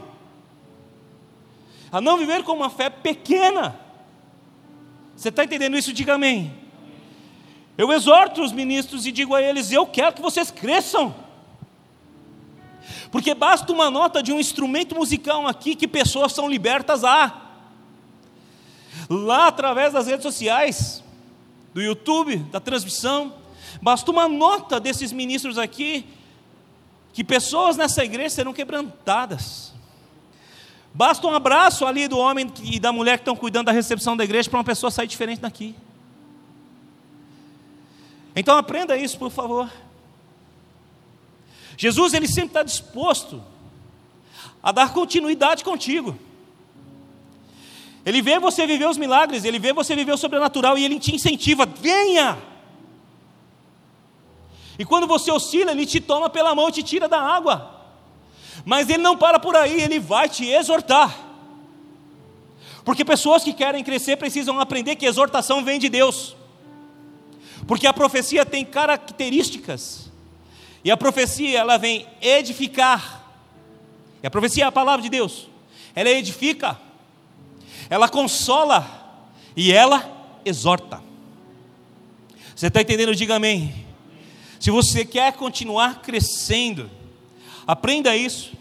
a 1.90 2.00
não 2.00 2.16
viver 2.16 2.42
com 2.42 2.52
uma 2.52 2.70
fé 2.70 2.88
pequena. 2.88 3.78
Você 5.16 5.28
está 5.28 5.44
entendendo 5.44 5.76
isso? 5.76 5.92
Diga 5.92 6.14
amém. 6.14 6.52
Eu 7.76 7.92
exorto 7.92 8.42
os 8.42 8.52
ministros 8.52 9.06
e 9.06 9.12
digo 9.12 9.34
a 9.34 9.42
eles: 9.42 9.70
eu 9.70 9.86
quero 9.86 10.14
que 10.14 10.22
vocês 10.22 10.50
cresçam. 10.50 11.14
Porque 13.12 13.34
basta 13.34 13.70
uma 13.70 13.90
nota 13.90 14.22
de 14.22 14.32
um 14.32 14.40
instrumento 14.40 14.94
musical 14.94 15.46
aqui 15.46 15.76
que 15.76 15.86
pessoas 15.86 16.32
são 16.32 16.48
libertas 16.48 17.04
a. 17.04 17.50
Lá 19.08 19.48
através 19.48 19.92
das 19.92 20.06
redes 20.06 20.22
sociais, 20.22 21.04
do 21.74 21.82
YouTube, 21.82 22.38
da 22.50 22.58
transmissão, 22.58 23.34
basta 23.82 24.10
uma 24.10 24.26
nota 24.26 24.80
desses 24.80 25.12
ministros 25.12 25.58
aqui, 25.58 26.06
que 27.12 27.22
pessoas 27.22 27.76
nessa 27.76 28.02
igreja 28.02 28.36
serão 28.36 28.54
quebrantadas. 28.54 29.74
Basta 30.94 31.26
um 31.26 31.34
abraço 31.34 31.84
ali 31.84 32.08
do 32.08 32.16
homem 32.16 32.50
e 32.62 32.80
da 32.80 32.92
mulher 32.92 33.18
que 33.18 33.22
estão 33.22 33.36
cuidando 33.36 33.66
da 33.66 33.72
recepção 33.72 34.16
da 34.16 34.24
igreja 34.24 34.48
para 34.48 34.58
uma 34.58 34.64
pessoa 34.64 34.90
sair 34.90 35.06
diferente 35.06 35.40
daqui. 35.40 35.74
Então 38.34 38.56
aprenda 38.56 38.96
isso, 38.96 39.18
por 39.18 39.30
favor. 39.30 39.70
Jesus 41.82 42.14
ele 42.14 42.28
sempre 42.28 42.50
está 42.50 42.62
disposto 42.62 43.42
a 44.62 44.70
dar 44.70 44.92
continuidade 44.94 45.64
contigo. 45.64 46.16
Ele 48.06 48.22
vê 48.22 48.38
você 48.38 48.64
viver 48.68 48.86
os 48.86 48.96
milagres, 48.96 49.44
ele 49.44 49.58
vê 49.58 49.72
você 49.72 49.96
viver 49.96 50.12
o 50.12 50.16
sobrenatural 50.16 50.78
e 50.78 50.84
ele 50.84 51.00
te 51.00 51.12
incentiva, 51.12 51.66
venha. 51.66 52.38
E 54.78 54.84
quando 54.84 55.08
você 55.08 55.32
oscila, 55.32 55.72
ele 55.72 55.84
te 55.84 56.00
toma 56.00 56.30
pela 56.30 56.54
mão 56.54 56.68
e 56.68 56.72
te 56.72 56.84
tira 56.84 57.08
da 57.08 57.20
água. 57.20 57.84
Mas 58.64 58.88
ele 58.88 59.02
não 59.02 59.16
para 59.16 59.40
por 59.40 59.56
aí, 59.56 59.80
ele 59.80 59.98
vai 59.98 60.28
te 60.28 60.46
exortar. 60.46 61.12
Porque 62.84 63.04
pessoas 63.04 63.42
que 63.42 63.52
querem 63.52 63.82
crescer 63.82 64.16
precisam 64.18 64.60
aprender 64.60 64.94
que 64.94 65.04
exortação 65.04 65.64
vem 65.64 65.80
de 65.80 65.88
Deus. 65.88 66.36
Porque 67.66 67.88
a 67.88 67.92
profecia 67.92 68.46
tem 68.46 68.64
características 68.64 70.11
e 70.84 70.90
a 70.90 70.96
profecia, 70.96 71.58
ela 71.58 71.76
vem 71.76 72.06
edificar. 72.20 73.22
E 74.22 74.26
a 74.26 74.30
profecia 74.30 74.64
é 74.64 74.66
a 74.66 74.72
palavra 74.72 75.02
de 75.02 75.08
Deus. 75.08 75.48
ela 75.94 76.10
edifica, 76.10 76.78
ela 77.88 78.08
consola 78.08 78.86
e 79.56 79.72
ela 79.72 80.40
exorta. 80.44 81.02
Você 82.54 82.66
está 82.68 82.80
entendendo? 82.80 83.14
Diga 83.14 83.36
amém. 83.36 83.74
Se 84.58 84.70
você 84.70 85.04
quer 85.04 85.32
continuar 85.32 86.02
crescendo, 86.02 86.90
aprenda 87.66 88.16
isso. 88.16 88.52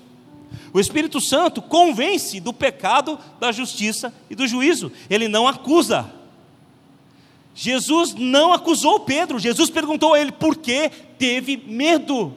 O 0.73 0.79
Espírito 0.79 1.21
Santo 1.21 1.61
convence 1.61 2.39
do 2.39 2.53
pecado, 2.53 3.19
da 3.39 3.51
justiça 3.51 4.13
e 4.29 4.35
do 4.35 4.47
juízo. 4.47 4.91
Ele 5.09 5.27
não 5.27 5.47
acusa. 5.47 6.11
Jesus 7.53 8.13
não 8.13 8.53
acusou 8.53 9.01
Pedro. 9.01 9.37
Jesus 9.37 9.69
perguntou 9.69 10.13
a 10.13 10.19
ele 10.19 10.31
por 10.31 10.55
que 10.55 10.89
teve 11.21 11.55
medo. 11.55 12.33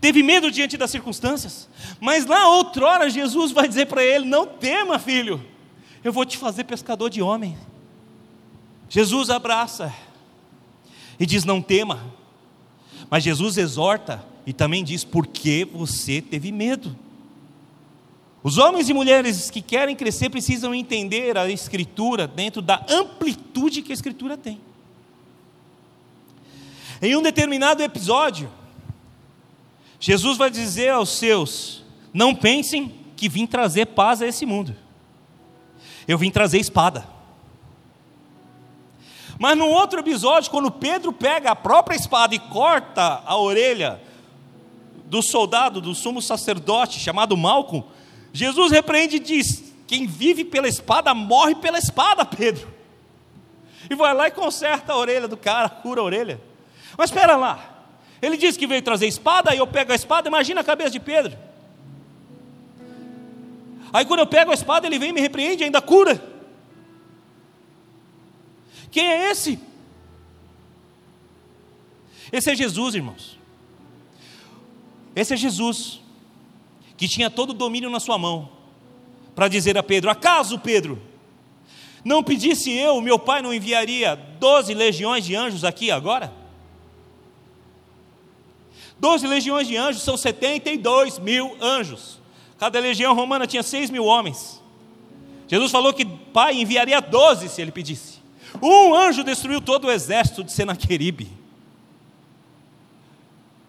Teve 0.00 0.22
medo 0.22 0.50
diante 0.50 0.78
das 0.78 0.90
circunstâncias. 0.90 1.68
Mas 2.00 2.24
lá 2.24 2.48
outrora 2.48 3.10
Jesus 3.10 3.52
vai 3.52 3.68
dizer 3.68 3.86
para 3.88 4.02
ele: 4.02 4.24
Não 4.24 4.46
tema, 4.46 4.98
filho, 4.98 5.44
eu 6.02 6.14
vou 6.14 6.24
te 6.24 6.38
fazer 6.38 6.64
pescador 6.64 7.10
de 7.10 7.20
homens. 7.20 7.58
Jesus 8.88 9.28
abraça 9.28 9.92
e 11.20 11.26
diz: 11.26 11.44
Não 11.44 11.60
tema. 11.60 12.02
Mas 13.10 13.22
Jesus 13.22 13.58
exorta 13.58 14.24
e 14.46 14.52
também 14.54 14.82
diz: 14.82 15.04
Por 15.04 15.26
que 15.26 15.66
você 15.66 16.22
teve 16.22 16.50
medo? 16.50 16.96
Os 18.42 18.56
homens 18.56 18.88
e 18.88 18.94
mulheres 18.94 19.50
que 19.50 19.60
querem 19.60 19.94
crescer 19.94 20.30
precisam 20.30 20.74
entender 20.74 21.36
a 21.36 21.50
Escritura 21.50 22.26
dentro 22.26 22.62
da 22.62 22.82
amplitude 22.88 23.82
que 23.82 23.92
a 23.92 23.94
Escritura 23.94 24.38
tem. 24.38 24.71
Em 27.02 27.16
um 27.16 27.20
determinado 27.20 27.82
episódio, 27.82 28.48
Jesus 29.98 30.38
vai 30.38 30.48
dizer 30.48 30.90
aos 30.90 31.08
seus: 31.08 31.82
Não 32.14 32.32
pensem 32.32 32.94
que 33.16 33.28
vim 33.28 33.44
trazer 33.44 33.86
paz 33.86 34.22
a 34.22 34.26
esse 34.28 34.46
mundo, 34.46 34.76
eu 36.06 36.16
vim 36.16 36.30
trazer 36.30 36.60
espada. 36.60 37.04
Mas 39.36 39.58
num 39.58 39.68
outro 39.68 39.98
episódio, 39.98 40.48
quando 40.48 40.70
Pedro 40.70 41.12
pega 41.12 41.50
a 41.50 41.56
própria 41.56 41.96
espada 41.96 42.36
e 42.36 42.38
corta 42.38 43.20
a 43.26 43.36
orelha 43.36 44.00
do 45.06 45.20
soldado, 45.20 45.80
do 45.80 45.96
sumo 45.96 46.22
sacerdote 46.22 47.00
chamado 47.00 47.36
Malco, 47.36 47.84
Jesus 48.32 48.70
repreende 48.70 49.16
e 49.16 49.20
diz: 49.20 49.74
Quem 49.88 50.06
vive 50.06 50.44
pela 50.44 50.68
espada 50.68 51.12
morre 51.12 51.56
pela 51.56 51.78
espada, 51.78 52.24
Pedro. 52.24 52.72
E 53.90 53.94
vai 53.96 54.14
lá 54.14 54.28
e 54.28 54.30
conserta 54.30 54.92
a 54.92 54.96
orelha 54.96 55.26
do 55.26 55.36
cara, 55.36 55.68
cura 55.68 56.00
a 56.00 56.04
orelha. 56.04 56.51
Mas 56.96 57.10
espera 57.10 57.36
lá, 57.36 57.86
ele 58.20 58.36
diz 58.36 58.56
que 58.56 58.66
veio 58.66 58.82
trazer 58.82 59.06
espada, 59.06 59.54
e 59.54 59.58
eu 59.58 59.66
pego 59.66 59.92
a 59.92 59.94
espada, 59.94 60.28
imagina 60.28 60.60
a 60.60 60.64
cabeça 60.64 60.90
de 60.90 61.00
Pedro. 61.00 61.36
Aí 63.92 64.04
quando 64.04 64.20
eu 64.20 64.26
pego 64.26 64.50
a 64.50 64.54
espada, 64.54 64.86
ele 64.86 64.98
vem 64.98 65.10
e 65.10 65.12
me 65.12 65.20
repreende 65.20 65.64
ainda 65.64 65.82
cura. 65.82 66.22
Quem 68.90 69.06
é 69.06 69.30
esse? 69.30 69.58
Esse 72.30 72.50
é 72.50 72.54
Jesus, 72.54 72.94
irmãos. 72.94 73.38
Esse 75.14 75.34
é 75.34 75.36
Jesus, 75.36 76.00
que 76.96 77.06
tinha 77.06 77.28
todo 77.28 77.50
o 77.50 77.54
domínio 77.54 77.90
na 77.90 78.00
sua 78.00 78.16
mão, 78.16 78.50
para 79.34 79.48
dizer 79.48 79.76
a 79.76 79.82
Pedro: 79.82 80.10
Acaso, 80.10 80.58
Pedro, 80.58 81.02
não 82.04 82.22
pedisse 82.22 82.70
eu, 82.70 83.00
meu 83.00 83.18
pai 83.18 83.42
não 83.42 83.52
enviaria 83.52 84.16
doze 84.16 84.72
legiões 84.72 85.24
de 85.24 85.34
anjos 85.34 85.64
aqui 85.64 85.90
agora? 85.90 86.41
Doze 89.02 89.26
legiões 89.26 89.66
de 89.66 89.76
anjos 89.76 90.02
são 90.02 90.16
72 90.16 91.18
mil 91.18 91.56
anjos. 91.60 92.20
Cada 92.56 92.78
legião 92.78 93.16
romana 93.16 93.48
tinha 93.48 93.64
seis 93.64 93.90
mil 93.90 94.04
homens. 94.04 94.62
Jesus 95.48 95.72
falou 95.72 95.92
que 95.92 96.04
pai 96.04 96.60
enviaria 96.60 97.00
doze 97.00 97.48
se 97.48 97.60
ele 97.60 97.72
pedisse. 97.72 98.20
Um 98.62 98.94
anjo 98.94 99.24
destruiu 99.24 99.60
todo 99.60 99.88
o 99.88 99.90
exército 99.90 100.44
de 100.44 100.52
Senaqueribe. 100.52 101.28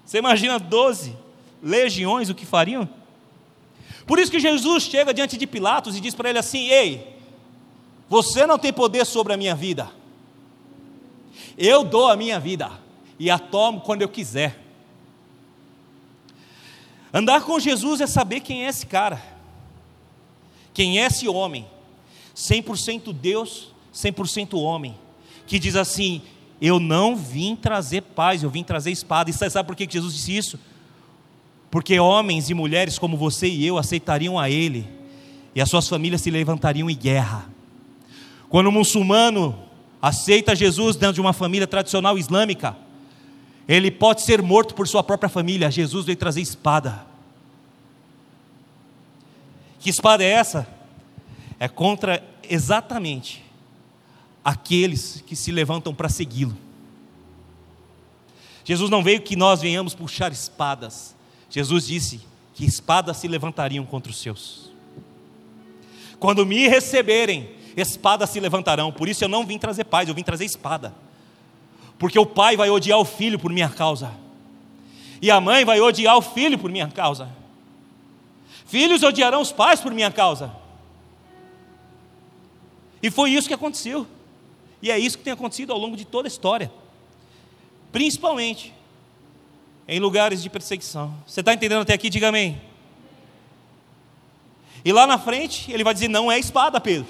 Você 0.06 0.20
imagina 0.20 0.60
12 0.60 1.18
legiões 1.64 2.30
o 2.30 2.36
que 2.36 2.46
fariam? 2.46 2.88
Por 4.06 4.20
isso 4.20 4.30
que 4.30 4.40
Jesus 4.40 4.84
chega 4.84 5.16
diante 5.16 5.36
de 5.36 5.48
Pilatos 5.48 5.98
e 5.98 6.00
diz 6.00 6.14
para 6.14 6.30
ele 6.30 6.38
assim: 6.38 6.68
Ei, 6.68 7.18
você 8.08 8.46
não 8.46 8.60
tem 8.60 8.72
poder 8.72 9.04
sobre 9.04 9.34
a 9.34 9.38
minha 9.38 9.56
vida. 9.56 9.90
Eu 11.58 11.84
dou 11.84 12.08
a 12.08 12.16
minha 12.16 12.40
vida 12.40 12.70
e 13.18 13.32
a 13.32 13.40
tomo 13.40 13.82
quando 13.82 14.04
eu 14.04 14.10
quiser. 14.10 14.63
Andar 17.14 17.42
com 17.44 17.60
Jesus 17.60 18.02
é 18.02 18.08
saber 18.08 18.40
quem 18.40 18.66
é 18.66 18.70
esse 18.70 18.86
cara, 18.88 19.22
quem 20.74 21.00
é 21.00 21.06
esse 21.06 21.28
homem, 21.28 21.68
100% 22.36 23.14
Deus 23.14 23.74
100% 23.94 24.60
homem, 24.60 24.96
que 25.46 25.60
diz 25.60 25.76
assim: 25.76 26.22
Eu 26.60 26.80
não 26.80 27.16
vim 27.16 27.56
trazer 27.56 28.02
paz, 28.02 28.42
eu 28.42 28.50
vim 28.50 28.64
trazer 28.64 28.92
espada. 28.92 29.30
E 29.30 29.34
sabe 29.34 29.68
por 29.68 29.76
que 29.76 29.88
Jesus 29.90 30.16
disse 30.16 30.36
isso? 30.36 30.60
Porque 31.70 32.00
homens 32.00 32.50
e 32.50 32.54
mulheres 32.54 32.98
como 32.98 33.16
você 33.16 33.48
e 33.48 33.66
eu 33.66 33.78
aceitariam 33.78 34.40
a 34.40 34.50
Ele, 34.50 34.88
e 35.54 35.62
as 35.62 35.70
suas 35.70 35.88
famílias 35.88 36.22
se 36.22 36.32
levantariam 36.32 36.90
em 36.90 36.96
guerra. 36.96 37.50
Quando 38.50 38.68
um 38.68 38.72
muçulmano 38.72 39.58
aceita 40.02 40.56
Jesus 40.56 40.96
dentro 40.96 41.16
de 41.16 41.22
uma 41.22 41.34
família 41.34 41.68
tradicional 41.68 42.18
islâmica, 42.18 42.76
ele 43.68 43.90
pode 43.90 44.22
ser 44.22 44.42
morto 44.42 44.76
por 44.76 44.88
sua 44.88 45.04
própria 45.04 45.30
família. 45.30 45.72
Jesus 45.72 46.06
veio 46.06 46.18
trazer 46.18 46.42
espada. 46.42 47.06
Que 49.80 49.90
espada 49.90 50.24
é 50.24 50.30
essa? 50.30 50.68
É 51.60 51.68
contra 51.68 52.24
exatamente 52.50 53.44
aqueles 54.44 55.24
que 55.26 55.36
se 55.36 55.52
levantam 55.52 55.94
para 55.94 56.10
segui-lo. 56.10 56.58
Jesus 58.66 58.90
não 58.90 59.04
veio 59.04 59.22
que 59.22 59.36
nós 59.36 59.62
venhamos 59.62 59.94
puxar 59.94 60.32
espadas. 60.32 61.16
Jesus 61.50 61.88
disse 61.88 62.22
que 62.54 62.66
espadas 62.66 63.18
se 63.18 63.28
levantariam 63.28 63.86
contra 63.86 64.12
os 64.12 64.18
seus. 64.18 64.72
Quando 66.20 66.46
me 66.46 66.68
receberem, 66.68 67.52
espadas 67.76 68.30
se 68.30 68.40
levantarão. 68.40 68.92
Por 68.92 69.10
isso 69.10 69.24
eu 69.24 69.30
não 69.30 69.46
vim 69.46 69.58
trazer 69.58 69.84
paz, 69.84 70.08
eu 70.08 70.16
vim 70.16 70.24
trazer 70.24 70.46
espada. 70.46 70.94
Porque 72.04 72.20
o 72.20 72.26
pai 72.26 72.58
vai 72.58 72.70
odiar 72.70 73.00
o 73.00 73.06
filho 73.06 73.40
por 73.40 73.50
minha 73.50 73.70
causa. 73.70 74.14
E 75.22 75.32
a 75.32 75.40
mãe 75.40 75.64
vai 75.64 75.80
odiar 75.80 76.18
o 76.18 76.22
filho 76.22 76.60
por 76.60 76.70
minha 76.70 76.90
causa. 76.90 77.30
Filhos 78.66 79.04
odiarão 79.04 79.40
os 79.40 79.54
pais 79.54 79.80
por 79.80 79.94
minha 79.94 80.12
causa. 80.12 80.54
E 83.02 83.10
foi 83.10 83.30
isso 83.30 83.48
que 83.48 83.54
aconteceu. 83.54 84.06
E 84.82 84.92
é 84.92 85.00
isso 85.00 85.18
que 85.18 85.24
tem 85.24 85.32
acontecido 85.32 85.72
ao 85.72 85.80
longo 85.80 85.96
de 85.96 86.04
toda 86.04 86.28
a 86.28 86.30
história, 86.30 86.70
principalmente 87.90 88.74
em 89.88 89.98
lugares 89.98 90.44
de 90.44 90.50
perseguição. 90.50 91.16
Você 91.26 91.40
está 91.40 91.54
entendendo 91.54 91.84
até 91.84 91.94
aqui? 91.94 92.10
Diga 92.10 92.28
amém. 92.28 92.62
E 94.84 94.92
lá 94.92 95.08
na 95.08 95.18
frente, 95.18 95.72
ele 95.72 95.86
vai 95.86 95.94
dizer: 95.94 96.10
não 96.10 96.30
é 96.30 96.38
espada, 96.38 96.82
Pedro. 96.82 97.08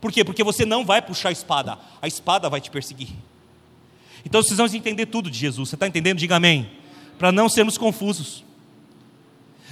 Por 0.00 0.10
quê? 0.10 0.24
Porque 0.24 0.42
você 0.42 0.64
não 0.64 0.82
vai 0.82 1.02
puxar 1.02 1.28
a 1.28 1.32
espada, 1.32 1.78
a 2.00 2.08
espada 2.08 2.48
vai 2.48 2.62
te 2.62 2.70
perseguir. 2.70 3.10
Então 4.24 4.42
vão 4.42 4.66
entender 4.66 5.06
tudo 5.06 5.30
de 5.30 5.38
Jesus. 5.38 5.68
Você 5.68 5.76
está 5.76 5.86
entendendo? 5.86 6.18
Diga 6.18 6.36
amém. 6.36 6.70
Para 7.18 7.32
não 7.32 7.48
sermos 7.48 7.78
confusos. 7.78 8.44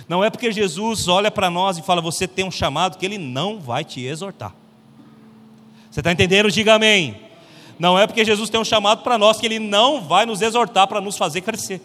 Não 0.09 0.25
é 0.25 0.31
porque 0.31 0.51
Jesus 0.51 1.09
olha 1.09 1.31
para 1.31 1.51
nós 1.51 1.79
e 1.79 1.83
fala: 1.83 2.01
você 2.01 2.27
tem 2.27 2.45
um 2.45 2.51
chamado, 2.51 2.99
que 2.99 3.05
ele 3.05 3.19
não 3.19 3.61
vai 3.61 3.85
te 3.85 4.05
exortar. 4.05 4.55
Você 5.91 6.01
está 6.01 6.13
entendendo? 6.13 6.51
Diga 6.51 6.75
amém. 6.75 7.29
Não 7.79 7.99
é 7.99 8.07
porque 8.07 8.25
Jesus 8.25 8.51
tem 8.51 8.61
um 8.61 8.65
chamado 8.65 9.03
para 9.03 9.17
nós 9.17 9.39
que 9.39 9.47
Ele 9.47 9.59
não 9.59 10.03
vai 10.03 10.27
nos 10.27 10.43
exortar 10.43 10.89
para 10.89 11.01
nos 11.01 11.17
fazer 11.17 11.43
crescer. 11.43 11.81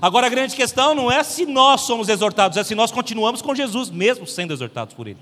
Agora 0.00 0.26
a 0.26 0.30
grande 0.30 0.56
questão 0.56 0.94
não 0.94 1.12
é 1.12 1.22
se 1.22 1.44
nós 1.44 1.82
somos 1.82 2.08
exortados, 2.08 2.56
é 2.56 2.64
se 2.64 2.74
nós 2.74 2.90
continuamos 2.90 3.42
com 3.42 3.54
Jesus, 3.54 3.90
mesmo 3.90 4.26
sendo 4.26 4.52
exortados 4.52 4.94
por 4.94 5.06
Ele. 5.06 5.18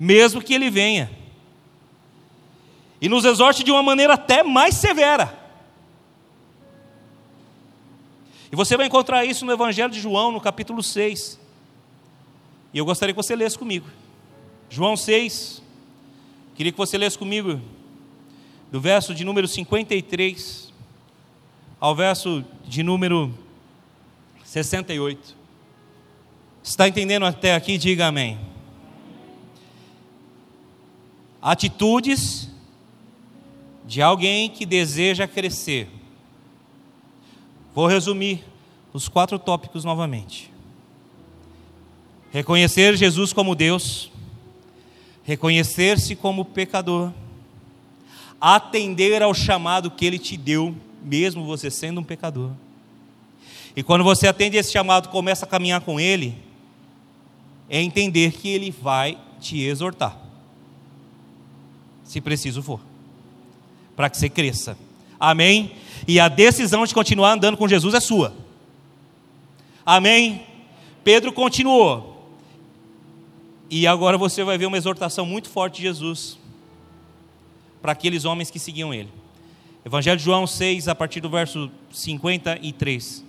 Mesmo 0.00 0.40
que 0.40 0.54
Ele 0.54 0.70
venha 0.70 1.10
e 3.00 3.08
nos 3.08 3.24
exorte 3.24 3.62
de 3.62 3.70
uma 3.70 3.82
maneira 3.82 4.14
até 4.14 4.42
mais 4.42 4.74
severa. 4.74 5.32
E 8.50 8.56
você 8.56 8.76
vai 8.76 8.86
encontrar 8.86 9.24
isso 9.24 9.44
no 9.44 9.52
Evangelho 9.52 9.90
de 9.90 10.00
João, 10.00 10.30
no 10.32 10.40
capítulo 10.40 10.82
6. 10.82 11.38
E 12.72 12.78
eu 12.78 12.84
gostaria 12.84 13.14
que 13.14 13.22
você 13.22 13.34
lesse 13.34 13.58
comigo. 13.58 13.86
João 14.70 14.96
6, 14.96 15.62
Queria 16.56 16.72
que 16.72 16.78
você 16.78 16.96
lesse 16.96 17.18
comigo 17.18 17.60
do 18.72 18.80
verso 18.80 19.14
de 19.14 19.26
número 19.26 19.46
53 19.46 20.72
ao 21.78 21.94
verso 21.94 22.42
de 22.66 22.82
número 22.82 23.30
68. 24.42 25.36
Está 26.62 26.88
entendendo 26.88 27.26
até 27.26 27.54
aqui? 27.54 27.76
Diga 27.76 28.06
amém. 28.06 28.40
Atitudes 31.42 32.45
de 33.86 34.02
alguém 34.02 34.50
que 34.50 34.66
deseja 34.66 35.26
crescer. 35.26 35.88
Vou 37.74 37.86
resumir 37.86 38.44
os 38.92 39.08
quatro 39.08 39.38
tópicos 39.38 39.84
novamente. 39.84 40.50
Reconhecer 42.32 42.96
Jesus 42.96 43.32
como 43.32 43.54
Deus, 43.54 44.10
reconhecer-se 45.22 46.16
como 46.16 46.44
pecador, 46.44 47.12
atender 48.40 49.22
ao 49.22 49.34
chamado 49.34 49.90
que 49.90 50.04
Ele 50.04 50.18
te 50.18 50.36
deu, 50.36 50.74
mesmo 51.02 51.44
você 51.44 51.70
sendo 51.70 52.00
um 52.00 52.04
pecador. 52.04 52.50
E 53.74 53.82
quando 53.82 54.02
você 54.02 54.26
atende 54.26 54.56
esse 54.56 54.72
chamado, 54.72 55.08
começa 55.08 55.44
a 55.44 55.48
caminhar 55.48 55.80
com 55.82 56.00
Ele, 56.00 56.34
é 57.68 57.80
entender 57.80 58.32
que 58.32 58.48
Ele 58.48 58.70
vai 58.70 59.18
te 59.40 59.60
exortar, 59.62 60.18
se 62.04 62.20
preciso 62.20 62.62
for, 62.62 62.80
para 63.96 64.10
que 64.10 64.18
você 64.18 64.28
cresça. 64.28 64.78
Amém? 65.18 65.72
E 66.06 66.20
a 66.20 66.28
decisão 66.28 66.84
de 66.84 66.94
continuar 66.94 67.32
andando 67.32 67.56
com 67.56 67.66
Jesus 67.66 67.94
é 67.94 68.00
sua. 68.00 68.34
Amém? 69.84 70.46
Pedro 71.02 71.32
continuou. 71.32 72.14
E 73.70 73.86
agora 73.86 74.18
você 74.18 74.44
vai 74.44 74.58
ver 74.58 74.66
uma 74.66 74.76
exortação 74.76 75.24
muito 75.24 75.48
forte 75.48 75.76
de 75.76 75.82
Jesus 75.82 76.38
para 77.80 77.92
aqueles 77.92 78.24
homens 78.24 78.50
que 78.50 78.58
seguiam 78.58 78.92
ele. 78.92 79.10
Evangelho 79.84 80.18
de 80.18 80.24
João 80.24 80.46
6, 80.46 80.88
a 80.88 80.94
partir 80.94 81.20
do 81.20 81.30
verso 81.30 81.70
53. 81.92 83.24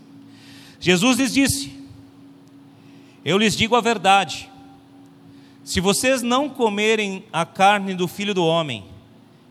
Jesus 0.79 1.17
lhes 1.17 1.33
disse: 1.33 1.71
Eu 3.23 3.37
lhes 3.37 3.55
digo 3.55 3.75
a 3.75 3.81
verdade. 3.81 4.49
Se 5.63 5.79
vocês 5.79 6.21
não 6.21 6.49
comerem 6.49 7.23
a 7.31 7.45
carne 7.45 7.93
do 7.93 8.07
filho 8.07 8.33
do 8.33 8.45
homem 8.45 8.85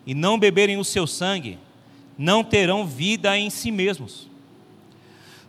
e 0.07 0.14
não 0.14 0.38
beberem 0.38 0.76
o 0.76 0.84
seu 0.84 1.07
sangue, 1.07 1.59
não 2.16 2.44
terão 2.44 2.86
vida 2.86 3.36
em 3.36 3.50
si 3.50 3.70
mesmos. 3.70 4.28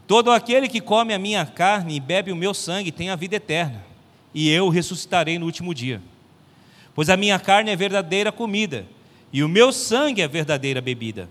Todo 0.08 0.32
aquele 0.32 0.68
que 0.68 0.82
come 0.82 1.14
a 1.14 1.20
minha 1.20 1.46
carne 1.46 1.96
e 1.96 2.00
bebe 2.00 2.32
o 2.32 2.36
meu 2.36 2.54
sangue 2.54 2.92
tem 2.92 3.10
a 3.10 3.16
vida 3.16 3.36
eterna, 3.36 3.86
e 4.34 4.50
eu 4.50 4.70
ressuscitarei 4.70 5.38
no 5.38 5.46
último 5.46 5.74
dia. 5.74 6.02
Pois 6.96 7.10
a 7.10 7.18
minha 7.18 7.38
carne 7.38 7.70
é 7.70 7.76
verdadeira 7.76 8.32
comida, 8.32 8.88
e 9.32 9.44
o 9.44 9.50
meu 9.50 9.72
sangue 9.72 10.22
é 10.22 10.28
verdadeira 10.28 10.82
bebida. 10.82 11.30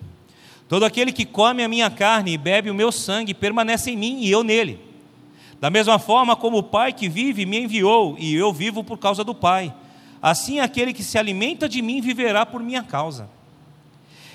Todo 0.69 0.85
aquele 0.85 1.13
que 1.13 1.25
come 1.25 1.63
a 1.63 1.69
minha 1.69 1.91
carne 1.91 2.33
e 2.33 2.39
bebe 2.39 2.71
o 2.71 2.75
meu 2.75 2.93
sangue 2.93 3.33
permanece 3.33 3.91
em 3.91 3.97
mim 3.97 4.21
e 4.23 4.31
eu 4.31 4.43
nele. 4.43 4.79
Da 5.61 5.71
mesma 5.71 5.99
forma 5.99 6.37
como 6.37 6.59
o 6.59 6.63
Pai 6.63 6.93
que 6.93 7.09
vive 7.09 7.47
me 7.47 7.61
enviou, 7.61 8.17
e 8.19 8.35
eu 8.35 8.53
vivo 8.53 8.85
por 8.85 8.99
causa 8.99 9.25
do 9.25 9.35
Pai, 9.35 9.73
assim 10.21 10.61
aquele 10.61 10.93
que 10.93 11.03
se 11.03 11.19
alimenta 11.19 11.69
de 11.69 11.83
mim 11.83 12.01
viverá 12.01 12.45
por 12.45 12.63
minha 12.63 12.83
causa. 12.83 13.29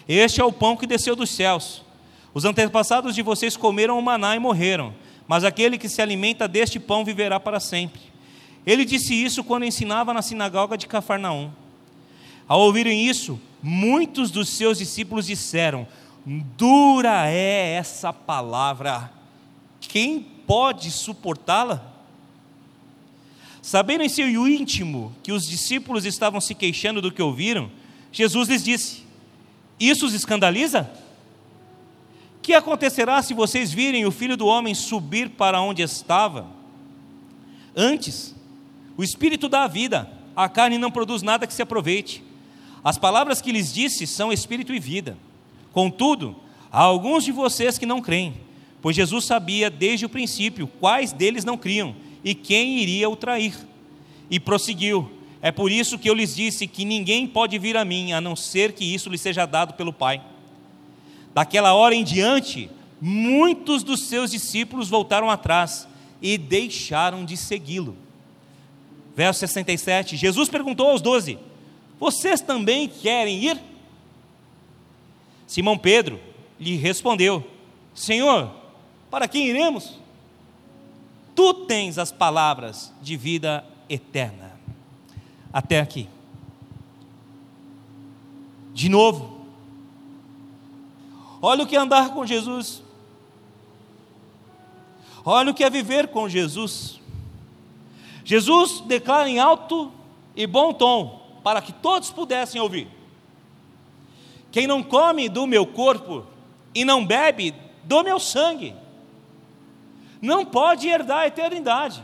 Este 0.08 0.42
é 0.42 0.44
o 0.44 0.52
pão 0.52 0.76
que 0.76 0.88
desceu 0.88 1.16
dos 1.16 1.30
céus. 1.30 1.84
Os 2.34 2.46
antepassados 2.46 3.14
de 3.14 3.22
vocês 3.22 3.58
comeram 3.58 3.98
o 4.00 4.02
maná 4.02 4.36
e 4.36 4.40
morreram, 4.40 4.94
mas 5.28 5.44
aquele 5.44 5.78
que 5.78 5.90
se 5.90 6.02
alimenta 6.02 6.48
deste 6.48 6.80
pão 6.80 7.04
viverá 7.04 7.40
para 7.40 7.60
sempre. 7.60 8.02
Ele 8.66 8.86
disse 8.86 9.14
isso 9.14 9.44
quando 9.44 9.66
ensinava 9.66 10.14
na 10.14 10.22
sinagoga 10.22 10.78
de 10.78 10.88
Cafarnaum. 10.88 11.52
Ao 12.48 12.60
ouvirem 12.60 13.08
isso, 13.08 13.40
muitos 13.62 14.30
dos 14.30 14.50
seus 14.50 14.78
discípulos 14.78 15.26
disseram: 15.26 15.88
Dura 16.26 17.30
é 17.30 17.74
essa 17.74 18.14
palavra, 18.14 19.12
quem 19.80 20.20
pode 20.20 20.92
suportá-la? 20.92 21.92
Sabendo 23.62 24.04
em 24.04 24.10
seu 24.10 24.26
íntimo 24.48 25.16
que 25.22 25.32
os 25.32 25.48
discípulos 25.48 26.04
estavam 26.04 26.42
se 26.42 26.56
queixando 26.56 27.02
do 27.02 27.12
que 27.12 27.22
ouviram, 27.22 27.70
Jesus 28.12 28.50
lhes 28.50 28.64
disse: 28.64 29.04
Isso 29.80 30.06
os 30.08 30.14
escandaliza? 30.14 30.90
Que 32.42 32.56
acontecerá 32.56 33.22
se 33.22 33.36
vocês 33.36 33.72
virem 33.72 34.06
o 34.06 34.12
filho 34.12 34.36
do 34.36 34.48
homem 34.48 34.74
subir 34.74 35.30
para 35.30 35.62
onde 35.62 35.84
estava? 35.84 36.48
Antes, 37.76 38.36
o 38.98 39.04
espírito 39.04 39.48
dá 39.48 39.64
a 39.64 39.68
vida, 39.68 40.12
a 40.36 40.50
carne 40.50 40.80
não 40.80 40.90
produz 40.90 41.22
nada 41.22 41.46
que 41.46 41.54
se 41.54 41.62
aproveite. 41.62 42.24
As 42.84 42.98
palavras 42.98 43.42
que 43.42 43.52
lhes 43.52 43.72
disse 43.72 44.08
são 44.08 44.34
espírito 44.34 44.74
e 44.74 44.80
vida. 44.80 45.16
Contudo, 45.72 46.36
há 46.72 46.82
alguns 46.82 47.24
de 47.24 47.32
vocês 47.32 47.78
que 47.78 47.86
não 47.86 48.02
creem, 48.02 48.34
pois 48.82 48.96
Jesus 48.96 49.26
sabia 49.26 49.70
desde 49.70 50.08
o 50.08 50.10
princípio 50.10 50.68
quais 50.80 51.14
deles 51.14 51.46
não 51.46 51.56
criam 51.56 51.96
e 52.24 52.36
quem 52.36 52.80
iria 52.80 53.10
o 53.10 53.16
trair. 53.16 53.56
E 54.30 54.40
prosseguiu: 54.40 55.12
É 55.42 55.52
por 55.52 55.72
isso 55.72 55.98
que 55.98 56.10
eu 56.10 56.14
lhes 56.14 56.36
disse 56.36 56.68
que 56.68 56.86
ninguém 56.86 57.28
pode 57.28 57.58
vir 57.58 57.78
a 57.78 57.86
mim, 57.86 58.14
a 58.14 58.22
não 58.22 58.36
ser 58.36 58.74
que 58.74 58.86
isso 58.86 59.10
lhe 59.10 59.18
seja 59.18 59.46
dado 59.46 59.74
pelo 59.74 59.94
Pai. 59.94 60.22
Daquela 61.34 61.74
hora 61.74 61.96
em 61.96 62.04
diante, 62.04 62.70
muitos 63.00 63.84
dos 63.84 64.04
seus 64.04 64.32
discípulos 64.32 64.90
voltaram 64.90 65.30
atrás 65.30 65.88
e 66.22 66.38
deixaram 66.38 67.26
de 67.26 67.36
segui-lo. 67.36 67.98
Verso 69.16 69.40
67, 69.42 70.16
Jesus 70.16 70.50
perguntou 70.50 70.90
aos 70.90 71.02
doze: 71.02 71.38
Vocês 72.00 72.42
também 72.42 72.88
querem 72.88 73.44
ir? 73.44 73.62
Simão 75.48 75.78
Pedro 75.78 76.20
lhe 76.60 76.76
respondeu: 76.76 77.46
Senhor, 77.94 78.52
para 79.10 79.28
quem 79.28 79.48
iremos? 79.48 80.01
Tu 81.36 81.54
tens 81.66 81.98
as 81.98 82.12
palavras 82.12 82.94
de 83.02 83.16
vida 83.16 83.66
eterna. 83.90 84.52
Até 85.52 85.80
aqui. 85.80 86.08
De 88.74 88.88
novo, 88.88 89.42
Olha 91.42 91.64
o 91.64 91.68
que 91.68 91.76
é 91.76 91.80
andar 91.80 92.14
com 92.14 92.26
Jesus. 92.26 92.84
Olha 95.26 95.52
o 95.52 95.54
que 95.54 95.64
é 95.64 95.70
viver 95.70 96.10
com 96.10 96.30
Jesus. 96.30 97.00
Jesus 98.24 98.82
declara 98.82 99.28
em 99.28 99.40
alto 99.40 99.92
e 100.36 100.46
bom 100.46 100.72
tom, 100.72 101.40
para 101.44 101.62
que 101.62 101.74
todos 101.74 102.12
pudessem 102.12 102.62
ouvir: 102.62 102.88
Quem 104.52 104.68
não 104.68 104.84
come 104.84 105.28
do 105.28 105.48
meu 105.48 105.66
corpo 105.66 106.26
e 106.76 106.86
não 106.86 107.06
bebe 107.06 107.56
do 107.84 108.04
meu 108.04 108.20
sangue, 108.20 108.76
não 110.22 110.46
pode 110.46 110.88
herdar 110.88 111.20
a 111.20 111.28
eternidade. 111.28 112.04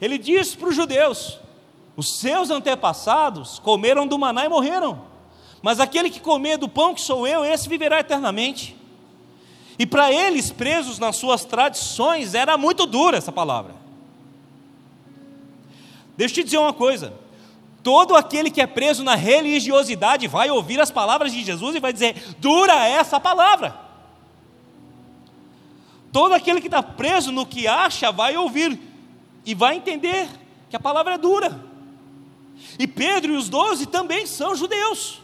Ele 0.00 0.18
diz 0.18 0.54
para 0.54 0.68
os 0.68 0.74
judeus: 0.74 1.38
os 1.96 2.18
seus 2.18 2.50
antepassados 2.50 3.58
comeram 3.58 4.06
do 4.06 4.18
maná 4.18 4.44
e 4.44 4.48
morreram. 4.48 5.06
Mas 5.62 5.80
aquele 5.80 6.10
que 6.10 6.20
comer 6.20 6.56
do 6.56 6.68
pão 6.68 6.94
que 6.94 7.00
sou 7.00 7.26
eu, 7.26 7.44
esse 7.44 7.68
viverá 7.68 8.00
eternamente. 8.00 8.76
E 9.78 9.86
para 9.86 10.12
eles, 10.12 10.52
presos 10.52 10.98
nas 10.98 11.16
suas 11.16 11.44
tradições, 11.44 12.34
era 12.34 12.56
muito 12.56 12.86
dura 12.86 13.16
essa 13.16 13.32
palavra. 13.32 13.74
Deixa 16.16 16.32
eu 16.32 16.36
te 16.36 16.44
dizer 16.44 16.58
uma 16.58 16.72
coisa: 16.72 17.14
todo 17.82 18.16
aquele 18.16 18.50
que 18.50 18.60
é 18.60 18.66
preso 18.66 19.02
na 19.02 19.14
religiosidade 19.14 20.28
vai 20.28 20.50
ouvir 20.50 20.80
as 20.80 20.90
palavras 20.90 21.32
de 21.32 21.44
Jesus 21.44 21.74
e 21.74 21.80
vai 21.80 21.92
dizer, 21.92 22.36
dura 22.38 22.86
essa 22.86 23.18
palavra. 23.18 23.87
Todo 26.12 26.34
aquele 26.34 26.60
que 26.60 26.66
está 26.68 26.82
preso 26.82 27.30
no 27.30 27.44
que 27.44 27.66
acha 27.66 28.10
vai 28.10 28.36
ouvir 28.36 28.78
e 29.44 29.54
vai 29.54 29.76
entender 29.76 30.28
que 30.70 30.76
a 30.76 30.80
palavra 30.80 31.14
é 31.14 31.18
dura. 31.18 31.64
E 32.78 32.86
Pedro 32.86 33.34
e 33.34 33.36
os 33.36 33.48
doze 33.48 33.86
também 33.86 34.26
são 34.26 34.54
judeus. 34.54 35.20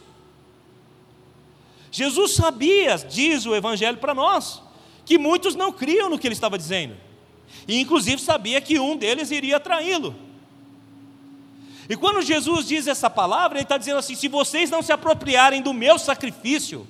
Jesus 1.91 2.35
sabia, 2.35 2.97
diz 2.97 3.45
o 3.45 3.55
Evangelho 3.55 3.97
para 3.97 4.13
nós, 4.13 4.61
que 5.05 5.17
muitos 5.17 5.55
não 5.55 5.71
criam 5.71 6.09
no 6.09 6.19
que 6.19 6.27
ele 6.27 6.33
estava 6.33 6.57
dizendo, 6.57 6.97
e 7.67 7.79
inclusive 7.79 8.21
sabia 8.21 8.59
que 8.59 8.79
um 8.79 8.97
deles 8.97 9.31
iria 9.31 9.59
traí-lo. 9.59 10.15
E 11.87 11.95
quando 11.95 12.21
Jesus 12.21 12.67
diz 12.67 12.87
essa 12.87 13.09
palavra, 13.09 13.57
ele 13.57 13.63
está 13.63 13.77
dizendo 13.77 13.99
assim: 13.99 14.15
se 14.15 14.27
vocês 14.27 14.69
não 14.69 14.81
se 14.81 14.91
apropriarem 14.91 15.61
do 15.61 15.73
meu 15.73 15.99
sacrifício, 15.99 16.87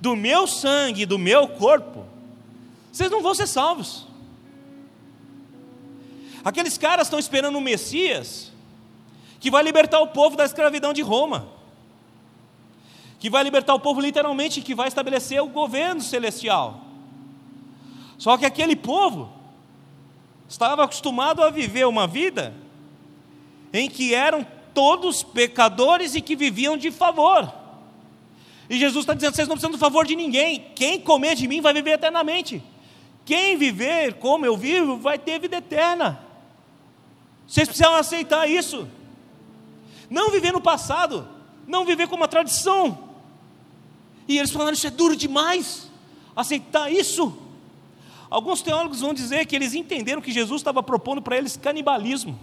do 0.00 0.16
meu 0.16 0.46
sangue, 0.46 1.06
do 1.06 1.18
meu 1.18 1.46
corpo, 1.48 2.06
vocês 2.92 3.10
não 3.10 3.22
vão 3.22 3.34
ser 3.34 3.46
salvos. 3.46 4.06
Aqueles 6.44 6.76
caras 6.76 7.06
estão 7.06 7.18
esperando 7.18 7.56
um 7.56 7.60
Messias 7.60 8.52
que 9.40 9.50
vai 9.50 9.62
libertar 9.62 10.00
o 10.00 10.08
povo 10.08 10.36
da 10.36 10.44
escravidão 10.44 10.92
de 10.92 11.02
Roma 11.02 11.62
que 13.22 13.30
vai 13.30 13.44
libertar 13.44 13.72
o 13.72 13.78
povo 13.78 14.00
literalmente, 14.00 14.60
que 14.60 14.74
vai 14.74 14.88
estabelecer 14.88 15.40
o 15.40 15.46
governo 15.46 16.00
celestial. 16.00 16.80
Só 18.18 18.36
que 18.36 18.44
aquele 18.44 18.74
povo 18.74 19.32
estava 20.48 20.82
acostumado 20.82 21.40
a 21.40 21.48
viver 21.48 21.86
uma 21.86 22.04
vida 22.04 22.52
em 23.72 23.88
que 23.88 24.12
eram 24.12 24.44
todos 24.74 25.22
pecadores 25.22 26.16
e 26.16 26.20
que 26.20 26.34
viviam 26.34 26.76
de 26.76 26.90
favor. 26.90 27.54
E 28.68 28.76
Jesus 28.76 29.04
está 29.04 29.14
dizendo: 29.14 29.36
vocês 29.36 29.46
não 29.46 29.54
precisam 29.54 29.70
do 29.70 29.78
favor 29.78 30.04
de 30.04 30.16
ninguém. 30.16 30.72
Quem 30.74 30.98
comer 30.98 31.36
de 31.36 31.46
mim 31.46 31.60
vai 31.60 31.72
viver 31.72 31.92
eternamente. 31.92 32.60
Quem 33.24 33.56
viver 33.56 34.14
como 34.14 34.44
eu 34.44 34.56
vivo 34.56 34.96
vai 34.96 35.18
ter 35.18 35.38
vida 35.40 35.56
eterna. 35.56 36.20
Vocês 37.46 37.68
precisam 37.68 37.94
aceitar 37.94 38.48
isso. 38.48 38.88
Não 40.10 40.30
viver 40.30 40.52
no 40.52 40.60
passado, 40.60 41.28
não 41.66 41.84
viver 41.84 42.08
como 42.08 42.22
uma 42.22 42.28
tradição, 42.28 43.12
e 44.26 44.38
eles 44.38 44.50
falaram: 44.50 44.72
Isso 44.72 44.86
é 44.86 44.90
duro 44.90 45.16
demais, 45.16 45.90
aceitar 46.34 46.90
isso. 46.90 47.36
Alguns 48.30 48.62
teólogos 48.62 49.00
vão 49.00 49.12
dizer 49.12 49.44
que 49.46 49.54
eles 49.54 49.74
entenderam 49.74 50.22
que 50.22 50.32
Jesus 50.32 50.60
estava 50.60 50.82
propondo 50.82 51.20
para 51.20 51.36
eles 51.36 51.56
canibalismo. 51.56 52.38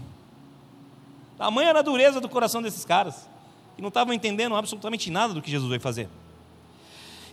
Tamanha 1.38 1.70
era 1.70 1.80
a 1.80 1.82
dureza 1.82 2.22
do 2.22 2.30
coração 2.30 2.62
desses 2.62 2.86
caras, 2.86 3.28
que 3.76 3.82
não 3.82 3.88
estavam 3.88 4.14
entendendo 4.14 4.56
absolutamente 4.56 5.10
nada 5.10 5.34
do 5.34 5.42
que 5.42 5.50
Jesus 5.50 5.68
veio 5.68 5.82
fazer. 5.82 6.10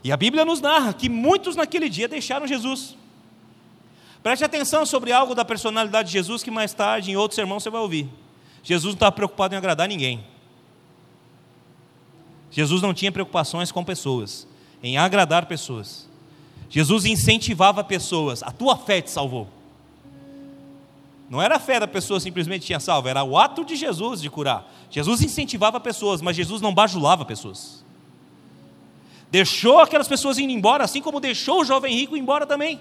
E 0.03 0.13
a 0.13 0.17
Bíblia 0.17 0.45
nos 0.45 0.61
narra 0.61 0.93
que 0.95 1.09
muitos 1.09 1.57
naquele 1.57 1.89
dia 1.89 2.09
deixaram 2.09 2.47
Jesus. 2.47 2.97
Preste 4.27 4.45
atenção 4.45 4.85
sobre 4.85 5.13
algo 5.13 5.37
da 5.37 5.45
personalidade 5.45 6.09
de 6.09 6.15
Jesus 6.15 6.43
que 6.43 6.51
mais 6.51 6.75
tarde, 6.75 7.13
em 7.13 7.17
outro 7.17 7.37
sermão, 7.37 7.61
você 7.61 7.71
vai 7.71 7.81
ouvir. 7.81 8.09
Jesus 8.61 8.93
não 8.93 8.97
estava 8.97 9.13
preocupado 9.13 9.55
em 9.55 9.57
agradar 9.57 9.87
ninguém. 9.87 10.25
Jesus 12.51 12.83
não 12.83 12.93
tinha 12.93 13.13
preocupações 13.13 13.71
com 13.71 13.85
pessoas, 13.85 14.45
em 14.83 14.99
agradar 14.99 15.47
pessoas. 15.47 16.11
Jesus 16.69 17.05
incentivava 17.05 17.85
pessoas, 17.85 18.43
a 18.43 18.51
tua 18.51 18.77
fé 18.77 19.01
te 19.01 19.13
salvou. 19.13 19.47
Não 21.31 21.41
era 21.41 21.55
a 21.55 21.61
fé 21.61 21.79
da 21.79 21.87
pessoa 21.87 22.19
simplesmente 22.19 22.67
tinha 22.67 22.81
salvo, 22.81 23.07
era 23.07 23.23
o 23.23 23.39
ato 23.39 23.65
de 23.65 23.77
Jesus 23.77 24.21
de 24.21 24.29
curar. 24.29 24.69
Jesus 24.91 25.23
incentivava 25.23 25.79
pessoas, 25.79 26.21
mas 26.21 26.35
Jesus 26.35 26.61
não 26.61 26.75
bajulava 26.75 27.25
pessoas. 27.25 27.85
Deixou 29.31 29.79
aquelas 29.79 30.09
pessoas 30.09 30.37
indo 30.37 30.51
embora, 30.51 30.83
assim 30.83 31.01
como 31.01 31.21
deixou 31.21 31.61
o 31.61 31.65
jovem 31.65 31.95
rico 31.95 32.17
embora 32.17 32.45
também. 32.45 32.81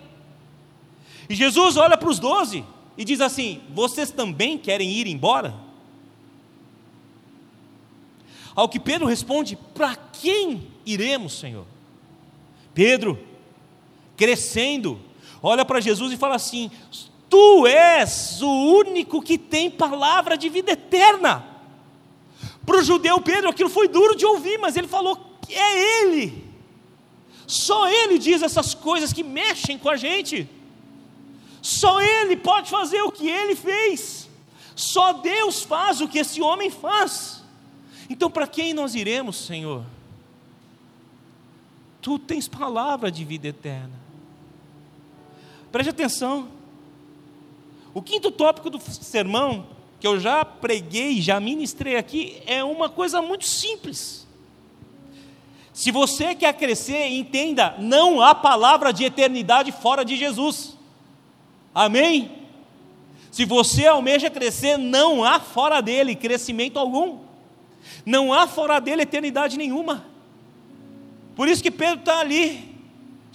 E 1.30 1.36
Jesus 1.36 1.78
olha 1.78 1.98
para 1.98 2.10
os 2.10 2.20
doze 2.20 2.64
e 2.98 3.04
diz 3.04 3.22
assim: 3.22 3.62
Vocês 3.74 4.12
também 4.12 4.58
querem 4.58 4.92
ir 4.92 5.08
embora? 5.08 5.54
Ao 8.56 8.70
que 8.70 8.80
Pedro 8.80 9.08
responde: 9.08 9.58
Para 9.74 9.96
quem 9.96 10.68
iremos, 10.86 11.34
Senhor? 11.34 11.66
Pedro, 12.74 13.20
crescendo, 14.18 15.00
olha 15.42 15.66
para 15.66 15.82
Jesus 15.82 16.14
e 16.14 16.18
fala 16.18 16.36
assim: 16.36 16.72
Tu 17.30 17.68
és 17.68 18.42
o 18.42 18.50
único 18.50 19.22
que 19.22 19.38
tem 19.38 19.70
palavra 19.70 20.38
de 20.38 20.50
vida 20.50 20.72
eterna. 20.72 21.46
Para 22.66 22.80
o 22.80 22.84
judeu 22.84 23.22
Pedro 23.22 23.50
aquilo 23.50 23.70
foi 23.70 23.88
duro 23.88 24.16
de 24.16 24.26
ouvir, 24.26 24.58
mas 24.58 24.76
ele 24.76 24.88
falou: 24.88 25.20
É 25.50 26.02
Ele. 26.02 26.46
Só 27.48 27.88
Ele 27.88 28.18
diz 28.18 28.42
essas 28.42 28.74
coisas 28.74 29.14
que 29.14 29.24
mexem 29.24 29.78
com 29.78 29.90
a 29.90 29.96
gente. 29.96 30.50
Só 31.66 32.00
Ele 32.00 32.38
pode 32.38 32.70
fazer 32.70 33.02
o 33.02 33.12
que 33.12 33.28
Ele 33.28 33.56
fez. 33.56 34.30
Só 34.76 35.14
Deus 35.14 35.64
faz 35.64 36.00
o 36.00 36.08
que 36.08 36.20
esse 36.20 36.40
homem 36.40 36.70
faz. 36.70 37.44
Então, 38.08 38.30
para 38.30 38.46
quem 38.46 38.72
nós 38.72 38.94
iremos, 38.94 39.36
Senhor? 39.36 39.84
Tu 42.04 42.20
tens 42.20 42.48
palavra 42.48 43.12
de 43.12 43.26
vida 43.26 43.48
eterna. 43.48 44.00
Preste 45.72 45.90
atenção. 45.90 46.50
O 47.96 48.02
quinto 48.02 48.30
tópico 48.30 48.70
do 48.70 48.80
sermão, 48.80 49.66
que 50.00 50.06
eu 50.06 50.20
já 50.20 50.46
preguei, 50.46 51.20
já 51.20 51.40
ministrei 51.40 51.96
aqui, 51.96 52.44
é 52.46 52.64
uma 52.64 52.90
coisa 52.90 53.24
muito 53.24 53.46
simples. 53.46 54.28
Se 55.74 55.90
você 55.90 56.36
quer 56.36 56.54
crescer, 56.54 57.08
entenda: 57.08 57.76
não 57.80 58.22
há 58.22 58.36
palavra 58.36 58.94
de 58.94 59.04
eternidade 59.04 59.72
fora 59.72 60.06
de 60.06 60.16
Jesus. 60.16 60.75
Amém? 61.76 62.32
Se 63.30 63.44
você 63.44 63.86
almeja 63.86 64.30
crescer, 64.30 64.78
não 64.78 65.22
há 65.22 65.42
fora 65.42 65.82
dele 65.82 66.16
crescimento 66.16 66.80
algum. 66.80 67.20
Não 68.06 68.32
há 68.34 68.48
fora 68.48 68.80
dele 68.80 69.02
eternidade 69.02 69.58
nenhuma. 69.58 70.06
Por 71.36 71.50
isso 71.50 71.62
que 71.62 71.70
Pedro 71.70 72.00
está 72.00 72.22
ali, 72.22 72.74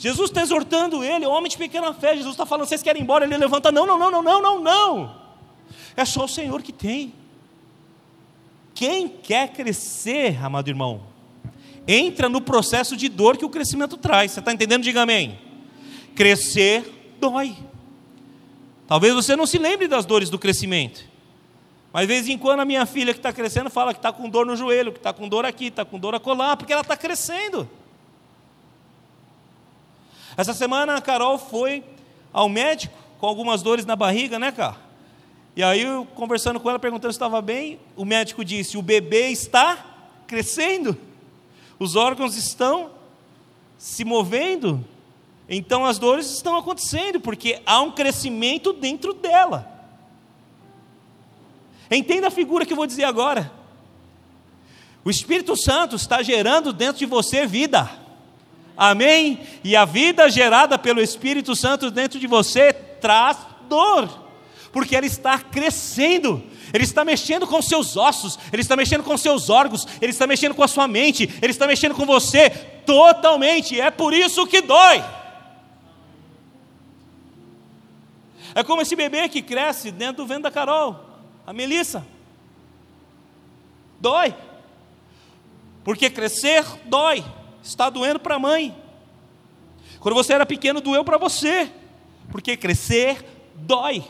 Jesus 0.00 0.30
está 0.30 0.40
exortando 0.40 1.04
ele, 1.04 1.26
homem 1.26 1.50
de 1.50 1.58
pequena 1.58 1.92
fé. 1.92 2.16
Jesus 2.16 2.32
está 2.32 2.46
falando: 2.46 2.66
vocês 2.66 2.82
querem 2.82 3.02
ir 3.02 3.04
embora? 3.04 3.26
Ele 3.26 3.36
levanta: 3.36 3.70
não, 3.70 3.84
não, 3.84 3.98
não, 3.98 4.10
não, 4.10 4.22
não, 4.22 4.40
não, 4.40 4.60
não. 4.62 5.16
É 5.94 6.06
só 6.06 6.24
o 6.24 6.28
Senhor 6.28 6.62
que 6.62 6.72
tem. 6.72 7.12
Quem 8.74 9.06
quer 9.06 9.52
crescer, 9.52 10.42
amado 10.42 10.68
irmão, 10.68 11.02
entra 11.86 12.30
no 12.30 12.40
processo 12.40 12.96
de 12.96 13.10
dor 13.10 13.36
que 13.36 13.44
o 13.44 13.50
crescimento 13.50 13.98
traz. 13.98 14.30
Você 14.30 14.40
está 14.40 14.50
entendendo? 14.50 14.82
Diga 14.82 15.02
amém. 15.02 15.38
Crescer 16.14 17.16
dói. 17.20 17.54
Talvez 18.90 19.14
você 19.14 19.36
não 19.36 19.46
se 19.46 19.56
lembre 19.56 19.86
das 19.86 20.04
dores 20.04 20.28
do 20.28 20.36
crescimento. 20.36 21.04
Mas 21.92 22.02
de 22.02 22.06
vez 22.08 22.28
em 22.28 22.36
quando 22.36 22.58
a 22.58 22.64
minha 22.64 22.84
filha 22.84 23.12
que 23.12 23.20
está 23.20 23.32
crescendo 23.32 23.70
fala 23.70 23.94
que 23.94 24.00
está 24.00 24.12
com 24.12 24.28
dor 24.28 24.44
no 24.44 24.56
joelho, 24.56 24.90
que 24.90 24.98
está 24.98 25.12
com 25.12 25.28
dor 25.28 25.46
aqui, 25.46 25.66
está 25.66 25.84
com 25.84 25.96
dor 25.96 26.12
acolá, 26.12 26.56
porque 26.56 26.72
ela 26.72 26.82
está 26.82 26.96
crescendo. 26.96 27.70
Essa 30.36 30.52
semana 30.52 30.96
a 30.96 31.00
Carol 31.00 31.38
foi 31.38 31.84
ao 32.32 32.48
médico 32.48 32.92
com 33.20 33.28
algumas 33.28 33.62
dores 33.62 33.86
na 33.86 33.94
barriga, 33.94 34.40
né, 34.40 34.50
cara? 34.50 34.76
E 35.54 35.62
aí, 35.62 35.82
eu, 35.82 36.04
conversando 36.16 36.58
com 36.58 36.68
ela, 36.68 36.80
perguntando 36.80 37.12
se 37.12 37.16
estava 37.16 37.40
bem, 37.40 37.78
o 37.94 38.04
médico 38.04 38.44
disse: 38.44 38.76
o 38.76 38.82
bebê 38.82 39.28
está 39.28 39.86
crescendo, 40.26 40.98
os 41.78 41.94
órgãos 41.94 42.36
estão 42.36 42.90
se 43.78 44.04
movendo, 44.04 44.84
então 45.52 45.84
as 45.84 45.98
dores 45.98 46.30
estão 46.30 46.56
acontecendo, 46.56 47.18
porque 47.18 47.60
há 47.66 47.82
um 47.82 47.90
crescimento 47.90 48.72
dentro 48.72 49.12
dela. 49.12 49.68
Entenda 51.90 52.28
a 52.28 52.30
figura 52.30 52.64
que 52.64 52.72
eu 52.72 52.76
vou 52.76 52.86
dizer 52.86 53.02
agora. 53.02 53.50
O 55.04 55.10
Espírito 55.10 55.56
Santo 55.56 55.96
está 55.96 56.22
gerando 56.22 56.72
dentro 56.72 57.00
de 57.00 57.06
você 57.06 57.46
vida. 57.46 57.90
Amém? 58.76 59.40
E 59.64 59.74
a 59.74 59.84
vida 59.84 60.30
gerada 60.30 60.78
pelo 60.78 61.02
Espírito 61.02 61.56
Santo 61.56 61.90
dentro 61.90 62.20
de 62.20 62.28
você 62.28 62.72
traz 62.72 63.36
dor, 63.68 64.08
porque 64.72 64.94
ela 64.94 65.04
está 65.04 65.36
crescendo. 65.40 66.40
Ele 66.72 66.84
está 66.84 67.04
mexendo 67.04 67.44
com 67.44 67.60
seus 67.60 67.96
ossos, 67.96 68.38
ele 68.52 68.62
está 68.62 68.76
mexendo 68.76 69.02
com 69.02 69.16
seus 69.18 69.50
órgãos, 69.50 69.84
ele 70.00 70.12
está 70.12 70.28
mexendo 70.28 70.54
com 70.54 70.62
a 70.62 70.68
sua 70.68 70.86
mente, 70.86 71.28
ele 71.42 71.50
está 71.50 71.66
mexendo 71.66 71.96
com 71.96 72.06
você 72.06 72.50
totalmente. 72.86 73.80
É 73.80 73.90
por 73.90 74.14
isso 74.14 74.46
que 74.46 74.60
dói. 74.60 75.02
É 78.54 78.62
como 78.62 78.82
esse 78.82 78.96
bebê 78.96 79.28
que 79.28 79.42
cresce 79.42 79.90
dentro 79.90 80.24
do 80.24 80.26
vento 80.26 80.42
da 80.42 80.50
Carol, 80.50 81.04
a 81.46 81.52
Melissa. 81.52 82.06
Dói. 84.00 84.34
Porque 85.84 86.10
crescer 86.10 86.64
dói. 86.86 87.24
Está 87.62 87.90
doendo 87.90 88.18
para 88.18 88.36
a 88.36 88.38
mãe. 88.38 88.74
Quando 90.00 90.14
você 90.14 90.32
era 90.32 90.46
pequeno, 90.46 90.80
doeu 90.80 91.04
para 91.04 91.18
você. 91.18 91.70
Porque 92.30 92.56
crescer 92.56 93.24
dói. 93.54 94.04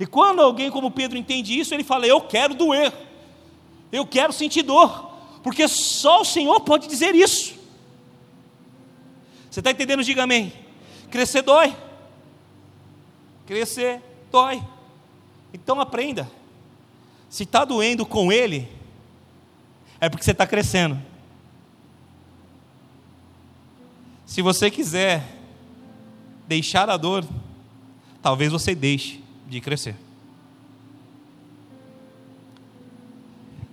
E 0.00 0.06
quando 0.06 0.40
alguém 0.40 0.70
como 0.70 0.90
Pedro 0.90 1.18
entende 1.18 1.58
isso, 1.58 1.74
ele 1.74 1.84
fala: 1.84 2.06
Eu 2.06 2.20
quero 2.20 2.54
doer. 2.54 2.92
Eu 3.90 4.06
quero 4.06 4.32
sentir 4.32 4.62
dor. 4.62 5.08
Porque 5.42 5.66
só 5.68 6.20
o 6.20 6.24
Senhor 6.24 6.60
pode 6.60 6.88
dizer 6.88 7.14
isso. 7.14 7.54
Você 9.50 9.60
está 9.60 9.70
entendendo? 9.70 10.04
Diga 10.04 10.24
amém. 10.24 10.52
Crescer 11.10 11.42
dói. 11.42 11.76
Crescer 13.46 14.02
dói. 14.30 14.62
Então 15.52 15.80
aprenda. 15.80 16.30
Se 17.28 17.42
está 17.42 17.64
doendo 17.64 18.06
com 18.06 18.32
Ele, 18.32 18.68
é 20.00 20.08
porque 20.08 20.24
você 20.24 20.32
está 20.32 20.46
crescendo. 20.46 21.00
Se 24.26 24.42
você 24.42 24.70
quiser 24.70 25.24
deixar 26.46 26.88
a 26.88 26.96
dor, 26.96 27.26
talvez 28.22 28.52
você 28.52 28.74
deixe 28.74 29.22
de 29.46 29.60
crescer. 29.60 29.96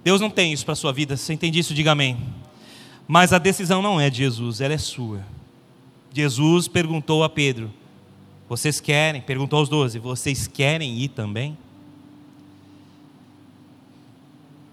Deus 0.03 0.21
não 0.21 0.29
tem 0.29 0.53
isso 0.53 0.63
para 0.63 0.73
a 0.73 0.75
sua 0.75 0.93
vida, 0.93 1.17
você 1.17 1.33
entende 1.33 1.59
isso? 1.59 1.73
Diga 1.73 1.91
amém. 1.91 2.17
Mas 3.07 3.33
a 3.33 3.37
decisão 3.37 3.81
não 3.81 3.99
é 3.99 4.09
de 4.09 4.17
Jesus, 4.17 4.61
ela 4.61 4.73
é 4.73 4.77
sua. 4.77 5.25
Jesus 6.15 6.69
perguntou 6.69 7.23
a 7.25 7.29
Pedro: 7.29 7.71
Vocês 8.47 8.79
querem? 8.79 9.21
Perguntou 9.21 9.59
aos 9.59 9.67
doze: 9.67 9.99
Vocês 9.99 10.47
querem 10.47 10.97
ir 10.97 11.09
também? 11.09 11.57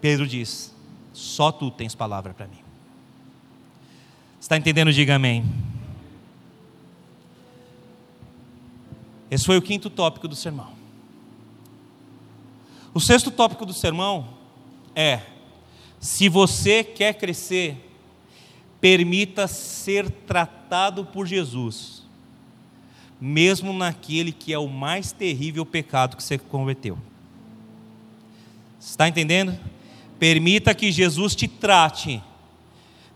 Pedro 0.01 0.27
diz: 0.27 0.73
só 1.13 1.53
tu 1.53 1.71
tens 1.71 1.95
palavra 1.95 2.33
para 2.33 2.47
mim. 2.47 2.59
Está 4.41 4.57
entendendo? 4.57 4.93
Diga 4.93 5.17
amém. 5.17 5.45
Esse 9.31 9.45
foi 9.45 9.57
o 9.57 9.63
quinto 9.63 9.91
tópico 9.91 10.29
do 10.29 10.37
sermão. 10.37 10.73
O 12.95 13.01
sexto 13.01 13.31
tópico 13.31 13.67
do 13.67 13.73
sermão 13.73 14.29
é: 14.95 15.23
se 16.01 16.29
você 16.29 16.83
quer 16.85 17.15
crescer, 17.15 17.92
permita 18.83 19.47
ser 19.47 20.11
tratado 20.11 21.05
por 21.05 21.25
Jesus, 21.25 22.03
mesmo 23.21 23.73
naquele 23.73 24.33
que 24.33 24.53
é 24.53 24.59
o 24.59 24.67
mais 24.67 25.13
terrível 25.13 25.65
pecado 25.65 26.17
que 26.17 26.23
você 26.23 26.37
cometeu. 26.37 26.99
Está 28.81 29.07
entendendo? 29.07 29.57
Permita 30.19 30.75
que 30.75 30.91
Jesus 30.91 31.37
te 31.37 31.47
trate, 31.47 32.21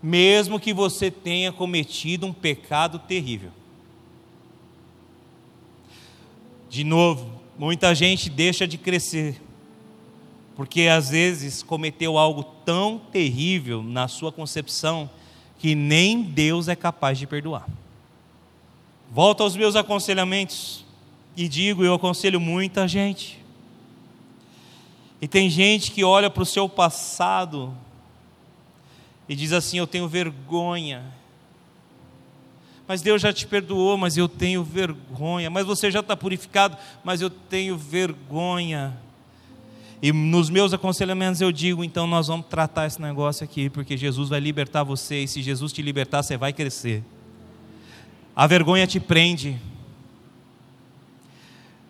mesmo 0.01 0.57
que 0.57 0.73
você 0.73 1.11
tenha 1.11 1.51
cometido 1.51 2.25
um 2.25 2.31
pecado 2.31 2.97
terrível. 2.99 3.51
De 6.69 6.85
novo, 6.85 7.29
muita 7.59 7.93
gente 7.93 8.29
deixa 8.29 8.65
de 8.65 8.77
crescer, 8.77 9.41
porque 10.55 10.83
às 10.83 11.09
vezes 11.09 11.61
cometeu 11.61 12.17
algo 12.17 12.43
tão 12.63 12.97
terrível 13.11 13.83
na 13.83 14.07
sua 14.07 14.31
concepção 14.31 15.09
que 15.57 15.75
nem 15.75 16.21
Deus 16.21 16.67
é 16.67 16.75
capaz 16.75 17.17
de 17.17 17.25
perdoar. 17.25 17.67
Volto 19.11 19.43
aos 19.43 19.55
meus 19.55 19.75
aconselhamentos 19.75 20.85
e 21.35 21.47
digo: 21.47 21.83
eu 21.83 21.93
aconselho 21.93 22.39
muita 22.39 22.87
gente. 22.87 23.43
E 25.21 25.27
tem 25.27 25.49
gente 25.49 25.91
que 25.91 26.03
olha 26.03 26.29
para 26.29 26.43
o 26.43 26.45
seu 26.45 26.69
passado 26.69 27.75
e 29.27 29.35
diz 29.35 29.51
assim: 29.51 29.77
Eu 29.77 29.87
tenho 29.87 30.07
vergonha. 30.07 31.03
Mas 32.87 33.01
Deus 33.01 33.21
já 33.21 33.33
te 33.33 33.45
perdoou, 33.45 33.97
mas 33.97 34.15
eu 34.15 34.29
tenho 34.29 34.63
vergonha. 34.63 35.49
Mas 35.49 35.65
você 35.65 35.91
já 35.91 35.99
está 35.99 36.15
purificado, 36.15 36.77
mas 37.03 37.19
eu 37.19 37.29
tenho 37.29 37.77
vergonha. 37.77 38.97
E 40.01 40.11
nos 40.11 40.49
meus 40.49 40.73
aconselhamentos 40.73 41.41
eu 41.41 41.51
digo: 41.51 41.83
então 41.83 42.05
nós 42.05 42.27
vamos 42.27 42.45
tratar 42.47 42.85
esse 42.87 43.01
negócio 43.01 43.43
aqui, 43.43 43.69
porque 43.69 43.97
Jesus 43.97 44.29
vai 44.29 44.39
libertar 44.39 44.83
você, 44.83 45.23
e 45.23 45.27
se 45.27 45.41
Jesus 45.41 45.73
te 45.73 45.81
libertar, 45.81 46.21
você 46.21 46.37
vai 46.37 46.53
crescer. 46.53 47.03
A 48.35 48.45
vergonha 48.45 48.85
te 48.85 48.99
prende. 48.99 49.57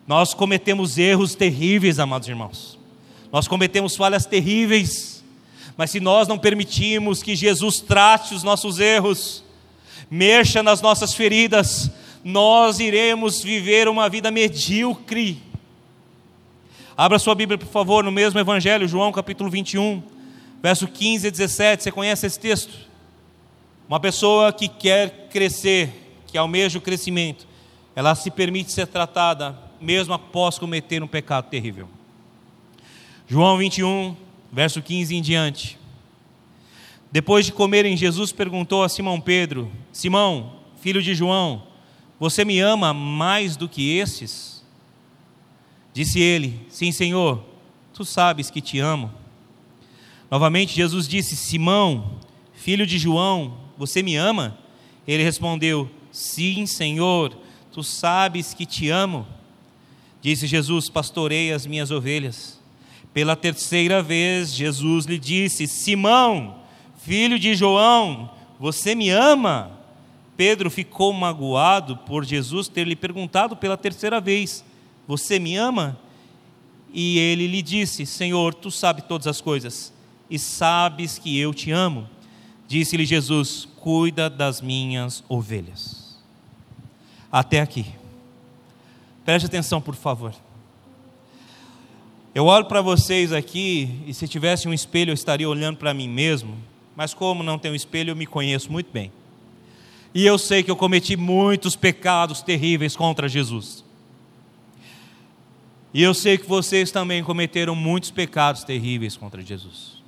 Nós 0.06 0.32
cometemos 0.32 0.96
erros 0.96 1.34
terríveis, 1.34 1.98
amados 1.98 2.26
irmãos. 2.26 2.78
Nós 3.30 3.46
cometemos 3.46 3.94
falhas 3.94 4.24
terríveis. 4.24 5.22
Mas 5.76 5.90
se 5.90 6.00
nós 6.00 6.26
não 6.26 6.38
permitirmos 6.38 7.22
que 7.22 7.36
Jesus 7.36 7.80
trate 7.80 8.34
os 8.34 8.42
nossos 8.42 8.80
erros, 8.80 9.44
mexa 10.10 10.62
nas 10.62 10.80
nossas 10.80 11.14
feridas, 11.14 11.90
nós 12.24 12.80
iremos 12.80 13.42
viver 13.42 13.86
uma 13.86 14.08
vida 14.08 14.30
medíocre. 14.30 15.40
Abra 17.00 17.16
sua 17.20 17.32
Bíblia, 17.32 17.56
por 17.56 17.68
favor, 17.68 18.02
no 18.02 18.10
mesmo 18.10 18.40
Evangelho, 18.40 18.88
João 18.88 19.12
capítulo 19.12 19.48
21, 19.48 20.02
verso 20.60 20.88
15 20.88 21.28
e 21.28 21.30
17. 21.30 21.84
Você 21.84 21.92
conhece 21.92 22.26
esse 22.26 22.40
texto? 22.40 22.76
Uma 23.88 24.00
pessoa 24.00 24.52
que 24.52 24.66
quer 24.66 25.28
crescer, 25.30 25.92
que 26.26 26.36
almeja 26.36 26.76
o 26.76 26.82
crescimento, 26.82 27.46
ela 27.94 28.16
se 28.16 28.32
permite 28.32 28.72
ser 28.72 28.88
tratada, 28.88 29.56
mesmo 29.80 30.12
após 30.12 30.58
cometer 30.58 31.00
um 31.00 31.06
pecado 31.06 31.48
terrível. 31.48 31.88
João 33.28 33.58
21, 33.58 34.16
verso 34.50 34.82
15 34.82 35.14
em 35.14 35.22
diante. 35.22 35.78
Depois 37.12 37.46
de 37.46 37.52
comerem, 37.52 37.96
Jesus 37.96 38.32
perguntou 38.32 38.82
a 38.82 38.88
Simão 38.88 39.20
Pedro: 39.20 39.70
Simão, 39.92 40.54
filho 40.80 41.00
de 41.00 41.14
João, 41.14 41.62
você 42.18 42.44
me 42.44 42.58
ama 42.58 42.92
mais 42.92 43.56
do 43.56 43.68
que 43.68 43.96
esses? 43.96 44.57
Disse 45.98 46.20
ele: 46.20 46.64
Sim, 46.68 46.92
Senhor, 46.92 47.42
tu 47.92 48.04
sabes 48.04 48.52
que 48.52 48.60
te 48.60 48.78
amo. 48.78 49.12
Novamente 50.30 50.72
Jesus 50.72 51.08
disse: 51.08 51.34
Simão, 51.34 52.20
filho 52.52 52.86
de 52.86 52.96
João, 52.96 53.58
você 53.76 54.00
me 54.00 54.14
ama? 54.14 54.56
Ele 55.08 55.24
respondeu: 55.24 55.90
Sim, 56.12 56.66
Senhor, 56.66 57.36
tu 57.72 57.82
sabes 57.82 58.54
que 58.54 58.64
te 58.64 58.88
amo. 58.88 59.26
Disse 60.22 60.46
Jesus: 60.46 60.88
Pastorei 60.88 61.52
as 61.52 61.66
minhas 61.66 61.90
ovelhas. 61.90 62.60
Pela 63.12 63.34
terceira 63.34 64.00
vez, 64.00 64.54
Jesus 64.54 65.04
lhe 65.04 65.18
disse: 65.18 65.66
Simão, 65.66 66.60
filho 66.98 67.40
de 67.40 67.56
João, 67.56 68.30
você 68.60 68.94
me 68.94 69.10
ama? 69.10 69.72
Pedro 70.36 70.70
ficou 70.70 71.12
magoado 71.12 71.96
por 71.96 72.24
Jesus 72.24 72.68
ter 72.68 72.86
lhe 72.86 72.94
perguntado 72.94 73.56
pela 73.56 73.76
terceira 73.76 74.20
vez: 74.20 74.64
Você 75.08 75.38
me 75.38 75.56
ama? 75.56 75.98
E 76.92 77.18
ele 77.18 77.46
lhe 77.46 77.62
disse: 77.62 78.04
Senhor, 78.04 78.52
tu 78.52 78.70
sabes 78.70 79.04
todas 79.04 79.26
as 79.26 79.40
coisas 79.40 79.92
e 80.30 80.38
sabes 80.38 81.18
que 81.18 81.38
eu 81.38 81.54
te 81.54 81.70
amo. 81.70 82.06
Disse-lhe 82.68 83.06
Jesus: 83.06 83.66
Cuida 83.80 84.28
das 84.28 84.60
minhas 84.60 85.24
ovelhas. 85.26 86.18
Até 87.32 87.60
aqui. 87.60 87.86
Preste 89.24 89.46
atenção, 89.46 89.80
por 89.80 89.94
favor. 89.94 90.34
Eu 92.34 92.44
olho 92.44 92.66
para 92.66 92.82
vocês 92.82 93.32
aqui 93.32 94.02
e 94.06 94.12
se 94.12 94.28
tivesse 94.28 94.68
um 94.68 94.74
espelho 94.74 95.10
eu 95.10 95.14
estaria 95.14 95.48
olhando 95.48 95.78
para 95.78 95.94
mim 95.94 96.08
mesmo, 96.08 96.56
mas 96.94 97.14
como 97.14 97.42
não 97.42 97.58
tenho 97.58 97.74
espelho 97.74 98.10
eu 98.10 98.16
me 98.16 98.26
conheço 98.26 98.70
muito 98.70 98.92
bem. 98.92 99.10
E 100.14 100.24
eu 100.24 100.38
sei 100.38 100.62
que 100.62 100.70
eu 100.70 100.76
cometi 100.76 101.16
muitos 101.16 101.74
pecados 101.74 102.42
terríveis 102.42 102.94
contra 102.94 103.28
Jesus. 103.28 103.87
E 105.92 106.02
eu 106.02 106.12
sei 106.12 106.36
que 106.36 106.46
vocês 106.46 106.90
também 106.90 107.24
cometeram 107.24 107.74
muitos 107.74 108.10
pecados 108.10 108.64
terríveis 108.64 109.16
contra 109.16 109.42
Jesus. 109.42 110.02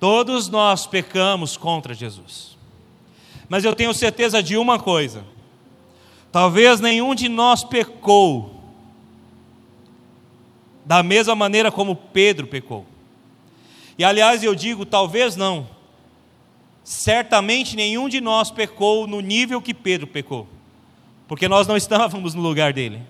Todos 0.00 0.48
nós 0.48 0.86
pecamos 0.86 1.56
contra 1.56 1.94
Jesus. 1.94 2.56
Mas 3.48 3.64
eu 3.64 3.74
tenho 3.74 3.92
certeza 3.94 4.42
de 4.42 4.56
uma 4.56 4.78
coisa: 4.78 5.24
talvez 6.32 6.80
nenhum 6.80 7.14
de 7.14 7.28
nós 7.28 7.62
pecou 7.62 8.54
da 10.84 11.02
mesma 11.02 11.34
maneira 11.34 11.72
como 11.72 11.96
Pedro 11.96 12.46
pecou. 12.46 12.86
E 13.96 14.04
aliás, 14.04 14.42
eu 14.42 14.54
digo, 14.54 14.84
talvez 14.84 15.36
não. 15.36 15.66
Certamente 16.82 17.76
nenhum 17.76 18.08
de 18.08 18.20
nós 18.20 18.50
pecou 18.50 19.06
no 19.06 19.20
nível 19.20 19.62
que 19.62 19.72
Pedro 19.72 20.06
pecou, 20.06 20.46
porque 21.26 21.48
nós 21.48 21.66
não 21.66 21.76
estávamos 21.76 22.34
no 22.34 22.42
lugar 22.42 22.72
dele. 22.72 23.02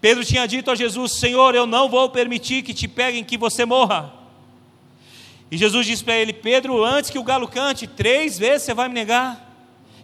Pedro 0.00 0.24
tinha 0.24 0.46
dito 0.46 0.70
a 0.70 0.74
Jesus: 0.74 1.12
Senhor, 1.12 1.54
eu 1.54 1.66
não 1.66 1.88
vou 1.88 2.08
permitir 2.10 2.62
que 2.62 2.74
te 2.74 2.88
peguem, 2.88 3.24
que 3.24 3.38
você 3.38 3.64
morra. 3.64 4.12
E 5.50 5.56
Jesus 5.56 5.86
disse 5.86 6.02
para 6.02 6.16
ele: 6.16 6.32
Pedro, 6.32 6.84
antes 6.84 7.10
que 7.10 7.18
o 7.18 7.24
galo 7.24 7.46
cante, 7.46 7.86
três 7.86 8.38
vezes 8.38 8.62
você 8.62 8.74
vai 8.74 8.88
me 8.88 8.94
negar. 8.94 9.50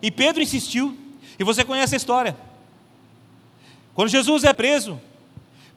E 0.01 0.11
Pedro 0.11 0.43
insistiu, 0.43 0.97
e 1.39 1.43
você 1.43 1.65
conhece 1.65 1.95
a 1.95 1.97
história. 1.97 2.37
Quando 3.95 4.11
Jesus 4.11 4.45
é 4.45 4.53
preso, 4.53 5.01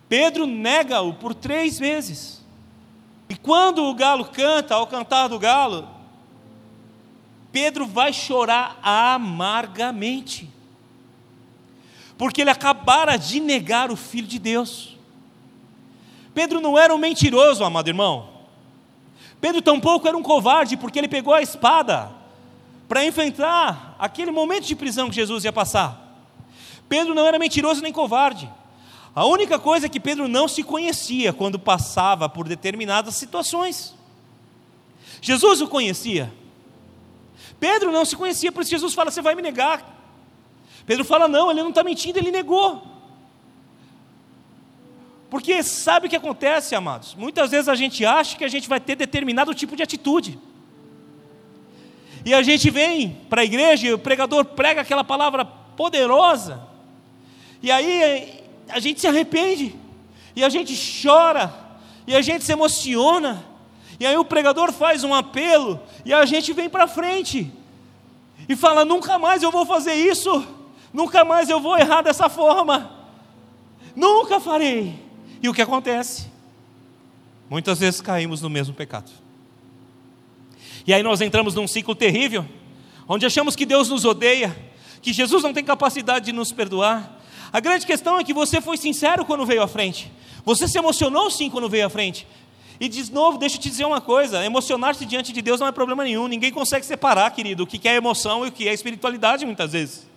Pedro 0.07 0.45
nega-o 0.45 1.13
por 1.13 1.33
três 1.33 1.79
vezes. 1.79 2.45
E 3.29 3.35
quando 3.35 3.85
o 3.85 3.95
galo 3.95 4.25
canta, 4.25 4.75
ao 4.75 4.85
cantar 4.85 5.29
do 5.29 5.39
galo, 5.39 5.87
Pedro 7.51 7.85
vai 7.85 8.11
chorar 8.11 8.77
amargamente, 8.83 10.49
porque 12.21 12.39
ele 12.39 12.51
acabara 12.51 13.17
de 13.17 13.39
negar 13.39 13.89
o 13.89 13.95
Filho 13.95 14.27
de 14.27 14.37
Deus. 14.37 14.95
Pedro 16.35 16.61
não 16.61 16.77
era 16.77 16.93
um 16.93 16.97
mentiroso, 16.99 17.63
amado 17.63 17.87
irmão. 17.87 18.29
Pedro 19.41 19.59
tampouco 19.59 20.07
era 20.07 20.15
um 20.15 20.21
covarde, 20.21 20.77
porque 20.77 20.99
ele 20.99 21.07
pegou 21.07 21.33
a 21.33 21.41
espada 21.41 22.11
para 22.87 23.03
enfrentar 23.03 23.95
aquele 23.97 24.29
momento 24.29 24.67
de 24.67 24.75
prisão 24.75 25.09
que 25.09 25.15
Jesus 25.15 25.45
ia 25.45 25.51
passar. 25.51 26.23
Pedro 26.87 27.15
não 27.15 27.25
era 27.25 27.39
mentiroso 27.39 27.81
nem 27.81 27.91
covarde. 27.91 28.47
A 29.15 29.25
única 29.25 29.57
coisa 29.57 29.87
é 29.87 29.89
que 29.89 29.99
Pedro 29.99 30.27
não 30.27 30.47
se 30.47 30.61
conhecia 30.61 31.33
quando 31.33 31.57
passava 31.57 32.29
por 32.29 32.47
determinadas 32.47 33.15
situações. 33.15 33.95
Jesus 35.19 35.59
o 35.59 35.67
conhecia. 35.67 36.31
Pedro 37.59 37.91
não 37.91 38.05
se 38.05 38.15
conhecia, 38.15 38.51
por 38.51 38.61
isso 38.61 38.69
Jesus 38.69 38.93
fala: 38.93 39.09
Você 39.09 39.23
vai 39.23 39.33
me 39.33 39.41
negar. 39.41 40.00
Pedro 40.85 41.05
fala: 41.05 41.27
Não, 41.27 41.51
ele 41.51 41.61
não 41.61 41.69
está 41.69 41.83
mentindo, 41.83 42.19
ele 42.19 42.31
negou. 42.31 42.91
Porque 45.29 45.63
sabe 45.63 46.07
o 46.07 46.09
que 46.09 46.15
acontece, 46.15 46.75
amados? 46.75 47.15
Muitas 47.15 47.51
vezes 47.51 47.69
a 47.69 47.75
gente 47.75 48.05
acha 48.05 48.37
que 48.37 48.43
a 48.43 48.49
gente 48.49 48.67
vai 48.67 48.81
ter 48.81 48.95
determinado 48.95 49.53
tipo 49.53 49.77
de 49.77 49.83
atitude. 49.83 50.37
E 52.25 52.33
a 52.33 52.41
gente 52.41 52.69
vem 52.69 53.17
para 53.29 53.41
a 53.41 53.45
igreja 53.45 53.87
e 53.87 53.93
o 53.93 53.97
pregador 53.97 54.43
prega 54.43 54.81
aquela 54.81 55.03
palavra 55.03 55.45
poderosa. 55.45 56.61
E 57.63 57.71
aí 57.71 58.43
a 58.67 58.79
gente 58.79 58.99
se 58.99 59.07
arrepende, 59.07 59.75
e 60.35 60.43
a 60.43 60.49
gente 60.49 60.75
chora, 61.01 61.53
e 62.05 62.15
a 62.15 62.21
gente 62.21 62.43
se 62.43 62.51
emociona, 62.51 63.43
e 63.99 64.05
aí 64.05 64.17
o 64.17 64.25
pregador 64.25 64.71
faz 64.71 65.03
um 65.03 65.13
apelo, 65.13 65.79
e 66.03 66.13
a 66.13 66.25
gente 66.25 66.53
vem 66.53 66.69
para 66.69 66.87
frente, 66.87 67.51
e 68.49 68.55
fala: 68.55 68.83
nunca 68.83 69.19
mais 69.19 69.43
eu 69.43 69.51
vou 69.51 69.65
fazer 69.65 69.93
isso, 69.93 70.45
nunca 70.93 71.23
mais 71.23 71.49
eu 71.49 71.59
vou 71.59 71.77
errar 71.77 72.01
dessa 72.01 72.29
forma, 72.29 72.91
nunca 73.95 74.39
farei. 74.39 74.95
E 75.41 75.49
o 75.49 75.53
que 75.53 75.61
acontece? 75.61 76.29
Muitas 77.49 77.79
vezes 77.79 78.01
caímos 78.01 78.41
no 78.41 78.49
mesmo 78.49 78.73
pecado. 78.73 79.11
E 80.85 80.93
aí 80.93 81.03
nós 81.03 81.21
entramos 81.21 81.55
num 81.55 81.67
ciclo 81.67 81.95
terrível, 81.95 82.45
onde 83.07 83.25
achamos 83.25 83.55
que 83.55 83.65
Deus 83.65 83.89
nos 83.89 84.05
odeia, 84.05 84.55
que 85.01 85.11
Jesus 85.11 85.43
não 85.43 85.53
tem 85.53 85.63
capacidade 85.63 86.25
de 86.25 86.31
nos 86.31 86.51
perdoar, 86.51 87.21
a 87.53 87.59
grande 87.59 87.85
questão 87.85 88.17
é 88.17 88.23
que 88.23 88.33
você 88.33 88.61
foi 88.61 88.77
sincero 88.77 89.25
quando 89.25 89.45
veio 89.45 89.61
à 89.61 89.67
frente. 89.67 90.09
Você 90.45 90.67
se 90.67 90.77
emocionou 90.77 91.29
sim 91.29 91.49
quando 91.49 91.67
veio 91.67 91.85
à 91.85 91.89
frente. 91.89 92.25
E 92.79 92.87
de 92.87 93.11
novo, 93.11 93.37
deixa 93.37 93.57
eu 93.57 93.61
te 93.61 93.69
dizer 93.69 93.85
uma 93.85 93.99
coisa: 93.99 94.43
emocionar-se 94.43 95.05
diante 95.05 95.33
de 95.33 95.41
Deus 95.41 95.59
não 95.59 95.67
é 95.67 95.71
problema 95.71 96.03
nenhum. 96.03 96.27
Ninguém 96.27 96.51
consegue 96.51 96.85
separar, 96.85 97.29
querido, 97.31 97.63
o 97.63 97.67
que 97.67 97.87
é 97.87 97.95
emoção 97.95 98.45
e 98.45 98.49
o 98.49 98.51
que 98.51 98.67
é 98.67 98.73
espiritualidade 98.73 99.45
muitas 99.45 99.73
vezes. 99.73 100.07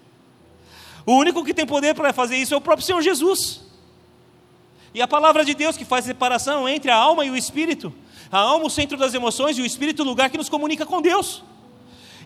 O 1.07 1.15
único 1.15 1.45
que 1.45 1.53
tem 1.53 1.67
poder 1.67 1.95
para 1.95 2.13
fazer 2.13 2.37
isso 2.37 2.55
é 2.55 2.57
o 2.57 2.61
próprio 2.61 2.87
Senhor 2.87 3.03
Jesus. 3.03 3.63
E 4.95 5.03
a 5.03 5.09
palavra 5.09 5.45
de 5.45 5.55
Deus 5.55 5.77
que 5.77 5.85
faz 5.85 6.05
separação 6.05 6.69
entre 6.69 6.91
a 6.91 6.97
alma 6.97 7.25
e 7.25 7.31
o 7.31 7.37
espírito. 7.37 7.93
A 8.31 8.39
alma, 8.39 8.67
o 8.67 8.71
centro 8.71 8.97
das 8.97 9.13
emoções, 9.13 9.59
e 9.59 9.63
o 9.63 9.67
espírito, 9.67 10.03
o 10.03 10.07
lugar 10.07 10.31
que 10.31 10.39
nos 10.39 10.49
comunica 10.49 10.87
com 10.87 11.03
Deus. 11.03 11.43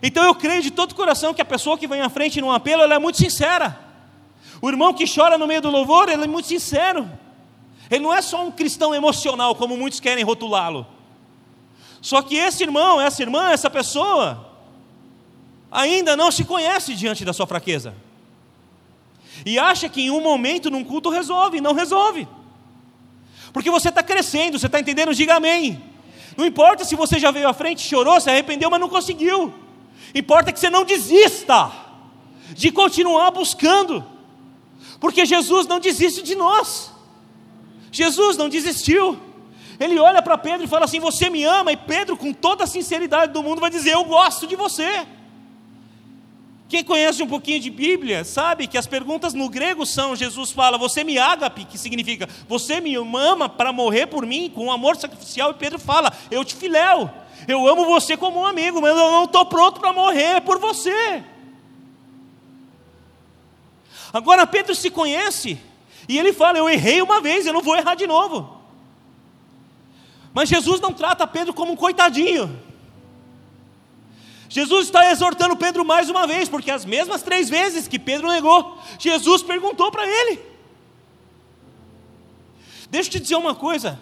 Então 0.01 0.23
eu 0.23 0.33
creio 0.33 0.61
de 0.61 0.71
todo 0.71 0.95
coração 0.95 1.33
que 1.33 1.41
a 1.41 1.45
pessoa 1.45 1.77
que 1.77 1.87
vem 1.87 2.01
à 2.01 2.09
frente 2.09 2.39
num 2.39 2.51
apelo, 2.51 2.83
ela 2.83 2.95
é 2.95 2.99
muito 2.99 3.17
sincera. 3.17 3.77
O 4.61 4.69
irmão 4.69 4.93
que 4.93 5.05
chora 5.05 5.37
no 5.37 5.47
meio 5.47 5.61
do 5.61 5.69
louvor, 5.69 6.09
ele 6.09 6.23
é 6.23 6.27
muito 6.27 6.47
sincero. 6.47 7.09
Ele 7.89 8.03
não 8.03 8.13
é 8.13 8.21
só 8.21 8.45
um 8.45 8.51
cristão 8.51 8.93
emocional, 8.93 9.55
como 9.55 9.75
muitos 9.75 9.99
querem 9.99 10.23
rotulá-lo. 10.23 10.85
Só 12.01 12.21
que 12.21 12.35
esse 12.35 12.63
irmão, 12.63 13.01
essa 13.01 13.21
irmã, 13.21 13.49
essa 13.49 13.69
pessoa, 13.69 14.47
ainda 15.71 16.15
não 16.15 16.31
se 16.31 16.45
conhece 16.45 16.93
diante 16.93 17.25
da 17.25 17.33
sua 17.33 17.47
fraqueza. 17.47 17.93
E 19.45 19.57
acha 19.57 19.87
que 19.89 20.01
em 20.01 20.11
um 20.11 20.21
momento, 20.21 20.69
num 20.69 20.83
culto, 20.83 21.09
resolve. 21.09 21.61
Não 21.61 21.73
resolve. 21.73 22.27
Porque 23.51 23.71
você 23.71 23.89
está 23.89 24.03
crescendo, 24.03 24.59
você 24.59 24.67
está 24.67 24.79
entendendo? 24.79 25.13
Diga 25.13 25.35
amém. 25.35 25.81
Não 26.37 26.45
importa 26.45 26.85
se 26.85 26.95
você 26.95 27.19
já 27.19 27.31
veio 27.31 27.47
à 27.47 27.53
frente, 27.53 27.81
chorou, 27.81 28.19
se 28.19 28.29
arrependeu, 28.29 28.69
mas 28.69 28.79
não 28.79 28.89
conseguiu. 28.89 29.53
Importa 30.13 30.51
que 30.51 30.59
você 30.59 30.69
não 30.69 30.85
desista 30.85 31.71
de 32.51 32.71
continuar 32.71 33.31
buscando. 33.31 34.05
Porque 34.99 35.25
Jesus 35.25 35.67
não 35.67 35.79
desiste 35.79 36.21
de 36.21 36.35
nós. 36.35 36.91
Jesus 37.91 38.37
não 38.37 38.49
desistiu. 38.49 39.19
Ele 39.79 39.97
olha 39.97 40.21
para 40.21 40.37
Pedro 40.37 40.65
e 40.65 40.67
fala 40.67 40.85
assim: 40.85 40.99
Você 40.99 41.29
me 41.29 41.43
ama? 41.43 41.71
E 41.71 41.77
Pedro, 41.77 42.17
com 42.17 42.33
toda 42.33 42.65
a 42.65 42.67
sinceridade 42.67 43.31
do 43.31 43.41
mundo, 43.41 43.61
vai 43.61 43.69
dizer: 43.69 43.93
Eu 43.93 44.03
gosto 44.03 44.45
de 44.45 44.55
você. 44.55 45.07
Quem 46.69 46.83
conhece 46.83 47.23
um 47.23 47.27
pouquinho 47.27 47.59
de 47.59 47.71
Bíblia 47.71 48.23
sabe 48.23 48.67
que 48.67 48.77
as 48.77 48.85
perguntas 48.85 49.33
no 49.33 49.49
grego 49.49 49.87
são: 49.87 50.15
Jesus 50.15 50.51
fala, 50.51 50.77
você 50.77 51.03
me 51.03 51.17
ágape, 51.17 51.65
que 51.65 51.79
significa 51.79 52.29
você 52.47 52.79
me 52.79 52.95
ama 52.95 53.49
para 53.49 53.73
morrer 53.73 54.05
por 54.05 54.23
mim 54.23 54.51
com 54.53 54.65
um 54.65 54.71
amor 54.71 54.95
sacrificial, 54.95 55.49
e 55.49 55.55
Pedro 55.55 55.79
fala, 55.79 56.13
eu 56.29 56.45
te 56.45 56.55
filéu, 56.55 57.09
eu 57.47 57.67
amo 57.67 57.85
você 57.85 58.15
como 58.15 58.41
um 58.41 58.45
amigo, 58.45 58.79
mas 58.79 58.91
eu 58.91 59.11
não 59.11 59.23
estou 59.23 59.47
pronto 59.47 59.79
para 59.79 59.91
morrer 59.91 60.41
por 60.41 60.59
você. 60.59 61.23
Agora 64.13 64.45
Pedro 64.45 64.75
se 64.75 64.91
conhece, 64.91 65.59
e 66.07 66.19
ele 66.19 66.33
fala: 66.33 66.59
Eu 66.59 66.69
errei 66.69 67.01
uma 67.01 67.19
vez, 67.19 67.47
eu 67.47 67.53
não 67.53 67.61
vou 67.61 67.75
errar 67.75 67.95
de 67.95 68.05
novo. 68.05 68.59
Mas 70.31 70.49
Jesus 70.49 70.79
não 70.79 70.93
trata 70.93 71.25
Pedro 71.25 71.51
como 71.51 71.71
um 71.71 71.75
coitadinho. 71.75 72.68
Jesus 74.49 74.87
está 74.87 75.11
exortando 75.11 75.55
Pedro 75.55 75.85
mais 75.85 76.09
uma 76.09 76.25
vez, 76.25 76.49
porque 76.49 76.71
as 76.71 76.83
mesmas 76.83 77.21
três 77.21 77.47
vezes 77.47 77.87
que 77.87 77.99
Pedro 77.99 78.27
negou, 78.27 78.79
Jesus 78.97 79.43
perguntou 79.43 79.91
para 79.91 80.07
ele. 80.07 80.41
Deixa 82.89 83.09
eu 83.09 83.11
te 83.13 83.19
dizer 83.19 83.35
uma 83.35 83.53
coisa: 83.53 83.99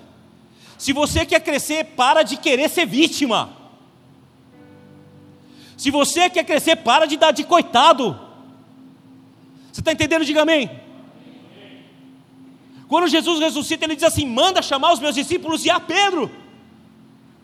se 0.78 0.94
você 0.94 1.26
quer 1.26 1.42
crescer, 1.42 1.84
para 1.84 2.24
de 2.24 2.38
querer 2.38 2.70
ser 2.70 2.86
vítima. 2.86 3.58
Se 5.76 5.92
você 5.92 6.30
quer 6.30 6.46
crescer, 6.46 6.78
para 6.78 7.06
de 7.06 7.18
dar 7.18 7.32
de 7.32 7.44
coitado. 7.44 8.18
Você 9.72 9.82
está 9.82 9.92
entendendo? 9.92 10.24
Diga 10.24 10.44
amém. 10.44 10.72
Quando 12.88 13.08
Jesus 13.10 13.40
ressuscita, 13.42 13.84
ele 13.84 13.96
diz 13.96 14.06
assim: 14.06 14.26
manda 14.26 14.62
chamar 14.62 14.94
os 14.94 15.00
meus 15.02 15.14
discípulos 15.14 15.66
e 15.66 15.70
a 15.70 15.78
Pedro. 15.78 16.32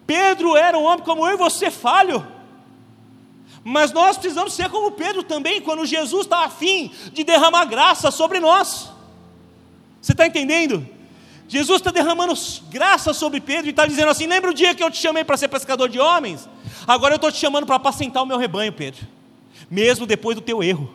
Pedro 0.07 0.55
era 0.55 0.77
um 0.77 0.83
homem 0.83 1.03
como 1.03 1.27
eu 1.27 1.33
e 1.33 1.37
você, 1.37 1.69
falho. 1.69 2.32
Mas 3.63 3.91
nós 3.93 4.17
precisamos 4.17 4.53
ser 4.53 4.69
como 4.69 4.91
Pedro 4.91 5.23
também, 5.23 5.61
quando 5.61 5.85
Jesus 5.85 6.25
está 6.25 6.43
afim 6.43 6.91
de 7.13 7.23
derramar 7.23 7.65
graça 7.65 8.11
sobre 8.11 8.39
nós. 8.39 8.91
Você 10.01 10.11
está 10.11 10.27
entendendo? 10.27 10.85
Jesus 11.47 11.79
está 11.79 11.91
derramando 11.91 12.33
graça 12.69 13.13
sobre 13.13 13.39
Pedro 13.39 13.67
e 13.67 13.69
está 13.69 13.85
dizendo 13.85 14.09
assim: 14.09 14.27
lembra 14.27 14.51
o 14.51 14.53
dia 14.53 14.75
que 14.75 14.83
eu 14.83 14.91
te 14.91 14.97
chamei 14.97 15.23
para 15.23 15.37
ser 15.37 15.47
pescador 15.47 15.87
de 15.87 15.99
homens? 15.99 16.49
Agora 16.85 17.13
eu 17.13 17.17
estou 17.17 17.31
te 17.31 17.37
chamando 17.37 17.65
para 17.65 17.75
apacentar 17.75 18.21
o 18.23 18.25
meu 18.25 18.37
rebanho, 18.37 18.73
Pedro. 18.73 19.07
Mesmo 19.69 20.05
depois 20.05 20.35
do 20.35 20.41
teu 20.41 20.61
erro, 20.61 20.93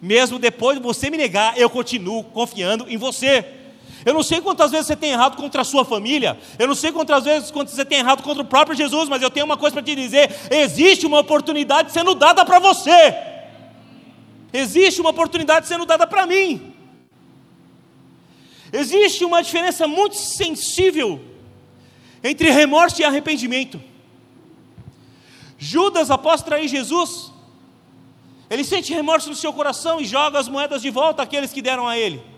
mesmo 0.00 0.38
depois 0.38 0.78
de 0.78 0.82
você 0.82 1.10
me 1.10 1.18
negar, 1.18 1.58
eu 1.58 1.68
continuo 1.68 2.24
confiando 2.24 2.86
em 2.88 2.96
você. 2.96 3.61
Eu 4.04 4.14
não 4.14 4.22
sei 4.22 4.40
quantas 4.40 4.70
vezes 4.70 4.86
você 4.86 4.96
tem 4.96 5.10
errado 5.10 5.36
contra 5.36 5.62
a 5.62 5.64
sua 5.64 5.84
família, 5.84 6.38
eu 6.58 6.66
não 6.66 6.74
sei 6.74 6.90
quantas 6.90 7.24
vezes 7.24 7.50
você 7.50 7.84
tem 7.84 7.98
errado 7.98 8.22
contra 8.22 8.42
o 8.42 8.46
próprio 8.46 8.76
Jesus, 8.76 9.08
mas 9.08 9.22
eu 9.22 9.30
tenho 9.30 9.46
uma 9.46 9.56
coisa 9.56 9.74
para 9.74 9.82
te 9.82 9.94
dizer: 9.94 10.30
existe 10.50 11.06
uma 11.06 11.20
oportunidade 11.20 11.92
sendo 11.92 12.14
dada 12.14 12.44
para 12.44 12.58
você, 12.58 13.14
existe 14.52 15.00
uma 15.00 15.10
oportunidade 15.10 15.68
sendo 15.68 15.86
dada 15.86 16.06
para 16.06 16.26
mim. 16.26 16.72
Existe 18.72 19.22
uma 19.24 19.42
diferença 19.42 19.86
muito 19.86 20.16
sensível 20.16 21.20
entre 22.24 22.50
remorso 22.50 23.02
e 23.02 23.04
arrependimento. 23.04 23.80
Judas, 25.58 26.10
após 26.10 26.42
trair 26.42 26.66
Jesus, 26.66 27.30
ele 28.48 28.64
sente 28.64 28.92
remorso 28.92 29.28
no 29.28 29.36
seu 29.36 29.52
coração 29.52 30.00
e 30.00 30.04
joga 30.04 30.38
as 30.38 30.48
moedas 30.48 30.82
de 30.82 30.90
volta 30.90 31.22
àqueles 31.22 31.52
que 31.52 31.60
deram 31.60 31.86
a 31.86 31.98
ele. 31.98 32.31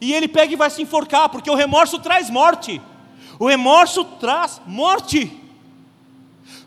E 0.00 0.12
ele 0.12 0.28
pega 0.28 0.52
e 0.52 0.56
vai 0.56 0.70
se 0.70 0.82
enforcar, 0.82 1.28
porque 1.28 1.50
o 1.50 1.54
remorso 1.54 1.98
traz 1.98 2.30
morte. 2.30 2.80
O 3.38 3.46
remorso 3.46 4.04
traz 4.04 4.60
morte. 4.66 5.32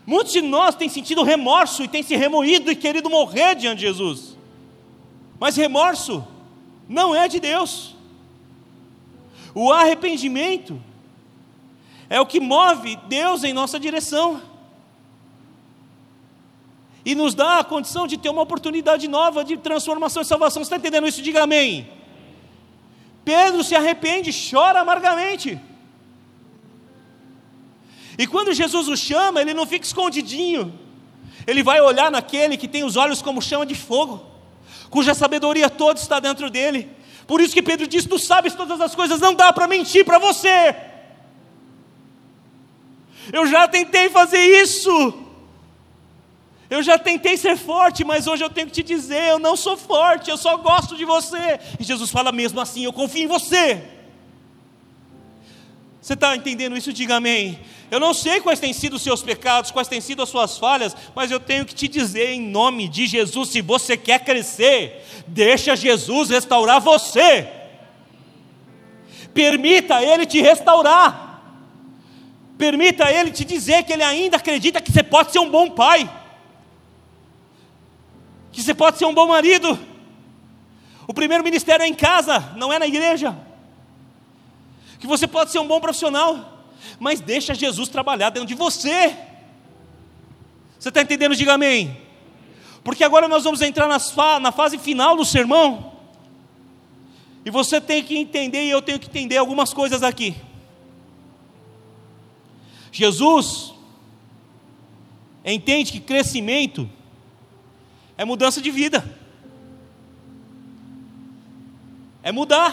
Muitos 0.04 0.32
de 0.32 0.42
nós 0.42 0.74
têm 0.74 0.88
sentido 0.88 1.22
remorso 1.22 1.82
e 1.82 1.88
têm 1.88 2.02
se 2.02 2.16
remoído 2.16 2.70
e 2.70 2.76
querido 2.76 3.08
morrer 3.08 3.54
diante 3.54 3.80
de 3.80 3.86
Jesus. 3.86 4.36
Mas 5.38 5.56
remorso 5.56 6.26
não 6.88 7.14
é 7.14 7.28
de 7.28 7.40
Deus. 7.40 7.94
O 9.54 9.72
arrependimento 9.72 10.80
é 12.08 12.20
o 12.20 12.26
que 12.26 12.40
move 12.40 12.96
Deus 13.08 13.44
em 13.44 13.52
nossa 13.52 13.78
direção. 13.78 14.42
E 17.04 17.14
nos 17.14 17.34
dá 17.34 17.58
a 17.58 17.64
condição 17.64 18.06
de 18.06 18.16
ter 18.16 18.28
uma 18.28 18.42
oportunidade 18.42 19.08
nova 19.08 19.44
de 19.44 19.56
transformação 19.56 20.22
e 20.22 20.24
salvação. 20.24 20.62
Você 20.62 20.66
está 20.66 20.76
entendendo 20.76 21.06
isso? 21.06 21.22
Diga 21.22 21.42
amém. 21.42 21.88
Pedro 23.24 23.62
se 23.62 23.74
arrepende, 23.74 24.30
chora 24.32 24.80
amargamente. 24.80 25.60
E 28.18 28.26
quando 28.26 28.52
Jesus 28.52 28.88
o 28.88 28.96
chama, 28.96 29.40
ele 29.40 29.54
não 29.54 29.66
fica 29.66 29.84
escondidinho. 29.84 30.78
Ele 31.46 31.62
vai 31.62 31.80
olhar 31.80 32.10
naquele 32.10 32.56
que 32.56 32.68
tem 32.68 32.84
os 32.84 32.96
olhos 32.96 33.22
como 33.22 33.42
chama 33.42 33.66
de 33.66 33.74
fogo, 33.74 34.24
cuja 34.90 35.14
sabedoria 35.14 35.68
toda 35.70 35.98
está 35.98 36.20
dentro 36.20 36.50
dele. 36.50 36.88
Por 37.26 37.40
isso 37.40 37.54
que 37.54 37.62
Pedro 37.62 37.86
diz: 37.86 38.04
Tu 38.04 38.18
sabes 38.18 38.54
todas 38.54 38.80
as 38.80 38.94
coisas, 38.94 39.20
não 39.20 39.34
dá 39.34 39.52
para 39.52 39.66
mentir 39.66 40.04
para 40.04 40.18
você. 40.18 40.74
Eu 43.32 43.46
já 43.46 43.68
tentei 43.68 44.08
fazer 44.10 44.44
isso. 44.62 45.14
Eu 46.72 46.82
já 46.82 46.98
tentei 46.98 47.36
ser 47.36 47.54
forte, 47.58 48.02
mas 48.02 48.26
hoje 48.26 48.42
eu 48.42 48.48
tenho 48.48 48.66
que 48.66 48.72
te 48.72 48.82
dizer: 48.82 49.24
eu 49.24 49.38
não 49.38 49.54
sou 49.56 49.76
forte, 49.76 50.30
eu 50.30 50.38
só 50.38 50.56
gosto 50.56 50.96
de 50.96 51.04
você. 51.04 51.60
E 51.78 51.84
Jesus 51.84 52.10
fala 52.10 52.32
mesmo 52.32 52.58
assim: 52.62 52.82
eu 52.82 52.94
confio 52.94 53.24
em 53.24 53.26
você. 53.26 53.82
Você 56.00 56.14
está 56.14 56.34
entendendo 56.34 56.74
isso? 56.74 56.90
Diga 56.90 57.16
amém. 57.16 57.60
Eu 57.90 58.00
não 58.00 58.14
sei 58.14 58.40
quais 58.40 58.58
têm 58.58 58.72
sido 58.72 58.94
os 58.94 59.02
seus 59.02 59.20
pecados, 59.20 59.70
quais 59.70 59.86
têm 59.86 60.00
sido 60.00 60.22
as 60.22 60.30
suas 60.30 60.56
falhas, 60.56 60.96
mas 61.14 61.30
eu 61.30 61.38
tenho 61.38 61.66
que 61.66 61.74
te 61.74 61.86
dizer 61.86 62.30
em 62.30 62.40
nome 62.40 62.88
de 62.88 63.06
Jesus: 63.06 63.50
se 63.50 63.60
você 63.60 63.94
quer 63.94 64.24
crescer, 64.24 65.04
deixa 65.26 65.76
Jesus 65.76 66.30
restaurar 66.30 66.80
você. 66.80 67.48
Permita 69.34 70.02
Ele 70.02 70.24
te 70.24 70.40
restaurar. 70.40 71.42
Permita 72.56 73.12
Ele 73.12 73.30
te 73.30 73.44
dizer 73.44 73.82
que 73.82 73.92
Ele 73.92 74.02
ainda 74.02 74.38
acredita 74.38 74.80
que 74.80 74.90
você 74.90 75.02
pode 75.02 75.32
ser 75.32 75.38
um 75.38 75.50
bom 75.50 75.68
pai 75.68 76.21
que 78.52 78.62
você 78.62 78.74
pode 78.74 78.98
ser 78.98 79.06
um 79.06 79.14
bom 79.14 79.26
marido. 79.26 79.78
O 81.06 81.14
primeiro 81.14 81.42
ministério 81.42 81.82
é 81.82 81.88
em 81.88 81.94
casa, 81.94 82.52
não 82.56 82.72
é 82.72 82.78
na 82.78 82.86
igreja. 82.86 83.36
Que 85.00 85.06
você 85.06 85.26
pode 85.26 85.50
ser 85.50 85.58
um 85.58 85.66
bom 85.66 85.80
profissional, 85.80 86.64
mas 87.00 87.20
deixa 87.20 87.54
Jesus 87.54 87.88
trabalhar 87.88 88.30
dentro 88.30 88.46
de 88.46 88.54
você. 88.54 89.16
Você 90.78 90.90
está 90.90 91.02
entendendo? 91.02 91.34
Diga 91.34 91.54
amém. 91.54 91.96
Porque 92.84 93.02
agora 93.02 93.26
nós 93.26 93.44
vamos 93.44 93.62
entrar 93.62 93.88
na 93.88 94.52
fase 94.52 94.78
final 94.78 95.16
do 95.16 95.24
sermão. 95.24 95.92
E 97.44 97.50
você 97.50 97.80
tem 97.80 98.02
que 98.04 98.16
entender, 98.16 98.64
e 98.64 98.70
eu 98.70 98.82
tenho 98.82 99.00
que 99.00 99.08
entender 99.08 99.36
algumas 99.36 99.72
coisas 99.72 100.02
aqui. 100.02 100.36
Jesus 102.92 103.74
entende 105.44 105.90
que 105.90 105.98
crescimento 105.98 106.88
é 108.22 108.24
mudança 108.24 108.60
de 108.62 108.70
vida. 108.70 109.04
É 112.22 112.30
mudar. 112.30 112.72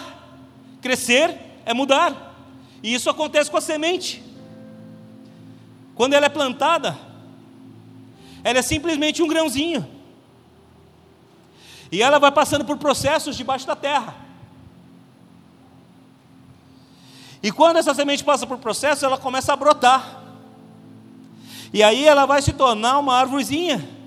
Crescer 0.80 1.36
é 1.66 1.74
mudar. 1.74 2.36
E 2.84 2.94
isso 2.94 3.10
acontece 3.10 3.50
com 3.50 3.58
a 3.58 3.62
semente. 3.62 4.24
Quando 5.96 6.14
ela 6.14 6.28
é 6.28 6.30
plantada, 6.30 6.96
ela 8.44 8.60
é 8.60 8.62
simplesmente 8.62 9.24
um 9.24 9.28
grãozinho. 9.28 9.90
E 11.92 12.04
ela 12.04 12.20
vai 12.20 12.32
passando 12.32 12.64
por 12.64 12.78
processos 12.78 13.36
debaixo 13.36 13.66
da 13.66 13.76
terra. 13.76 14.16
E 17.42 17.52
quando 17.52 17.78
essa 17.78 17.96
semente 17.96 18.24
passa 18.24 18.46
por 18.46 18.60
processo, 18.60 19.04
ela 19.04 19.18
começa 19.18 19.52
a 19.52 19.56
brotar. 19.56 20.22
E 21.74 21.82
aí 21.82 22.06
ela 22.06 22.28
vai 22.28 22.40
se 22.40 22.54
tornar 22.54 23.00
uma 23.00 23.16
árvorezinha. 23.16 23.98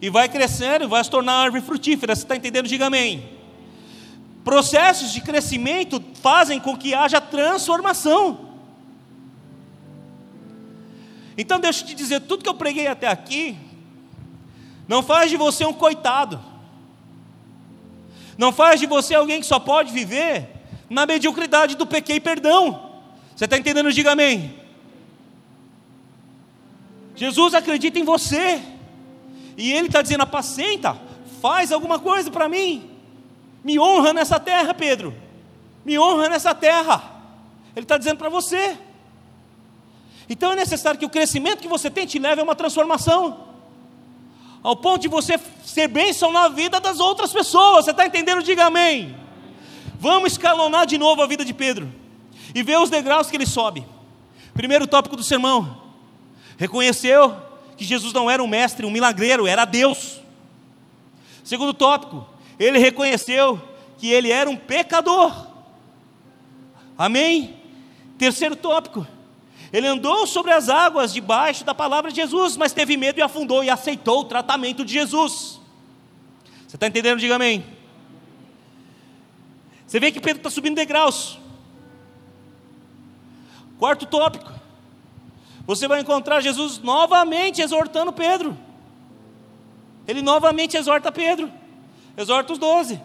E 0.00 0.08
vai 0.08 0.28
crescendo 0.28 0.84
e 0.84 0.88
vai 0.88 1.02
se 1.04 1.10
tornar 1.10 1.34
árvore 1.34 1.62
frutífera. 1.62 2.14
Você 2.14 2.22
está 2.22 2.36
entendendo? 2.36 2.66
Diga 2.66 2.86
amém. 2.86 3.28
Processos 4.42 5.12
de 5.12 5.20
crescimento 5.20 6.02
fazem 6.22 6.58
com 6.58 6.76
que 6.76 6.94
haja 6.94 7.20
transformação. 7.20 8.48
Então 11.36 11.60
deixa 11.60 11.82
eu 11.82 11.86
te 11.86 11.94
dizer, 11.94 12.20
tudo 12.20 12.42
que 12.42 12.48
eu 12.48 12.54
preguei 12.54 12.86
até 12.86 13.06
aqui, 13.08 13.56
não 14.88 15.02
faz 15.02 15.30
de 15.30 15.36
você 15.36 15.64
um 15.64 15.72
coitado. 15.72 16.40
Não 18.36 18.52
faz 18.52 18.80
de 18.80 18.86
você 18.86 19.14
alguém 19.14 19.40
que 19.40 19.46
só 19.46 19.58
pode 19.58 19.92
viver 19.92 20.48
na 20.88 21.06
mediocridade 21.06 21.76
do 21.76 21.86
pequeno 21.86 22.16
e 22.16 22.20
perdão. 22.20 22.90
Você 23.36 23.44
está 23.44 23.56
entendendo? 23.56 23.92
Diga 23.92 24.12
amém. 24.12 24.58
Jesus 27.14 27.54
acredita 27.54 27.98
em 27.98 28.04
você. 28.04 28.60
E 29.60 29.72
Ele 29.72 29.88
está 29.88 30.00
dizendo: 30.00 30.22
apacenta, 30.22 30.98
faz 31.42 31.70
alguma 31.70 31.98
coisa 31.98 32.30
para 32.30 32.48
mim. 32.48 32.90
Me 33.62 33.78
honra 33.78 34.14
nessa 34.14 34.40
terra, 34.40 34.72
Pedro. 34.72 35.14
Me 35.84 35.98
honra 35.98 36.30
nessa 36.30 36.54
terra. 36.54 37.02
Ele 37.76 37.84
está 37.84 37.98
dizendo 37.98 38.16
para 38.16 38.30
você. 38.30 38.76
Então 40.30 40.52
é 40.52 40.56
necessário 40.56 40.98
que 40.98 41.04
o 41.04 41.10
crescimento 41.10 41.60
que 41.60 41.68
você 41.68 41.90
tem 41.90 42.06
te 42.06 42.18
leve 42.18 42.40
a 42.40 42.44
uma 42.44 42.54
transformação. 42.54 43.48
Ao 44.62 44.74
ponto 44.74 45.02
de 45.02 45.08
você 45.08 45.38
ser 45.62 45.88
bênção 45.88 46.32
na 46.32 46.48
vida 46.48 46.80
das 46.80 46.98
outras 46.98 47.30
pessoas. 47.30 47.84
Você 47.84 47.90
está 47.90 48.06
entendendo? 48.06 48.42
Diga 48.42 48.64
amém. 48.64 49.14
Vamos 49.98 50.32
escalonar 50.32 50.86
de 50.86 50.96
novo 50.96 51.20
a 51.20 51.26
vida 51.26 51.44
de 51.44 51.52
Pedro. 51.52 51.92
E 52.54 52.62
ver 52.62 52.78
os 52.78 52.88
degraus 52.88 53.28
que 53.30 53.36
ele 53.36 53.46
sobe. 53.46 53.86
Primeiro 54.54 54.86
tópico 54.86 55.16
do 55.16 55.22
sermão. 55.22 55.82
Reconheceu 56.56 57.49
que 57.80 57.84
Jesus 57.86 58.12
não 58.12 58.30
era 58.30 58.42
um 58.42 58.46
mestre, 58.46 58.84
um 58.84 58.90
milagreiro, 58.90 59.46
era 59.46 59.64
Deus. 59.64 60.20
Segundo 61.42 61.72
tópico, 61.72 62.28
ele 62.58 62.78
reconheceu 62.78 63.58
que 63.96 64.10
ele 64.10 64.30
era 64.30 64.50
um 64.50 64.56
pecador. 64.56 65.46
Amém? 66.98 67.56
Terceiro 68.18 68.54
tópico, 68.54 69.06
ele 69.72 69.86
andou 69.86 70.26
sobre 70.26 70.52
as 70.52 70.68
águas 70.68 71.10
debaixo 71.10 71.64
da 71.64 71.74
palavra 71.74 72.10
de 72.10 72.16
Jesus, 72.16 72.54
mas 72.54 72.74
teve 72.74 72.98
medo 72.98 73.18
e 73.18 73.22
afundou 73.22 73.64
e 73.64 73.70
aceitou 73.70 74.20
o 74.20 74.24
tratamento 74.24 74.84
de 74.84 74.92
Jesus. 74.92 75.58
Você 76.68 76.76
está 76.76 76.86
entendendo? 76.86 77.18
Diga 77.18 77.36
amém. 77.36 77.64
Você 79.86 79.98
vê 79.98 80.12
que 80.12 80.20
Pedro 80.20 80.40
está 80.40 80.50
subindo 80.50 80.76
degraus. 80.76 81.38
Quarto 83.78 84.04
tópico. 84.04 84.59
Você 85.70 85.86
vai 85.86 86.00
encontrar 86.00 86.40
Jesus 86.40 86.80
novamente 86.80 87.62
exortando 87.62 88.12
Pedro. 88.12 88.58
Ele 90.04 90.20
novamente 90.20 90.76
exorta 90.76 91.12
Pedro 91.12 91.48
exorta 92.16 92.52
os 92.52 92.58
doze. 92.58 93.00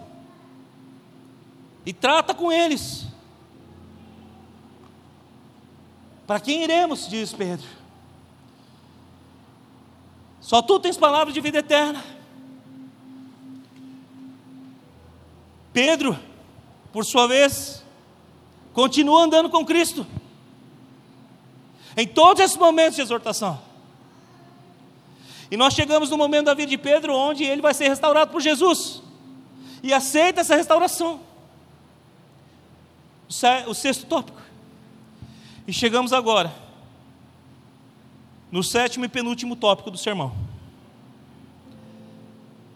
E 1.86 1.94
trata 1.94 2.34
com 2.34 2.52
eles. 2.52 3.06
Para 6.26 6.40
quem 6.40 6.64
iremos, 6.64 7.08
diz 7.08 7.32
Pedro. 7.32 7.68
Só 10.42 10.60
tu 10.60 10.80
tens 10.80 10.98
palavras 10.98 11.36
de 11.36 11.42
vida 11.42 11.60
eterna. 11.60 12.04
Pedro, 15.72 16.18
por 16.92 17.06
sua 17.06 17.28
vez, 17.28 17.84
continua 18.74 19.22
andando 19.22 19.52
com 19.52 19.64
Cristo. 19.64 20.04
Em 21.98 22.08
todos 22.08 22.44
esses 22.44 22.58
momentos 22.58 22.96
de 22.96 23.02
exortação. 23.02 23.62
E 25.50 25.56
nós 25.56 25.74
chegamos 25.74 26.10
no 26.10 26.18
momento 26.18 26.46
da 26.46 26.54
vida 26.54 26.70
de 26.70 26.78
Pedro 26.78 27.16
onde 27.16 27.44
ele 27.44 27.62
vai 27.62 27.74
ser 27.74 27.88
restaurado 27.88 28.32
por 28.32 28.42
Jesus. 28.42 29.02
E 29.82 29.94
aceita 29.94 30.42
essa 30.42 30.56
restauração. 30.56 31.20
O 33.68 33.74
sexto 33.74 34.06
tópico. 34.06 34.42
E 35.68 35.74
chegamos 35.74 36.14
agora 36.14 36.54
no 38.52 38.64
sétimo 38.64 39.06
e 39.06 39.10
penúltimo 39.10 39.56
tópico 39.56 39.92
do 39.92 39.98
sermão. 39.98 40.34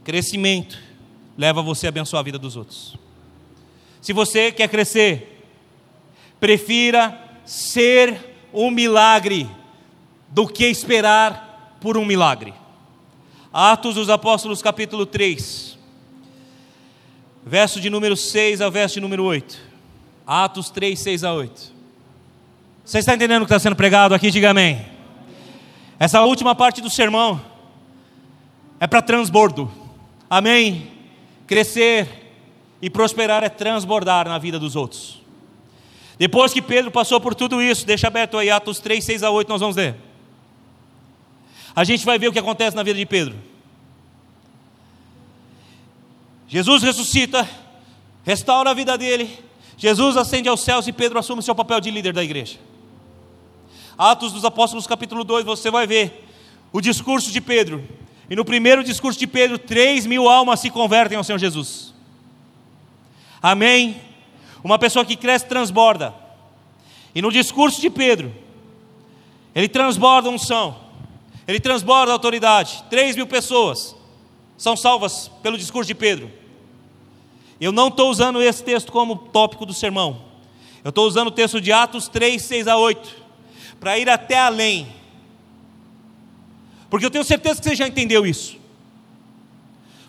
Crescimento 0.04 0.78
leva 1.38 1.62
você 1.62 1.86
a 1.86 1.90
abençoar 1.90 2.20
a 2.20 2.24
vida 2.24 2.38
dos 2.38 2.56
outros. 2.56 2.98
Se 4.02 4.12
você 4.12 4.52
quer 4.52 4.68
crescer, 4.68 5.46
prefira 6.40 7.18
ser 7.46 8.29
um 8.54 8.72
milagre 8.72 9.50
do 10.30 10.48
que 10.48 10.66
esperar 10.66 11.78
por 11.82 11.98
um 11.98 12.06
milagre. 12.06 12.54
Atos 13.52 13.96
dos 13.96 14.10
Apóstolos, 14.10 14.62
capítulo 14.62 15.06
3, 15.06 15.78
verso 17.46 17.82
de 17.82 17.90
número 17.90 18.16
6 18.16 18.62
ao 18.62 18.70
verso 18.70 18.96
de 18.96 19.02
número 19.02 19.24
8. 19.24 19.60
Atos 20.26 20.70
3, 20.70 21.00
6 21.00 21.24
a 21.24 21.34
8. 21.34 21.74
Você 22.86 23.00
está 23.00 23.14
entendendo 23.16 23.44
o 23.44 23.46
que 23.46 23.52
está 23.52 23.60
sendo 23.60 23.76
pregado 23.76 24.14
aqui? 24.14 24.30
Diga 24.30 24.52
amém. 24.52 24.86
Essa 26.00 26.22
última 26.22 26.56
parte 26.56 26.82
do 26.82 26.90
sermão 26.90 27.42
é 28.80 28.88
para 28.88 29.02
transbordo. 29.02 29.72
Amém? 30.30 30.92
Crescer 31.48 32.08
e 32.82 32.90
prosperar 32.90 33.44
é 33.44 33.50
transbordar 33.50 34.28
na 34.28 34.38
vida 34.38 34.60
dos 34.60 34.76
outros. 34.76 35.19
Depois 36.20 36.54
que 36.54 36.62
Pedro 36.62 36.92
passou 36.92 37.20
por 37.20 37.34
tudo 37.34 37.60
isso, 37.60 37.88
deixa 37.88 38.06
aberto 38.06 38.38
aí 38.38 38.52
Atos 38.52 38.80
3, 38.80 39.04
6 39.04 39.24
a 39.24 39.32
8, 39.32 39.50
nós 39.50 39.62
vamos 39.62 39.76
ler 39.76 39.96
a 41.80 41.84
gente 41.86 42.06
vai 42.06 42.20
ver 42.20 42.28
o 42.28 42.34
que 42.34 42.40
acontece 42.40 42.76
na 42.76 42.84
vida 42.84 43.00
de 43.00 43.06
Pedro. 43.06 43.36
Jesus 46.46 46.84
ressuscita, 46.84 47.48
restaura 48.26 48.72
a 48.72 48.74
vida 48.74 48.98
dele, 48.98 49.30
Jesus 49.78 50.18
ascende 50.18 50.50
aos 50.50 50.60
céus 50.60 50.88
e 50.88 50.92
Pedro 50.92 51.20
assume 51.20 51.42
seu 51.42 51.56
papel 51.56 51.80
de 51.80 51.90
líder 51.90 52.12
da 52.12 52.22
igreja. 52.22 52.58
Atos 53.98 54.34
dos 54.34 54.44
Apóstolos, 54.44 54.88
capítulo 54.88 55.24
2, 55.24 55.46
você 55.46 55.72
vai 55.72 55.86
ver 55.86 56.28
o 56.74 56.82
discurso 56.82 57.32
de 57.32 57.40
Pedro. 57.40 57.88
E 58.30 58.36
no 58.36 58.44
primeiro 58.44 58.84
discurso 58.84 59.18
de 59.18 59.26
Pedro, 59.26 59.58
3 59.58 60.06
mil 60.06 60.28
almas 60.28 60.60
se 60.60 60.70
convertem 60.70 61.18
ao 61.18 61.24
Senhor 61.24 61.38
Jesus. 61.38 61.94
Amém? 63.42 64.02
Uma 64.64 64.80
pessoa 64.80 65.06
que 65.06 65.16
cresce 65.16 65.46
transborda. 65.46 66.14
E 67.14 67.22
no 67.22 67.32
discurso 67.32 67.82
de 67.82 67.90
Pedro, 67.90 68.34
ele 69.56 69.68
transborda 69.68 70.30
unção 70.30 70.90
ele 71.50 71.60
transborda 71.60 72.12
autoridade. 72.12 72.84
Três 72.92 73.16
mil 73.16 73.26
pessoas 73.26 73.96
são 74.56 74.78
salvas 74.78 75.32
pelo 75.42 75.58
discurso 75.58 75.88
de 75.88 75.96
Pedro. 75.96 76.32
Eu 77.60 77.72
não 77.72 77.88
estou 77.88 78.12
usando 78.12 78.40
esse 78.40 78.64
texto 78.64 78.92
como 78.92 79.16
tópico 79.18 79.66
do 79.66 79.74
sermão. 79.74 80.22
Eu 80.84 80.90
estou 80.90 81.08
usando 81.08 81.30
o 81.30 81.32
texto 81.32 81.60
de 81.60 81.72
Atos 81.72 82.08
3, 82.08 82.40
6 82.40 82.68
a 82.68 82.78
8, 82.78 83.16
para 83.80 83.98
ir 83.98 84.08
até 84.08 84.38
além. 84.38 84.94
Porque 86.88 87.04
eu 87.04 87.10
tenho 87.10 87.24
certeza 87.24 87.60
que 87.60 87.68
você 87.68 87.76
já 87.76 87.88
entendeu 87.88 88.28
isso. 88.28 88.56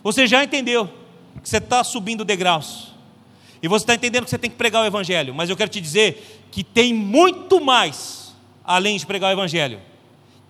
Você 0.03 0.27
já 0.27 0.45
entendeu 0.45 0.91
que 1.43 1.49
você 1.49 1.57
está 1.57 1.83
subindo 1.83 2.23
degraus. 2.23 2.93
E 3.63 3.69
você 3.69 3.83
está 3.83 3.95
entendendo 3.95 4.25
que 4.25 4.31
você 4.31 4.39
tem 4.39 4.51
que 4.51 4.57
pregar 4.57 4.83
o 4.83 4.87
Evangelho. 4.87 5.35
Mas 5.35 5.51
eu 5.51 5.57
quero 5.57 5.71
te 5.71 5.81
dizer 5.81 6.43
que 6.51 6.65
tem 6.65 6.95
muito 6.95 7.61
mais 7.61 8.35
além 8.65 8.97
de 8.97 9.05
pregar 9.05 9.31
o 9.31 9.33
Evangelho 9.33 9.81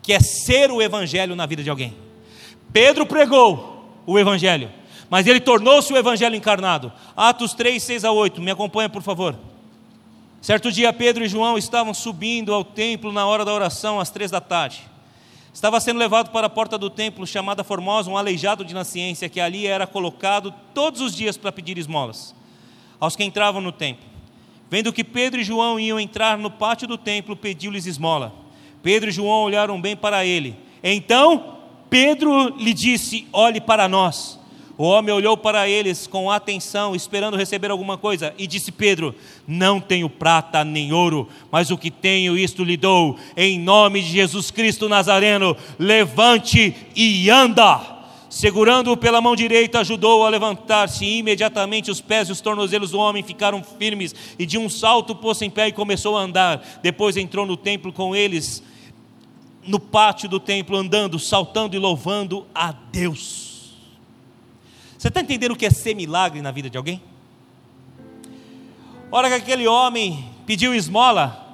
que 0.02 0.12
é 0.12 0.20
ser 0.20 0.70
o 0.70 0.80
Evangelho 0.80 1.36
na 1.36 1.46
vida 1.46 1.62
de 1.62 1.70
alguém. 1.70 1.94
Pedro 2.72 3.06
pregou 3.06 4.02
o 4.06 4.18
Evangelho, 4.18 4.70
mas 5.08 5.26
ele 5.26 5.40
tornou-se 5.40 5.92
o 5.92 5.96
Evangelho 5.96 6.34
encarnado. 6.34 6.92
Atos 7.16 7.54
3, 7.54 7.82
6 7.82 8.04
a 8.04 8.12
8, 8.12 8.40
me 8.40 8.50
acompanha 8.50 8.88
por 8.88 9.02
favor. 9.02 9.38
Certo 10.40 10.72
dia, 10.72 10.92
Pedro 10.92 11.24
e 11.24 11.28
João 11.28 11.58
estavam 11.58 11.92
subindo 11.92 12.54
ao 12.54 12.64
templo 12.64 13.12
na 13.12 13.26
hora 13.26 13.44
da 13.44 13.52
oração, 13.52 14.00
às 14.00 14.10
três 14.10 14.30
da 14.30 14.40
tarde. 14.40 14.80
Estava 15.52 15.78
sendo 15.80 15.98
levado 15.98 16.30
para 16.30 16.46
a 16.46 16.50
porta 16.50 16.78
do 16.78 16.88
templo, 16.88 17.26
chamada 17.26 17.62
Formosa, 17.62 18.10
um 18.10 18.16
aleijado 18.16 18.64
de 18.64 18.72
nasciência, 18.72 19.28
que 19.28 19.40
ali 19.40 19.66
era 19.66 19.86
colocado 19.86 20.54
todos 20.72 21.00
os 21.00 21.14
dias 21.14 21.36
para 21.36 21.52
pedir 21.52 21.76
esmolas 21.76 22.34
aos 23.00 23.16
que 23.16 23.24
entravam 23.24 23.60
no 23.60 23.72
templo. 23.72 24.04
Vendo 24.70 24.92
que 24.92 25.02
Pedro 25.02 25.40
e 25.40 25.44
João 25.44 25.80
iam 25.80 25.98
entrar 25.98 26.38
no 26.38 26.50
pátio 26.50 26.86
do 26.86 26.96
templo, 26.96 27.34
pediu-lhes 27.34 27.86
esmola. 27.86 28.32
Pedro 28.82 29.08
e 29.08 29.12
João 29.12 29.42
olharam 29.42 29.80
bem 29.80 29.96
para 29.96 30.24
ele. 30.24 30.54
Então 30.82 31.56
Pedro 31.88 32.56
lhe 32.56 32.72
disse: 32.72 33.26
Olhe 33.32 33.60
para 33.60 33.88
nós. 33.88 34.38
O 34.78 34.84
homem 34.84 35.12
olhou 35.12 35.36
para 35.36 35.68
eles 35.68 36.06
com 36.06 36.30
atenção, 36.30 36.94
esperando 36.94 37.36
receber 37.36 37.70
alguma 37.70 37.98
coisa, 37.98 38.32
e 38.38 38.46
disse 38.46 38.72
Pedro: 38.72 39.14
Não 39.46 39.78
tenho 39.78 40.08
prata 40.08 40.64
nem 40.64 40.92
ouro, 40.92 41.28
mas 41.50 41.70
o 41.70 41.76
que 41.76 41.90
tenho, 41.90 42.38
isto 42.38 42.64
lhe 42.64 42.76
dou. 42.76 43.18
Em 43.36 43.58
nome 43.58 44.00
de 44.00 44.08
Jesus 44.08 44.50
Cristo 44.50 44.88
Nazareno, 44.88 45.54
levante 45.78 46.74
e 46.96 47.28
anda. 47.28 47.99
Segurando-o 48.30 48.96
pela 48.96 49.20
mão 49.20 49.34
direita, 49.34 49.80
ajudou-o 49.80 50.24
a 50.24 50.28
levantar-se. 50.28 51.04
E 51.04 51.18
imediatamente 51.18 51.90
os 51.90 52.00
pés 52.00 52.28
e 52.28 52.32
os 52.32 52.40
tornozelos 52.40 52.92
do 52.92 52.98
homem 52.98 53.24
ficaram 53.24 53.60
firmes, 53.62 54.14
e 54.38 54.46
de 54.46 54.56
um 54.56 54.68
salto 54.68 55.16
pôs-se 55.16 55.44
em 55.44 55.50
pé 55.50 55.66
e 55.66 55.72
começou 55.72 56.16
a 56.16 56.22
andar. 56.22 56.64
Depois 56.80 57.16
entrou 57.16 57.44
no 57.44 57.56
templo 57.56 57.92
com 57.92 58.14
eles, 58.14 58.62
no 59.66 59.80
pátio 59.80 60.28
do 60.28 60.38
templo, 60.38 60.76
andando, 60.76 61.18
saltando 61.18 61.74
e 61.74 61.78
louvando 61.80 62.46
a 62.54 62.70
Deus. 62.70 63.74
Você 64.96 65.08
está 65.08 65.20
entendendo 65.20 65.52
o 65.52 65.56
que 65.56 65.66
é 65.66 65.70
ser 65.70 65.94
milagre 65.94 66.40
na 66.40 66.52
vida 66.52 66.70
de 66.70 66.78
alguém? 66.78 67.02
hora 69.10 69.28
que 69.28 69.34
aquele 69.34 69.66
homem 69.66 70.24
pediu 70.46 70.72
esmola, 70.72 71.48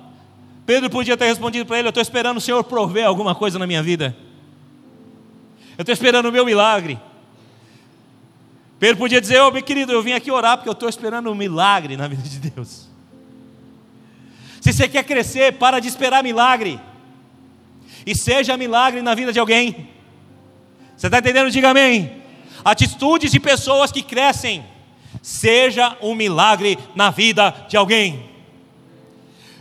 Pedro 0.66 0.90
podia 0.90 1.16
ter 1.16 1.24
respondido 1.24 1.64
para 1.64 1.78
ele: 1.78 1.88
Eu 1.88 1.90
estou 1.90 2.02
esperando 2.02 2.36
o 2.36 2.40
Senhor 2.40 2.62
prover 2.64 3.06
alguma 3.06 3.34
coisa 3.34 3.58
na 3.58 3.66
minha 3.66 3.82
vida. 3.82 4.14
Eu 5.76 5.82
estou 5.82 5.92
esperando 5.92 6.26
o 6.26 6.32
meu 6.32 6.44
milagre. 6.44 6.98
Pedro 8.78 8.96
podia 8.96 9.20
dizer: 9.20 9.40
Ô 9.40 9.48
oh, 9.48 9.50
meu 9.50 9.62
querido, 9.62 9.92
eu 9.92 10.02
vim 10.02 10.12
aqui 10.12 10.30
orar 10.30 10.56
porque 10.56 10.68
eu 10.68 10.72
estou 10.72 10.88
esperando 10.88 11.30
um 11.30 11.34
milagre 11.34 11.96
na 11.96 12.08
vida 12.08 12.22
de 12.22 12.38
Deus. 12.50 12.88
Se 14.60 14.72
você 14.72 14.88
quer 14.88 15.04
crescer, 15.04 15.54
para 15.54 15.80
de 15.80 15.88
esperar 15.88 16.22
milagre. 16.22 16.80
E 18.04 18.14
seja 18.14 18.56
milagre 18.56 19.02
na 19.02 19.14
vida 19.14 19.32
de 19.32 19.38
alguém. 19.38 19.88
Você 20.96 21.06
está 21.06 21.18
entendendo? 21.18 21.50
Diga 21.50 21.70
amém. 21.70 22.22
Atitudes 22.64 23.30
de 23.30 23.40
pessoas 23.40 23.92
que 23.92 24.02
crescem 24.02 24.64
seja 25.22 25.96
um 26.00 26.14
milagre 26.14 26.78
na 26.94 27.10
vida 27.10 27.54
de 27.68 27.76
alguém. 27.76 28.35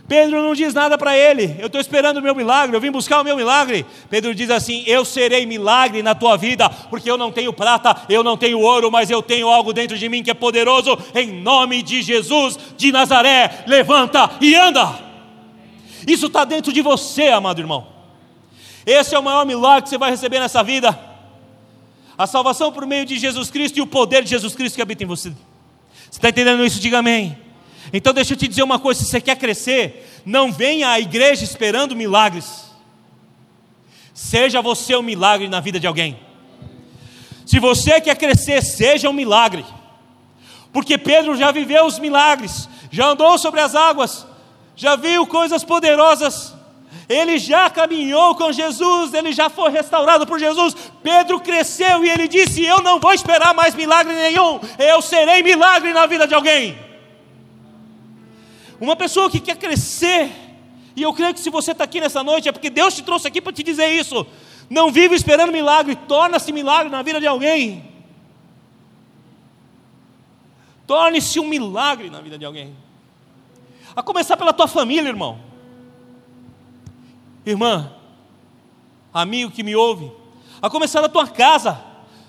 Pedro 0.08 0.40
não 0.40 0.54
diz 0.54 0.72
nada 0.72 0.96
para 0.96 1.16
ele, 1.18 1.56
eu 1.58 1.66
estou 1.66 1.80
esperando 1.80 2.18
o 2.18 2.22
meu 2.22 2.34
milagre, 2.34 2.76
eu 2.76 2.80
vim 2.80 2.92
buscar 2.92 3.20
o 3.20 3.24
meu 3.24 3.36
milagre. 3.36 3.84
Pedro 4.08 4.34
diz 4.34 4.50
assim: 4.50 4.84
Eu 4.86 5.04
serei 5.04 5.44
milagre 5.44 6.00
na 6.00 6.14
tua 6.14 6.36
vida, 6.36 6.70
porque 6.70 7.10
eu 7.10 7.18
não 7.18 7.32
tenho 7.32 7.52
prata, 7.52 7.96
eu 8.08 8.22
não 8.22 8.36
tenho 8.36 8.60
ouro, 8.60 8.90
mas 8.90 9.10
eu 9.10 9.20
tenho 9.20 9.48
algo 9.48 9.72
dentro 9.72 9.98
de 9.98 10.08
mim 10.08 10.22
que 10.22 10.30
é 10.30 10.34
poderoso, 10.34 10.96
em 11.12 11.32
nome 11.42 11.82
de 11.82 12.02
Jesus 12.02 12.56
de 12.76 12.92
Nazaré, 12.92 13.64
levanta 13.66 14.30
e 14.40 14.54
anda. 14.54 14.96
Isso 16.06 16.26
está 16.26 16.44
dentro 16.44 16.72
de 16.72 16.82
você, 16.82 17.28
amado 17.28 17.60
irmão. 17.60 17.88
Esse 18.86 19.16
é 19.16 19.18
o 19.18 19.22
maior 19.22 19.44
milagre 19.44 19.82
que 19.82 19.88
você 19.88 19.98
vai 19.98 20.10
receber 20.10 20.38
nessa 20.38 20.62
vida. 20.62 20.96
A 22.16 22.28
salvação 22.28 22.70
por 22.72 22.86
meio 22.86 23.04
de 23.04 23.18
Jesus 23.18 23.50
Cristo 23.50 23.78
e 23.78 23.82
o 23.82 23.86
poder 23.86 24.22
de 24.22 24.30
Jesus 24.30 24.54
Cristo 24.54 24.76
que 24.76 24.82
habita 24.82 25.02
em 25.02 25.06
você. 25.06 25.30
Você 25.30 26.18
está 26.18 26.28
entendendo 26.28 26.64
isso? 26.64 26.78
Diga 26.78 27.00
amém. 27.00 27.45
Então 27.92 28.12
deixa 28.12 28.34
eu 28.34 28.36
te 28.36 28.48
dizer 28.48 28.62
uma 28.62 28.78
coisa: 28.78 29.00
se 29.00 29.06
você 29.06 29.20
quer 29.20 29.36
crescer, 29.36 30.22
não 30.24 30.52
venha 30.52 30.90
à 30.90 31.00
igreja 31.00 31.44
esperando 31.44 31.96
milagres. 31.96 32.66
Seja 34.12 34.62
você 34.62 34.96
um 34.96 35.02
milagre 35.02 35.48
na 35.48 35.60
vida 35.60 35.78
de 35.78 35.86
alguém. 35.86 36.18
Se 37.44 37.58
você 37.58 38.00
quer 38.00 38.16
crescer, 38.16 38.62
seja 38.62 39.08
um 39.08 39.12
milagre. 39.12 39.64
Porque 40.72 40.98
Pedro 40.98 41.36
já 41.36 41.52
viveu 41.52 41.86
os 41.86 41.98
milagres, 41.98 42.68
já 42.90 43.08
andou 43.08 43.38
sobre 43.38 43.60
as 43.60 43.74
águas, 43.74 44.26
já 44.74 44.96
viu 44.96 45.26
coisas 45.26 45.64
poderosas 45.64 46.56
ele 47.08 47.38
já 47.38 47.70
caminhou 47.70 48.34
com 48.34 48.50
Jesus, 48.50 49.14
ele 49.14 49.32
já 49.32 49.48
foi 49.48 49.70
restaurado 49.70 50.26
por 50.26 50.38
Jesus. 50.40 50.74
Pedro 51.02 51.38
cresceu 51.40 52.04
e 52.04 52.10
ele 52.10 52.26
disse: 52.26 52.64
Eu 52.64 52.80
não 52.82 52.98
vou 52.98 53.12
esperar 53.12 53.54
mais 53.54 53.74
milagre 53.74 54.12
nenhum, 54.14 54.60
eu 54.78 55.00
serei 55.00 55.42
milagre 55.42 55.92
na 55.92 56.06
vida 56.06 56.26
de 56.26 56.34
alguém. 56.34 56.85
Uma 58.80 58.96
pessoa 58.96 59.30
que 59.30 59.40
quer 59.40 59.56
crescer, 59.56 60.30
e 60.94 61.02
eu 61.02 61.12
creio 61.12 61.32
que 61.32 61.40
se 61.40 61.50
você 61.50 61.72
está 61.72 61.84
aqui 61.84 62.00
nessa 62.00 62.22
noite 62.22 62.48
é 62.48 62.52
porque 62.52 62.70
Deus 62.70 62.94
te 62.94 63.02
trouxe 63.02 63.26
aqui 63.28 63.40
para 63.40 63.52
te 63.52 63.62
dizer 63.62 63.88
isso. 63.88 64.26
Não 64.68 64.90
vive 64.90 65.14
esperando 65.14 65.52
milagre, 65.52 65.94
torna-se 65.94 66.52
milagre 66.52 66.90
na 66.90 67.02
vida 67.02 67.20
de 67.20 67.26
alguém. 67.26 67.84
Torne-se 70.86 71.40
um 71.40 71.48
milagre 71.48 72.10
na 72.10 72.20
vida 72.20 72.38
de 72.38 72.44
alguém. 72.44 72.76
A 73.94 74.02
começar 74.02 74.36
pela 74.36 74.52
tua 74.52 74.68
família, 74.68 75.08
irmão. 75.08 75.38
Irmã, 77.44 77.92
amigo 79.12 79.50
que 79.50 79.62
me 79.62 79.74
ouve, 79.74 80.10
a 80.60 80.68
começar 80.68 81.00
da 81.00 81.08
tua 81.08 81.26
casa, 81.26 81.80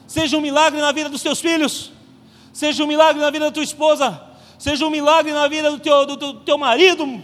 seja 0.06 0.38
um 0.38 0.42
milagre 0.42 0.80
na 0.80 0.92
vida 0.92 1.10
dos 1.10 1.22
teus 1.22 1.40
filhos, 1.40 1.92
seja 2.54 2.84
um 2.84 2.88
milagre 2.88 3.22
na 3.22 3.30
vida 3.30 3.46
da 3.46 3.52
tua 3.52 3.64
esposa, 3.64 4.27
seja 4.58 4.86
um 4.86 4.90
milagre 4.90 5.32
na 5.32 5.48
vida 5.48 5.72
do 5.72 5.80
teu, 5.80 6.06
do, 6.06 6.16
do 6.16 6.34
teu 6.42 6.58
marido. 6.58 7.22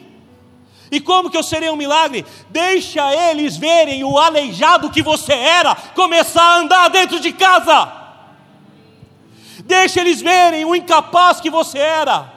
E 0.92 1.00
como 1.00 1.30
que 1.30 1.38
eu 1.38 1.42
serei 1.44 1.70
um 1.70 1.76
milagre? 1.76 2.24
Deixa 2.50 3.14
eles 3.30 3.58
verem 3.58 4.04
o 4.04 4.18
aleijado 4.18 4.92
que 4.92 5.02
você 5.02 5.34
era 5.34 5.74
começar 5.76 6.44
a 6.44 6.58
andar 6.60 6.90
dentro 6.90 7.20
de 7.20 7.32
casa. 7.32 7.92
Deixa 9.66 10.02
eles 10.02 10.22
verem 10.22 10.66
o 10.66 10.76
incapaz 10.76 11.42
que 11.42 11.50
você 11.50 11.80
era 11.80 12.32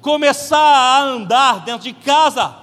começar 0.00 0.58
a 0.58 1.00
andar 1.00 1.60
dentro 1.60 1.82
de 1.82 1.92
casa. 1.92 2.54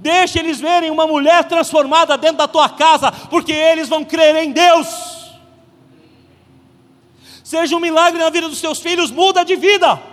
Deixa 0.00 0.38
eles 0.38 0.60
verem 0.60 0.90
uma 0.90 1.06
mulher 1.06 1.44
transformada 1.44 2.16
dentro 2.16 2.38
da 2.38 2.48
tua 2.48 2.68
casa, 2.68 3.10
porque 3.10 3.52
eles 3.52 3.88
vão 3.88 4.04
crer 4.04 4.36
em 4.36 4.52
Deus. 4.52 4.88
Seja 7.42 7.76
um 7.76 7.80
milagre 7.80 8.20
na 8.20 8.30
vida 8.30 8.48
dos 8.48 8.60
teus 8.60 8.78
filhos, 8.78 9.10
muda 9.10 9.44
de 9.44 9.56
vida. 9.56 10.11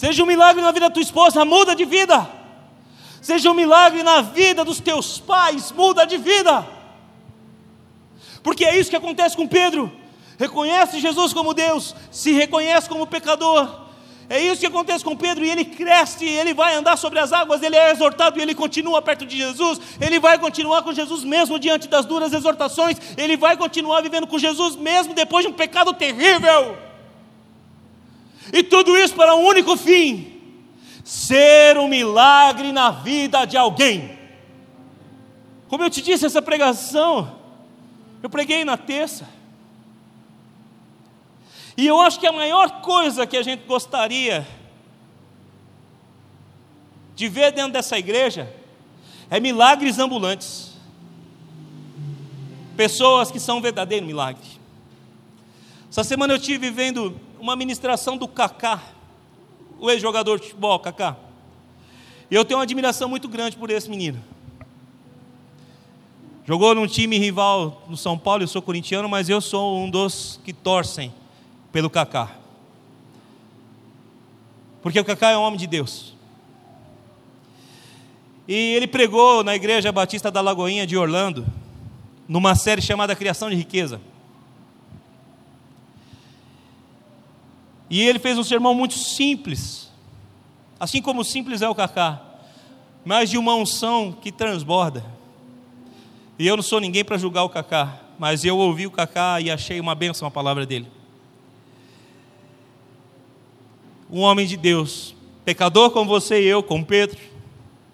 Seja 0.00 0.22
um 0.22 0.26
milagre 0.26 0.62
na 0.62 0.72
vida 0.72 0.88
da 0.88 0.94
tua 0.94 1.02
esposa, 1.02 1.44
muda 1.44 1.76
de 1.76 1.84
vida. 1.84 2.26
Seja 3.20 3.50
um 3.50 3.54
milagre 3.54 4.02
na 4.02 4.22
vida 4.22 4.64
dos 4.64 4.80
teus 4.80 5.18
pais, 5.18 5.70
muda 5.72 6.06
de 6.06 6.16
vida. 6.16 6.66
Porque 8.42 8.64
é 8.64 8.78
isso 8.78 8.88
que 8.88 8.96
acontece 8.96 9.36
com 9.36 9.46
Pedro. 9.46 9.92
Reconhece 10.38 11.00
Jesus 11.00 11.34
como 11.34 11.52
Deus, 11.52 11.94
se 12.10 12.32
reconhece 12.32 12.88
como 12.88 13.06
pecador, 13.06 13.68
é 14.26 14.40
isso 14.40 14.60
que 14.60 14.66
acontece 14.66 15.04
com 15.04 15.14
Pedro, 15.14 15.44
e 15.44 15.50
ele 15.50 15.66
cresce, 15.66 16.24
ele 16.24 16.54
vai 16.54 16.74
andar 16.74 16.96
sobre 16.96 17.18
as 17.18 17.30
águas, 17.30 17.62
ele 17.62 17.76
é 17.76 17.90
exortado 17.90 18.38
e 18.38 18.42
ele 18.42 18.54
continua 18.54 19.02
perto 19.02 19.26
de 19.26 19.36
Jesus, 19.36 19.78
ele 20.00 20.18
vai 20.18 20.38
continuar 20.38 20.80
com 20.80 20.94
Jesus 20.94 21.24
mesmo 21.24 21.58
diante 21.58 21.88
das 21.88 22.06
duras 22.06 22.32
exortações, 22.32 22.96
ele 23.18 23.36
vai 23.36 23.54
continuar 23.54 24.00
vivendo 24.00 24.26
com 24.26 24.38
Jesus 24.38 24.76
mesmo 24.76 25.12
depois 25.12 25.44
de 25.44 25.50
um 25.50 25.54
pecado 25.54 25.92
terrível. 25.92 26.89
E 28.52 28.62
tudo 28.62 28.96
isso 28.96 29.14
para 29.14 29.34
um 29.34 29.44
único 29.44 29.76
fim: 29.76 30.40
ser 31.04 31.78
um 31.78 31.88
milagre 31.88 32.72
na 32.72 32.90
vida 32.90 33.44
de 33.44 33.56
alguém. 33.56 34.18
Como 35.68 35.84
eu 35.84 35.90
te 35.90 36.02
disse, 36.02 36.26
essa 36.26 36.42
pregação, 36.42 37.38
eu 38.22 38.28
preguei 38.28 38.64
na 38.64 38.76
terça. 38.76 39.28
E 41.76 41.86
eu 41.86 42.00
acho 42.00 42.18
que 42.18 42.26
a 42.26 42.32
maior 42.32 42.80
coisa 42.80 43.26
que 43.26 43.36
a 43.36 43.42
gente 43.42 43.64
gostaria 43.66 44.46
de 47.14 47.28
ver 47.28 47.52
dentro 47.52 47.72
dessa 47.72 47.98
igreja 47.98 48.52
é 49.30 49.38
milagres 49.38 49.98
ambulantes. 49.98 50.72
Pessoas 52.76 53.30
que 53.30 53.38
são 53.38 53.58
um 53.58 53.60
verdadeiro 53.60 54.04
milagre. 54.04 54.60
Essa 55.90 56.02
semana 56.02 56.32
eu 56.32 56.38
estive 56.38 56.70
vendo 56.70 57.18
uma 57.40 57.56
ministração 57.56 58.16
do 58.16 58.28
Kaká, 58.28 58.80
o 59.78 59.90
ex-jogador 59.90 60.38
de 60.38 60.48
futebol, 60.48 60.78
Kaká. 60.78 61.16
E 62.30 62.34
eu 62.34 62.44
tenho 62.44 62.58
uma 62.58 62.64
admiração 62.64 63.08
muito 63.08 63.28
grande 63.28 63.56
por 63.56 63.70
esse 63.70 63.88
menino. 63.88 64.22
Jogou 66.46 66.74
num 66.74 66.86
time 66.86 67.18
rival 67.18 67.82
no 67.88 67.96
São 67.96 68.18
Paulo, 68.18 68.42
eu 68.42 68.48
sou 68.48 68.60
corintiano, 68.60 69.08
mas 69.08 69.28
eu 69.28 69.40
sou 69.40 69.78
um 69.78 69.90
dos 69.90 70.40
que 70.44 70.52
torcem 70.52 71.12
pelo 71.72 71.88
Cacá. 71.88 72.36
Porque 74.82 74.98
o 74.98 75.04
Cacá 75.04 75.30
é 75.30 75.38
um 75.38 75.42
homem 75.42 75.58
de 75.58 75.66
Deus. 75.66 76.14
E 78.48 78.54
ele 78.74 78.86
pregou 78.86 79.44
na 79.44 79.54
Igreja 79.54 79.92
Batista 79.92 80.30
da 80.30 80.40
Lagoinha 80.40 80.86
de 80.86 80.96
Orlando, 80.96 81.46
numa 82.28 82.54
série 82.54 82.82
chamada 82.82 83.14
Criação 83.14 83.48
de 83.48 83.56
Riqueza. 83.56 84.00
E 87.90 88.00
ele 88.00 88.18
fez 88.18 88.38
um 88.38 88.44
sermão 88.44 88.72
muito 88.72 88.94
simples, 88.94 89.90
assim 90.78 91.02
como 91.02 91.24
simples 91.24 91.60
é 91.60 91.68
o 91.68 91.74
Cacá, 91.74 92.22
mas 93.04 93.28
de 93.28 93.36
uma 93.36 93.54
unção 93.54 94.12
que 94.12 94.32
transborda. 94.32 95.04
E 96.38 96.46
eu 96.46 96.56
não 96.56 96.62
sou 96.62 96.80
ninguém 96.80 97.04
para 97.04 97.18
julgar 97.18 97.42
o 97.42 97.50
Cacá, 97.50 98.00
mas 98.18 98.44
eu 98.44 98.56
ouvi 98.56 98.86
o 98.86 98.90
Cacá 98.90 99.40
e 99.40 99.50
achei 99.50 99.80
uma 99.80 99.94
bênção 99.94 100.26
a 100.26 100.30
palavra 100.30 100.64
dele. 100.64 100.86
um 104.12 104.20
homem 104.20 104.46
de 104.46 104.56
Deus, 104.56 105.14
pecador 105.44 105.90
como 105.90 106.08
você 106.10 106.42
e 106.42 106.46
eu, 106.46 106.62
como 106.62 106.84
Pedro, 106.84 107.20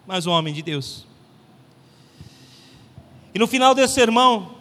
mas 0.07 0.27
um 0.27 0.31
homem 0.31 0.53
de 0.55 0.63
Deus. 0.63 1.07
E 3.35 3.39
no 3.39 3.47
final 3.47 3.75
desse 3.75 3.95
sermão, 3.95 4.55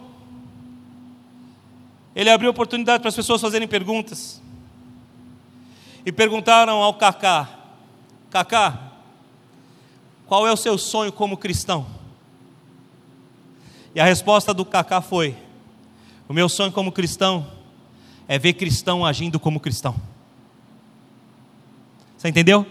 ele 2.14 2.28
abriu 2.28 2.50
oportunidade 2.50 3.00
para 3.00 3.08
as 3.08 3.16
pessoas 3.16 3.40
fazerem 3.40 3.66
perguntas. 3.66 4.42
E 6.06 6.12
perguntaram 6.12 6.80
ao 6.80 6.94
Cacá: 6.94 7.48
Cacá, 8.30 8.92
qual 10.24 10.46
é 10.46 10.52
o 10.52 10.56
seu 10.56 10.78
sonho 10.78 11.10
como 11.10 11.36
cristão? 11.36 11.84
E 13.92 13.98
a 13.98 14.04
resposta 14.04 14.54
do 14.54 14.64
Cacá 14.64 15.00
foi: 15.00 15.36
O 16.28 16.32
meu 16.32 16.48
sonho 16.48 16.70
como 16.70 16.92
cristão 16.92 17.44
é 18.28 18.38
ver 18.38 18.52
cristão 18.52 19.04
agindo 19.04 19.40
como 19.40 19.58
cristão. 19.58 19.96
Você 22.16 22.28
entendeu? 22.28 22.64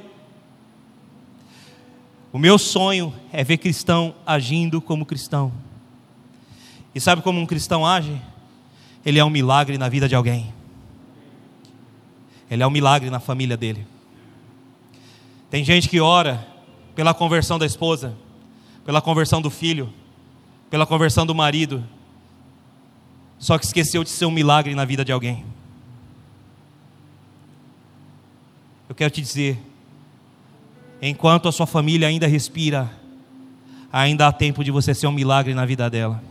O 2.32 2.38
meu 2.38 2.58
sonho 2.58 3.14
é 3.34 3.44
ver 3.44 3.58
cristão 3.58 4.16
agindo 4.26 4.82
como 4.82 5.06
cristão. 5.06 5.52
E 6.94 7.02
sabe 7.02 7.22
como 7.22 7.42
um 7.42 7.46
cristão 7.46 7.86
age? 7.86 8.22
Ele 9.06 9.20
é 9.20 9.26
um 9.26 9.30
milagre 9.30 9.78
na 9.78 9.90
vida 9.90 10.08
de 10.08 10.16
alguém. 10.16 10.54
Ele 12.50 12.62
é 12.62 12.68
um 12.68 12.72
milagre 12.72 13.10
na 13.10 13.20
família 13.20 13.58
dele. 13.58 13.86
Tem 15.50 15.64
gente 15.64 15.90
que 15.90 16.00
ora 16.00 16.46
pela 16.96 17.14
conversão 17.14 17.58
da 17.58 17.66
esposa, 17.66 18.16
pela 18.86 19.02
conversão 19.02 19.42
do 19.42 19.50
filho, 19.50 19.92
pela 20.70 20.86
conversão 20.86 21.26
do 21.26 21.36
marido, 21.36 21.84
só 23.38 23.58
que 23.58 23.66
esqueceu 23.66 24.04
de 24.04 24.10
ser 24.10 24.26
um 24.26 24.32
milagre 24.32 24.74
na 24.76 24.86
vida 24.86 25.04
de 25.04 25.12
alguém. 25.12 25.46
Eu 28.88 28.96
quero 28.96 29.12
te 29.12 29.22
dizer, 29.22 29.60
enquanto 31.02 31.48
a 31.48 31.52
sua 31.52 31.68
família 31.68 32.08
ainda 32.08 32.28
respira, 32.28 32.92
ainda 33.92 34.28
há 34.28 34.32
tempo 34.32 34.64
de 34.64 34.72
você 34.72 34.94
ser 34.94 35.08
um 35.08 35.12
milagre 35.12 35.54
na 35.54 35.66
vida 35.66 35.90
dela. 35.90 36.24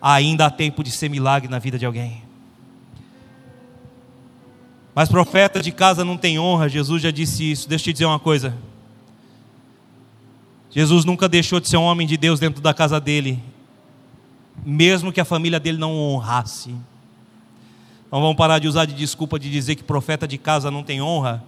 Ainda 0.00 0.46
há 0.46 0.50
tempo 0.50 0.82
de 0.82 0.90
ser 0.90 1.08
milagre 1.08 1.48
na 1.48 1.58
vida 1.58 1.78
de 1.78 1.86
alguém. 1.86 2.25
Mas 4.96 5.10
profeta 5.10 5.60
de 5.60 5.70
casa 5.70 6.06
não 6.06 6.16
tem 6.16 6.38
honra, 6.38 6.70
Jesus 6.70 7.02
já 7.02 7.10
disse 7.10 7.52
isso. 7.52 7.68
Deixa 7.68 7.82
eu 7.82 7.84
te 7.84 7.92
dizer 7.92 8.06
uma 8.06 8.18
coisa. 8.18 8.56
Jesus 10.70 11.04
nunca 11.04 11.28
deixou 11.28 11.60
de 11.60 11.68
ser 11.68 11.76
um 11.76 11.82
homem 11.82 12.06
de 12.06 12.16
Deus 12.16 12.40
dentro 12.40 12.62
da 12.62 12.72
casa 12.72 12.98
dele, 12.98 13.38
mesmo 14.64 15.12
que 15.12 15.20
a 15.20 15.24
família 15.26 15.60
dele 15.60 15.76
não 15.76 15.92
o 15.92 16.14
honrasse. 16.14 16.70
Não 18.10 18.22
vamos 18.22 18.36
parar 18.36 18.58
de 18.58 18.68
usar 18.68 18.86
de 18.86 18.94
desculpa 18.94 19.38
de 19.38 19.50
dizer 19.50 19.74
que 19.74 19.84
profeta 19.84 20.26
de 20.26 20.38
casa 20.38 20.70
não 20.70 20.82
tem 20.82 21.02
honra, 21.02 21.44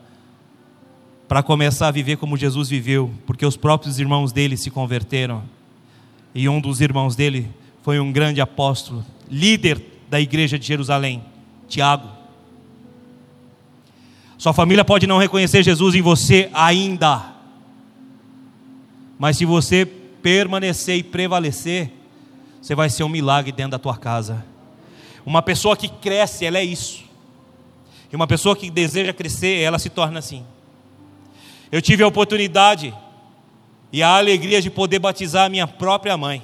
para 1.27 1.43
começar 1.43 1.89
a 1.89 1.91
viver 1.91 2.19
como 2.19 2.37
Jesus 2.37 2.69
viveu, 2.69 3.11
porque 3.27 3.47
os 3.47 3.57
próprios 3.57 3.99
irmãos 3.99 4.31
dele 4.31 4.59
se 4.59 4.70
converteram. 4.70 5.43
E 6.35 6.51
um 6.51 6.61
dos 6.61 6.83
irmãos 6.83 7.16
dele 7.16 7.51
foi 7.83 7.99
um 7.99 8.12
grande 8.12 8.43
apóstolo, 8.43 9.03
líder 9.31 9.81
da 10.11 10.20
igreja 10.20 10.59
de 10.59 10.66
Jerusalém, 10.66 11.25
Tiago. 11.66 12.18
Sua 14.39 14.52
família 14.52 14.85
pode 14.85 15.05
não 15.05 15.19
reconhecer 15.19 15.65
Jesus 15.65 15.97
em 15.97 16.01
você 16.01 16.48
ainda, 16.55 17.35
mas 19.19 19.36
se 19.36 19.44
você 19.44 19.85
permanecer 19.85 20.97
e 20.97 21.02
prevalecer, 21.02 21.90
você 22.62 22.73
vai 22.73 22.89
ser 22.89 23.02
um 23.02 23.09
milagre 23.09 23.51
dentro 23.51 23.73
da 23.73 23.78
tua 23.78 23.97
casa. 23.97 24.47
Uma 25.27 25.43
pessoa 25.43 25.77
que 25.77 25.89
cresce, 25.89 26.44
ela 26.44 26.59
é 26.59 26.65
isso. 26.65 27.02
E 28.12 28.15
uma 28.15 28.28
pessoa 28.28 28.55
que 28.55 28.70
deseja 28.70 29.12
crescer, 29.12 29.60
ela 29.60 29.78
se 29.78 29.90
torna 29.90 30.20
assim. 30.20 30.47
Eu 31.70 31.82
tive 31.82 32.05
a 32.05 32.06
oportunidade 32.06 32.94
e 33.93 34.02
a 34.05 34.16
alegria 34.16 34.62
de 34.62 34.70
poder 34.70 35.01
batizar 35.01 35.47
a 35.47 35.48
minha 35.48 35.66
própria 35.66 36.16
mãe. 36.16 36.43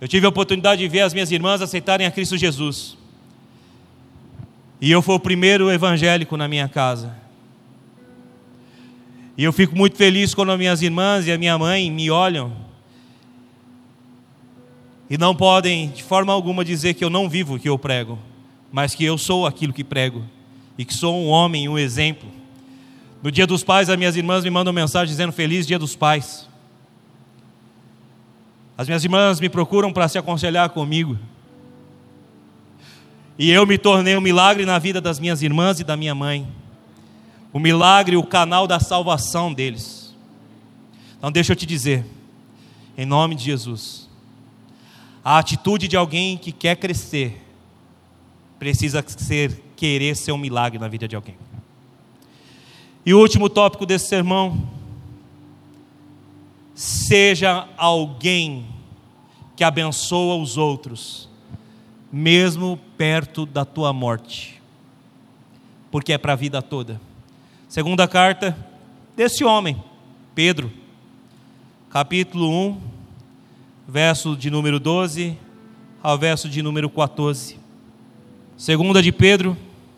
Eu 0.00 0.08
tive 0.08 0.26
a 0.26 0.28
oportunidade 0.28 0.82
de 0.82 0.88
ver 0.88 1.02
as 1.02 1.14
minhas 1.14 1.30
irmãs 1.30 1.62
aceitarem 1.62 2.06
a 2.06 2.10
Cristo 2.10 2.36
Jesus. 2.36 2.97
E 4.80 4.90
eu 4.90 5.02
fui 5.02 5.14
o 5.14 5.20
primeiro 5.20 5.70
evangélico 5.70 6.36
na 6.36 6.46
minha 6.46 6.68
casa. 6.68 7.16
E 9.36 9.44
eu 9.44 9.52
fico 9.52 9.76
muito 9.76 9.96
feliz 9.96 10.34
quando 10.34 10.52
as 10.52 10.58
minhas 10.58 10.82
irmãs 10.82 11.26
e 11.26 11.32
a 11.32 11.38
minha 11.38 11.56
mãe 11.56 11.90
me 11.90 12.10
olham 12.10 12.68
e 15.10 15.16
não 15.16 15.34
podem 15.34 15.88
de 15.88 16.02
forma 16.02 16.32
alguma 16.32 16.64
dizer 16.64 16.94
que 16.94 17.04
eu 17.04 17.08
não 17.08 17.28
vivo 17.28 17.54
o 17.54 17.58
que 17.58 17.68
eu 17.68 17.78
prego, 17.78 18.18
mas 18.70 18.94
que 18.94 19.04
eu 19.04 19.16
sou 19.16 19.46
aquilo 19.46 19.72
que 19.72 19.82
prego 19.82 20.24
e 20.76 20.84
que 20.84 20.92
sou 20.92 21.16
um 21.16 21.28
homem, 21.28 21.68
um 21.68 21.78
exemplo. 21.78 22.28
No 23.22 23.32
dia 23.32 23.46
dos 23.46 23.64
pais, 23.64 23.88
as 23.88 23.96
minhas 23.96 24.16
irmãs 24.16 24.44
me 24.44 24.50
mandam 24.50 24.72
mensagem 24.72 25.08
dizendo 25.08 25.32
feliz 25.32 25.66
dia 25.66 25.78
dos 25.78 25.96
pais. 25.96 26.48
As 28.76 28.86
minhas 28.86 29.02
irmãs 29.02 29.40
me 29.40 29.48
procuram 29.48 29.92
para 29.92 30.06
se 30.06 30.18
aconselhar 30.18 30.68
comigo. 30.70 31.18
E 33.38 33.50
eu 33.50 33.64
me 33.64 33.78
tornei 33.78 34.16
um 34.16 34.20
milagre 34.20 34.66
na 34.66 34.80
vida 34.80 35.00
das 35.00 35.20
minhas 35.20 35.42
irmãs 35.42 35.78
e 35.78 35.84
da 35.84 35.96
minha 35.96 36.14
mãe. 36.14 36.48
O 37.52 37.60
milagre, 37.60 38.16
o 38.16 38.24
canal 38.24 38.66
da 38.66 38.80
salvação 38.80 39.54
deles. 39.54 40.12
Então 41.16 41.30
deixa 41.30 41.52
eu 41.52 41.56
te 41.56 41.64
dizer, 41.64 42.04
em 42.96 43.06
nome 43.06 43.36
de 43.36 43.44
Jesus, 43.44 44.08
a 45.24 45.38
atitude 45.38 45.86
de 45.86 45.96
alguém 45.96 46.36
que 46.36 46.50
quer 46.50 46.76
crescer 46.76 47.40
precisa 48.58 49.04
ser 49.06 49.62
querer 49.76 50.16
ser 50.16 50.32
um 50.32 50.38
milagre 50.38 50.78
na 50.78 50.88
vida 50.88 51.06
de 51.06 51.14
alguém. 51.14 51.36
E 53.06 53.14
o 53.14 53.20
último 53.20 53.48
tópico 53.48 53.86
desse 53.86 54.08
sermão, 54.08 54.68
seja 56.74 57.68
alguém 57.76 58.66
que 59.56 59.62
abençoa 59.62 60.36
os 60.36 60.56
outros, 60.56 61.28
mesmo 62.12 62.78
perto 62.98 63.46
da 63.46 63.64
tua 63.64 63.92
morte, 63.92 64.60
porque 65.90 66.12
é 66.12 66.18
para 66.18 66.34
a 66.34 66.36
vida 66.36 66.60
toda. 66.60 67.00
Segunda 67.68 68.08
carta 68.08 68.58
desse 69.16 69.44
homem, 69.44 69.82
Pedro, 70.34 70.70
capítulo 71.88 72.50
1, 72.50 72.80
verso 73.86 74.36
de 74.36 74.50
número 74.50 74.80
12 74.80 75.38
ao 76.02 76.18
verso 76.18 76.48
de 76.48 76.60
número 76.60 76.90
14. 76.90 77.58
Segunda 78.56 79.00
de 79.00 79.12
Pedro, 79.12 79.56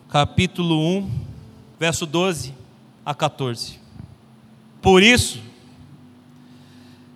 capítulo 0.08 0.78
1, 0.98 1.10
verso 1.78 2.04
12 2.04 2.54
a 3.04 3.14
14. 3.14 3.80
Por 4.82 5.02
isso, 5.02 5.40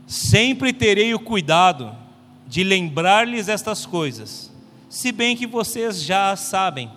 sempre 0.06 0.72
terei 0.72 1.12
o 1.14 1.18
cuidado 1.18 1.94
de 2.46 2.62
lembrar-lhes 2.62 3.48
estas 3.48 3.84
coisas, 3.84 4.53
se 4.94 5.10
bem 5.10 5.36
que 5.36 5.44
vocês 5.44 6.04
já 6.04 6.36
sabem, 6.36 6.88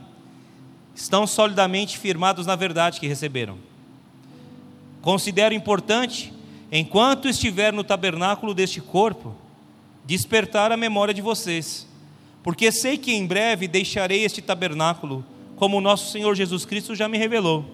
estão 0.93 1.25
solidamente 1.25 1.97
firmados 1.97 2.45
na 2.45 2.55
verdade 2.55 2.99
que 2.99 3.07
receberam. 3.07 3.57
Considero 5.01 5.55
importante, 5.55 6.31
enquanto 6.71 7.27
estiver 7.27 7.73
no 7.73 7.83
tabernáculo 7.83 8.53
deste 8.53 8.79
corpo, 8.79 9.35
despertar 10.05 10.71
a 10.71 10.77
memória 10.77 11.11
de 11.11 11.23
vocês, 11.23 11.87
porque 12.43 12.71
sei 12.71 12.99
que 12.99 13.15
em 13.15 13.25
breve 13.25 13.67
deixarei 13.67 14.23
este 14.23 14.43
tabernáculo, 14.43 15.25
como 15.55 15.77
o 15.77 15.81
nosso 15.81 16.11
Senhor 16.11 16.35
Jesus 16.35 16.65
Cristo 16.65 16.93
já 16.93 17.07
me 17.07 17.17
revelou. 17.17 17.65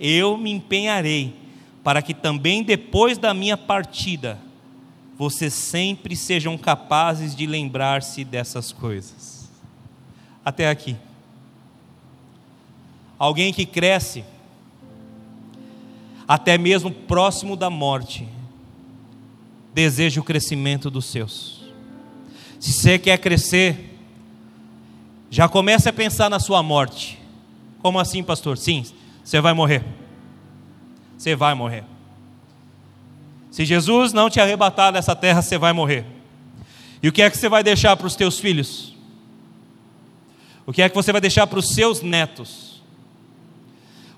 Eu 0.00 0.36
me 0.36 0.50
empenharei 0.50 1.36
para 1.84 2.02
que 2.02 2.14
também 2.14 2.64
depois 2.64 3.16
da 3.16 3.32
minha 3.32 3.56
partida, 3.56 4.40
vocês 5.20 5.52
sempre 5.52 6.16
sejam 6.16 6.56
capazes 6.56 7.36
de 7.36 7.44
lembrar-se 7.44 8.24
dessas 8.24 8.72
coisas. 8.72 9.50
Até 10.42 10.70
aqui. 10.70 10.96
Alguém 13.18 13.52
que 13.52 13.66
cresce, 13.66 14.24
até 16.26 16.56
mesmo 16.56 16.90
próximo 16.90 17.54
da 17.54 17.68
morte, 17.68 18.26
deseja 19.74 20.22
o 20.22 20.24
crescimento 20.24 20.90
dos 20.90 21.04
seus. 21.04 21.70
Se 22.58 22.72
você 22.72 22.98
quer 22.98 23.18
crescer, 23.18 24.00
já 25.28 25.50
comece 25.50 25.86
a 25.86 25.92
pensar 25.92 26.30
na 26.30 26.40
sua 26.40 26.62
morte. 26.62 27.18
Como 27.82 27.98
assim, 27.98 28.22
pastor? 28.22 28.56
Sim, 28.56 28.86
você 29.22 29.38
vai 29.38 29.52
morrer. 29.52 29.84
Você 31.18 31.36
vai 31.36 31.52
morrer. 31.52 31.84
Se 33.50 33.64
Jesus 33.64 34.12
não 34.12 34.30
te 34.30 34.40
arrebatar 34.40 34.92
dessa 34.92 35.14
terra, 35.16 35.42
você 35.42 35.58
vai 35.58 35.72
morrer. 35.72 36.06
E 37.02 37.08
o 37.08 37.12
que 37.12 37.22
é 37.22 37.30
que 37.30 37.36
você 37.36 37.48
vai 37.48 37.62
deixar 37.62 37.96
para 37.96 38.06
os 38.06 38.14
teus 38.14 38.38
filhos? 38.38 38.94
O 40.66 40.72
que 40.72 40.82
é 40.82 40.88
que 40.88 40.94
você 40.94 41.10
vai 41.10 41.20
deixar 41.20 41.46
para 41.46 41.58
os 41.58 41.74
seus 41.74 42.02
netos? 42.02 42.82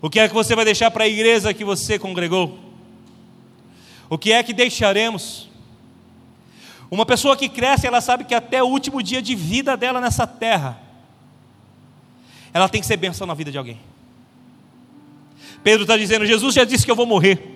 O 0.01 0.11
que 0.11 0.19
é 0.19 0.29
que 0.29 0.35
você 0.35 0.55
vai 0.55 0.65
deixar 0.65 0.91
para 0.91 1.05
a 1.05 1.09
igreja 1.09 1.55
que 1.55 1.65
você 1.65 1.99
congregou? 1.99 2.59
O 4.11 4.19
que 4.19 4.33
é 4.33 4.43
que 4.43 4.53
deixaremos? 4.53 5.49
Uma 6.91 7.07
pessoa 7.07 7.37
que 7.37 7.49
cresce, 7.49 7.87
ela 7.87 8.03
sabe 8.03 8.25
que 8.25 8.35
até 8.35 8.63
o 8.63 8.67
último 8.67 9.03
dia 9.03 9.23
de 9.23 9.35
vida 9.35 9.77
dela 9.77 9.99
nessa 10.01 10.27
terra, 10.27 10.79
ela 12.53 12.69
tem 12.69 12.83
que 12.83 12.87
ser 12.87 12.99
bênção 12.99 13.27
na 13.27 13.33
vida 13.33 13.51
de 13.51 13.57
alguém. 13.57 13.81
Pedro 15.65 15.83
está 15.83 15.97
dizendo: 15.97 16.27
Jesus 16.27 16.55
já 16.55 16.65
disse 16.65 16.85
que 16.85 16.91
eu 16.91 16.97
vou 16.97 17.07
morrer. 17.07 17.52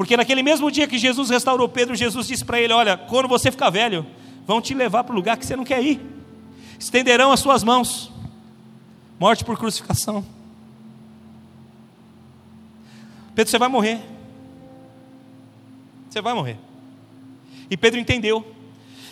Porque 0.00 0.16
naquele 0.16 0.42
mesmo 0.42 0.70
dia 0.70 0.88
que 0.88 0.96
Jesus 0.96 1.28
restaurou 1.28 1.68
Pedro, 1.68 1.94
Jesus 1.94 2.26
disse 2.26 2.42
para 2.42 2.58
ele: 2.58 2.72
Olha, 2.72 2.96
quando 2.96 3.28
você 3.28 3.50
ficar 3.50 3.68
velho, 3.68 4.06
vão 4.46 4.58
te 4.58 4.72
levar 4.72 5.04
para 5.04 5.12
o 5.12 5.14
lugar 5.14 5.36
que 5.36 5.44
você 5.44 5.54
não 5.54 5.62
quer 5.62 5.84
ir, 5.84 6.00
estenderão 6.78 7.30
as 7.30 7.40
suas 7.40 7.62
mãos, 7.62 8.10
morte 9.18 9.44
por 9.44 9.58
crucificação. 9.58 10.24
Pedro, 13.34 13.50
você 13.50 13.58
vai 13.58 13.68
morrer. 13.68 14.00
Você 16.08 16.22
vai 16.22 16.32
morrer. 16.32 16.56
E 17.70 17.76
Pedro 17.76 18.00
entendeu. 18.00 18.54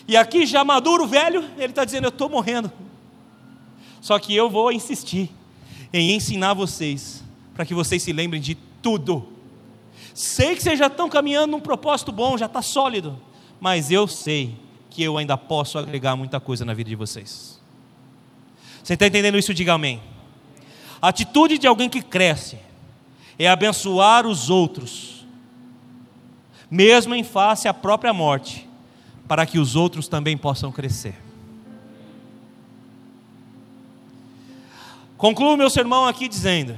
E 0.09 0.17
aqui, 0.17 0.47
já 0.47 0.65
maduro, 0.65 1.07
velho, 1.07 1.45
ele 1.59 1.67
está 1.67 1.85
dizendo: 1.85 2.07
Eu 2.07 2.09
estou 2.09 2.31
morrendo. 2.31 2.73
Só 4.01 4.19
que 4.19 4.35
eu 4.35 4.49
vou 4.49 4.73
insistir 4.73 5.31
em 5.93 6.13
ensinar 6.13 6.55
vocês, 6.55 7.23
para 7.53 7.67
que 7.67 7.75
vocês 7.75 8.03
se 8.03 8.11
lembrem 8.11 8.41
de 8.41 8.55
tudo. 8.81 9.37
Sei 10.19 10.57
que 10.57 10.63
vocês 10.65 10.77
já 10.77 10.89
estão 10.89 11.09
caminhando 11.09 11.53
num 11.53 11.61
propósito 11.61 12.11
bom, 12.11 12.37
já 12.37 12.47
está 12.47 12.61
sólido, 12.61 13.17
mas 13.61 13.93
eu 13.93 14.09
sei 14.09 14.57
que 14.91 15.01
eu 15.01 15.17
ainda 15.17 15.39
posso 15.39 15.79
agregar 15.79 16.17
muita 16.17 16.41
coisa 16.41 16.65
na 16.65 16.75
vida 16.75 16.91
de 16.91 16.97
vocês. 16.97 17.61
Você 18.83 18.95
está 18.95 19.07
entendendo 19.07 19.39
isso? 19.39 19.55
Diga 19.55 19.75
amém. 19.75 20.03
A 21.01 21.11
atitude 21.11 21.57
de 21.57 21.69
alguém 21.69 21.89
que 21.89 22.03
cresce 22.03 22.59
é 23.39 23.49
abençoar 23.49 24.27
os 24.27 24.51
outros, 24.51 25.25
mesmo 26.69 27.15
em 27.15 27.23
face 27.23 27.69
à 27.69 27.73
própria 27.73 28.13
morte, 28.13 28.69
para 29.29 29.47
que 29.47 29.57
os 29.57 29.77
outros 29.77 30.09
também 30.09 30.37
possam 30.37 30.73
crescer. 30.73 31.15
Concluo 35.17 35.57
meu 35.57 35.71
sermão 35.71 36.07
aqui 36.07 36.27
dizendo: 36.27 36.77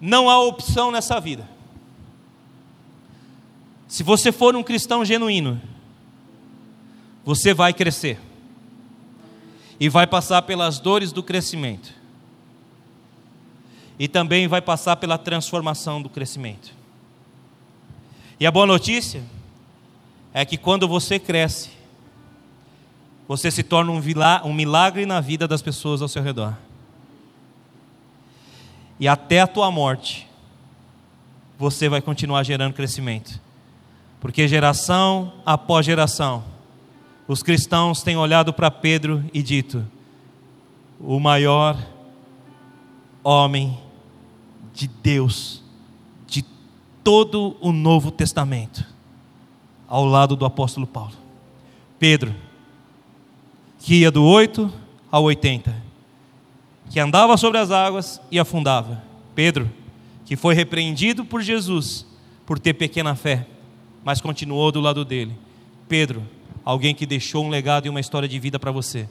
não 0.00 0.30
há 0.30 0.40
opção 0.40 0.90
nessa 0.90 1.20
vida. 1.20 1.48
Se 3.86 4.02
você 4.02 4.32
for 4.32 4.54
um 4.56 4.62
cristão 4.62 5.04
genuíno, 5.04 5.60
você 7.24 7.52
vai 7.52 7.74
crescer 7.74 8.18
e 9.78 9.88
vai 9.88 10.06
passar 10.06 10.42
pelas 10.42 10.78
dores 10.78 11.12
do 11.12 11.22
crescimento 11.22 11.92
e 13.98 14.08
também 14.08 14.48
vai 14.48 14.62
passar 14.62 14.96
pela 14.96 15.18
transformação 15.18 16.00
do 16.00 16.08
crescimento. 16.08 16.72
E 18.38 18.46
a 18.46 18.50
boa 18.50 18.66
notícia 18.66 19.22
é 20.32 20.44
que 20.44 20.56
quando 20.56 20.88
você 20.88 21.18
cresce, 21.18 21.70
você 23.28 23.50
se 23.50 23.62
torna 23.62 23.92
um 23.92 24.52
milagre 24.54 25.04
na 25.04 25.20
vida 25.20 25.46
das 25.46 25.60
pessoas 25.60 26.00
ao 26.00 26.08
seu 26.08 26.22
redor. 26.22 26.56
E 29.00 29.08
até 29.08 29.40
a 29.40 29.46
tua 29.46 29.70
morte, 29.70 30.28
você 31.58 31.88
vai 31.88 32.02
continuar 32.02 32.42
gerando 32.42 32.74
crescimento. 32.74 33.40
Porque 34.20 34.46
geração 34.46 35.32
após 35.44 35.86
geração, 35.86 36.44
os 37.26 37.42
cristãos 37.42 38.02
têm 38.02 38.18
olhado 38.18 38.52
para 38.52 38.70
Pedro 38.70 39.24
e 39.32 39.42
dito: 39.42 39.86
o 41.00 41.18
maior 41.18 41.78
homem 43.24 43.78
de 44.74 44.86
Deus 44.86 45.62
de 46.26 46.44
todo 47.02 47.56
o 47.58 47.72
Novo 47.72 48.10
Testamento, 48.10 48.84
ao 49.88 50.04
lado 50.04 50.36
do 50.36 50.44
apóstolo 50.44 50.86
Paulo. 50.86 51.14
Pedro, 51.98 52.34
que 53.78 54.00
ia 54.00 54.10
do 54.10 54.22
8 54.24 54.70
ao 55.10 55.24
80, 55.24 55.89
que 56.90 56.98
andava 56.98 57.36
sobre 57.36 57.58
as 57.58 57.70
águas 57.70 58.20
e 58.30 58.38
afundava. 58.38 59.02
Pedro, 59.34 59.70
que 60.26 60.36
foi 60.36 60.54
repreendido 60.54 61.24
por 61.24 61.40
Jesus 61.40 62.04
por 62.44 62.58
ter 62.58 62.74
pequena 62.74 63.14
fé, 63.14 63.46
mas 64.04 64.20
continuou 64.20 64.72
do 64.72 64.80
lado 64.80 65.04
dele. 65.04 65.32
Pedro, 65.88 66.22
alguém 66.64 66.94
que 66.94 67.06
deixou 67.06 67.44
um 67.44 67.48
legado 67.48 67.86
e 67.86 67.88
uma 67.88 68.00
história 68.00 68.28
de 68.28 68.38
vida 68.40 68.58
para 68.58 68.72
você, 68.72 69.08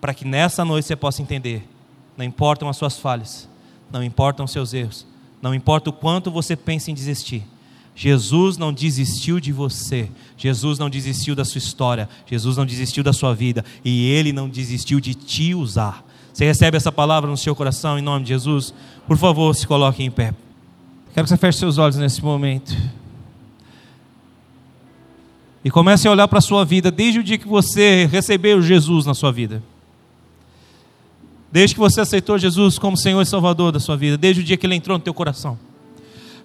para 0.00 0.14
que 0.14 0.24
nessa 0.24 0.64
noite 0.64 0.86
você 0.86 0.94
possa 0.94 1.20
entender: 1.20 1.68
não 2.16 2.24
importam 2.24 2.68
as 2.68 2.76
suas 2.76 2.98
falhas, 2.98 3.48
não 3.90 4.02
importam 4.02 4.44
os 4.44 4.52
seus 4.52 4.72
erros, 4.72 5.04
não 5.40 5.52
importa 5.52 5.90
o 5.90 5.92
quanto 5.92 6.30
você 6.30 6.54
pensa 6.54 6.90
em 6.90 6.94
desistir. 6.94 7.44
Jesus 7.94 8.56
não 8.56 8.72
desistiu 8.72 9.38
de 9.38 9.52
você, 9.52 10.08
Jesus 10.36 10.78
não 10.78 10.88
desistiu 10.88 11.34
da 11.34 11.44
sua 11.44 11.58
história, 11.58 12.08
Jesus 12.26 12.56
não 12.56 12.64
desistiu 12.64 13.02
da 13.02 13.12
sua 13.12 13.34
vida 13.34 13.64
e 13.84 14.08
Ele 14.08 14.32
não 14.32 14.48
desistiu 14.48 14.98
de 14.98 15.14
te 15.14 15.54
usar. 15.54 16.11
Você 16.32 16.44
recebe 16.44 16.76
essa 16.76 16.90
palavra 16.90 17.30
no 17.30 17.36
seu 17.36 17.54
coração 17.54 17.98
em 17.98 18.02
nome 18.02 18.24
de 18.24 18.30
Jesus? 18.30 18.72
Por 19.06 19.16
favor, 19.18 19.54
se 19.54 19.66
coloque 19.66 20.02
em 20.02 20.10
pé. 20.10 20.34
Quero 21.12 21.24
que 21.24 21.28
você 21.28 21.36
feche 21.36 21.58
seus 21.58 21.76
olhos 21.76 21.96
nesse 21.96 22.24
momento. 22.24 22.74
E 25.64 25.70
comece 25.70 26.08
a 26.08 26.10
olhar 26.10 26.26
para 26.26 26.38
a 26.38 26.42
sua 26.42 26.64
vida 26.64 26.90
desde 26.90 27.20
o 27.20 27.22
dia 27.22 27.36
que 27.36 27.46
você 27.46 28.06
recebeu 28.06 28.62
Jesus 28.62 29.04
na 29.04 29.14
sua 29.14 29.30
vida. 29.30 29.62
Desde 31.52 31.74
que 31.74 31.80
você 31.80 32.00
aceitou 32.00 32.38
Jesus 32.38 32.78
como 32.78 32.96
Senhor 32.96 33.20
e 33.20 33.26
Salvador 33.26 33.70
da 33.70 33.78
sua 33.78 33.96
vida, 33.96 34.16
desde 34.16 34.40
o 34.40 34.44
dia 34.44 34.56
que 34.56 34.66
Ele 34.66 34.74
entrou 34.74 34.96
no 34.96 35.04
teu 35.04 35.12
coração. 35.12 35.58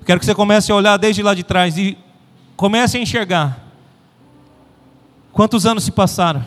Quero 0.06 0.20
que 0.20 0.26
você 0.26 0.36
comece 0.36 0.72
a 0.72 0.76
olhar 0.76 0.98
desde 0.98 1.24
lá 1.24 1.34
de 1.34 1.44
trás 1.44 1.78
e 1.78 1.98
comece 2.58 2.98
a 2.98 3.02
enxergar 3.02 3.66
quantos 5.32 5.66
anos 5.66 5.86
se 5.86 5.92
passaram 5.92 6.44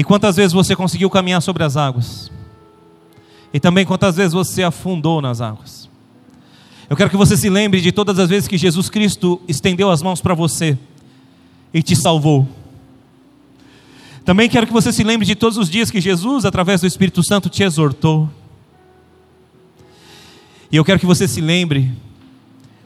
e 0.00 0.02
quantas 0.02 0.36
vezes 0.36 0.54
você 0.54 0.74
conseguiu 0.74 1.10
caminhar 1.10 1.42
sobre 1.42 1.62
as 1.62 1.76
águas, 1.76 2.32
e 3.52 3.60
também 3.60 3.84
quantas 3.84 4.16
vezes 4.16 4.32
você 4.32 4.62
afundou 4.62 5.20
nas 5.20 5.42
águas. 5.42 5.90
Eu 6.88 6.96
quero 6.96 7.10
que 7.10 7.18
você 7.18 7.36
se 7.36 7.50
lembre 7.50 7.82
de 7.82 7.92
todas 7.92 8.18
as 8.18 8.26
vezes 8.26 8.48
que 8.48 8.56
Jesus 8.56 8.88
Cristo 8.88 9.38
estendeu 9.46 9.90
as 9.90 10.00
mãos 10.00 10.22
para 10.22 10.32
você 10.32 10.78
e 11.74 11.82
te 11.82 11.94
salvou. 11.94 12.48
Também 14.24 14.48
quero 14.48 14.66
que 14.66 14.72
você 14.72 14.90
se 14.90 15.04
lembre 15.04 15.26
de 15.26 15.34
todos 15.34 15.58
os 15.58 15.68
dias 15.68 15.90
que 15.90 16.00
Jesus, 16.00 16.46
através 16.46 16.80
do 16.80 16.86
Espírito 16.86 17.22
Santo, 17.22 17.50
te 17.50 17.62
exortou. 17.62 18.26
E 20.72 20.76
eu 20.76 20.84
quero 20.84 20.98
que 20.98 21.04
você 21.04 21.28
se 21.28 21.42
lembre 21.42 21.92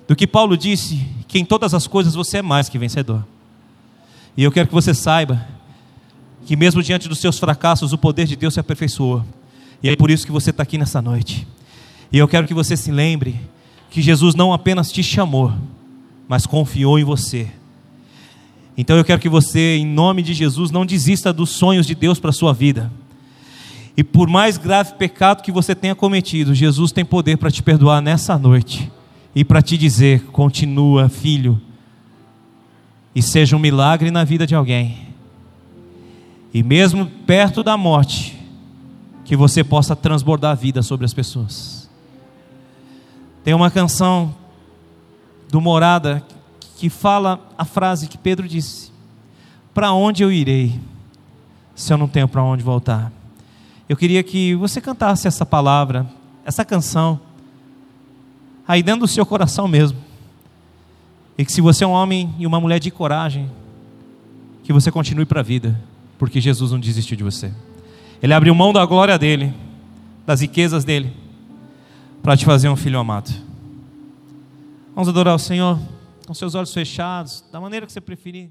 do 0.09 0.16
que 0.16 0.27
Paulo 0.27 0.57
disse, 0.57 1.07
que 1.28 1.39
em 1.39 1.45
todas 1.45 1.74
as 1.74 1.86
coisas 1.86 2.16
você 2.16 2.39
é 2.39 2.43
mais 2.43 2.69
que 2.69 2.77
vencedor. 2.77 3.24
E 4.36 4.43
eu 4.43 4.51
quero 4.51 4.66
que 4.66 4.74
você 4.74 4.93
saiba 4.93 5.53
que 6.45 6.57
mesmo 6.57 6.83
diante 6.83 7.09
dos 7.09 7.19
seus 7.19 7.39
fracassos, 7.39 7.93
o 7.93 7.99
poder 7.99 8.27
de 8.27 8.37
Deus 8.37 8.55
se 8.55 8.61
aperfeiçoou. 8.61 9.25
E 9.83 9.89
é 9.89 9.97
por 9.97 10.11
isso 10.11 10.27
que 10.27 10.33
você 10.33 10.51
está 10.51 10.62
aqui 10.62 10.79
nessa 10.79 11.01
noite. 11.01 11.47
E 12.12 12.19
eu 12.19 12.29
quero 12.29 12.47
que 12.47 12.55
você 12.55 12.77
se 12.77 12.91
lembre 12.91 13.41
que 13.91 14.03
Jesus 14.03 14.35
não 14.35 14.53
apenas 14.53 14.91
te 14.91 15.03
chamou, 15.03 15.53
mas 16.29 16.47
confiou 16.47 16.99
em 16.99 17.05
você 17.05 17.51
então 18.77 18.97
eu 18.97 19.05
quero 19.05 19.21
que 19.21 19.29
você, 19.29 19.77
em 19.77 19.87
nome 19.87 20.23
de 20.23 20.35
Jesus, 20.35 20.71
não 20.71 20.85
desista 20.85 21.33
dos 21.33 21.51
sonhos 21.51 21.87
de 21.87 21.95
Deus 21.95 22.19
para 22.19 22.31
a 22.31 22.33
sua 22.33 22.53
vida. 22.53 22.91
E 23.97 24.03
por 24.03 24.29
mais 24.29 24.59
grave 24.59 24.95
pecado 24.95 25.43
que 25.43 25.53
você 25.53 25.75
tenha 25.75 25.95
cometido, 25.95 26.55
Jesus 26.55 26.91
tem 26.91 27.05
poder 27.05 27.39
para 27.39 27.51
te 27.51 27.62
perdoar 27.62 28.01
nessa 28.03 28.37
noite 28.37 28.91
e 29.35 29.45
para 29.45 29.62
te 29.62 29.79
dizer: 29.79 30.25
continua, 30.33 31.09
filho, 31.09 31.61
e 33.15 33.23
seja 33.23 33.55
um 33.55 33.61
milagre 33.61 34.11
na 34.11 34.25
vida 34.25 34.45
de 34.45 34.57
alguém. 34.57 35.03
E 36.55 36.62
mesmo 36.62 37.06
perto 37.26 37.64
da 37.64 37.76
morte, 37.76 38.39
que 39.24 39.35
você 39.35 39.64
possa 39.64 39.97
transbordar 39.97 40.52
a 40.52 40.55
vida 40.55 40.82
sobre 40.82 41.05
as 41.05 41.12
pessoas. 41.12 41.90
Tem 43.43 43.52
uma 43.52 43.72
canção 43.72 44.32
do 45.51 45.60
Morada 45.60 46.24
que 46.76 46.89
fala 46.89 47.40
a 47.59 47.64
frase 47.64 48.06
que 48.06 48.16
Pedro 48.16 48.47
disse: 48.47 48.93
Para 49.74 49.93
onde 49.93 50.22
eu 50.22 50.31
irei 50.31 50.81
se 51.74 51.93
eu 51.93 51.98
não 51.98 52.06
tenho 52.06 52.28
para 52.28 52.44
onde 52.44 52.62
voltar? 52.62 53.10
Eu 53.89 53.97
queria 53.97 54.22
que 54.22 54.55
você 54.55 54.81
cantasse 54.81 55.26
essa 55.26 55.44
palavra, 55.44 56.06
essa 56.44 56.64
canção, 56.64 57.18
aí 58.66 58.81
dentro 58.81 59.01
do 59.01 59.09
seu 59.09 59.26
coração 59.26 59.66
mesmo. 59.66 59.98
E 61.36 61.44
que 61.44 61.52
se 61.52 61.60
você 61.60 61.82
é 61.82 61.86
um 61.86 61.90
homem 61.90 62.32
e 62.39 62.47
uma 62.47 62.60
mulher 62.60 62.78
de 62.78 62.93
coragem, 62.93 63.51
que 64.62 64.72
você 64.72 64.93
continue 64.93 65.24
para 65.24 65.40
a 65.40 65.43
vida, 65.43 65.78
porque 66.24 66.40
Jesus 66.40 66.72
não 66.72 66.80
desistiu 66.80 67.18
de 67.18 67.22
você. 67.22 67.52
Ele 68.22 68.32
abriu 68.32 68.55
mão 68.55 68.72
da 68.72 68.86
glória 68.86 69.18
dele, 69.18 69.52
das 70.24 70.40
riquezas 70.40 70.82
dele, 70.82 71.12
para 72.22 72.34
te 72.34 72.46
fazer 72.46 72.70
um 72.70 72.76
filho 72.76 72.98
amado. 72.98 73.30
Vamos 74.94 75.06
adorar 75.06 75.34
o 75.34 75.38
Senhor 75.38 75.78
com 76.26 76.32
seus 76.32 76.55
olhos 76.55 76.72
fechados, 76.72 77.44
da 77.52 77.60
maneira 77.60 77.84
que 77.84 77.92
você 77.92 78.01
preferir. 78.01 78.48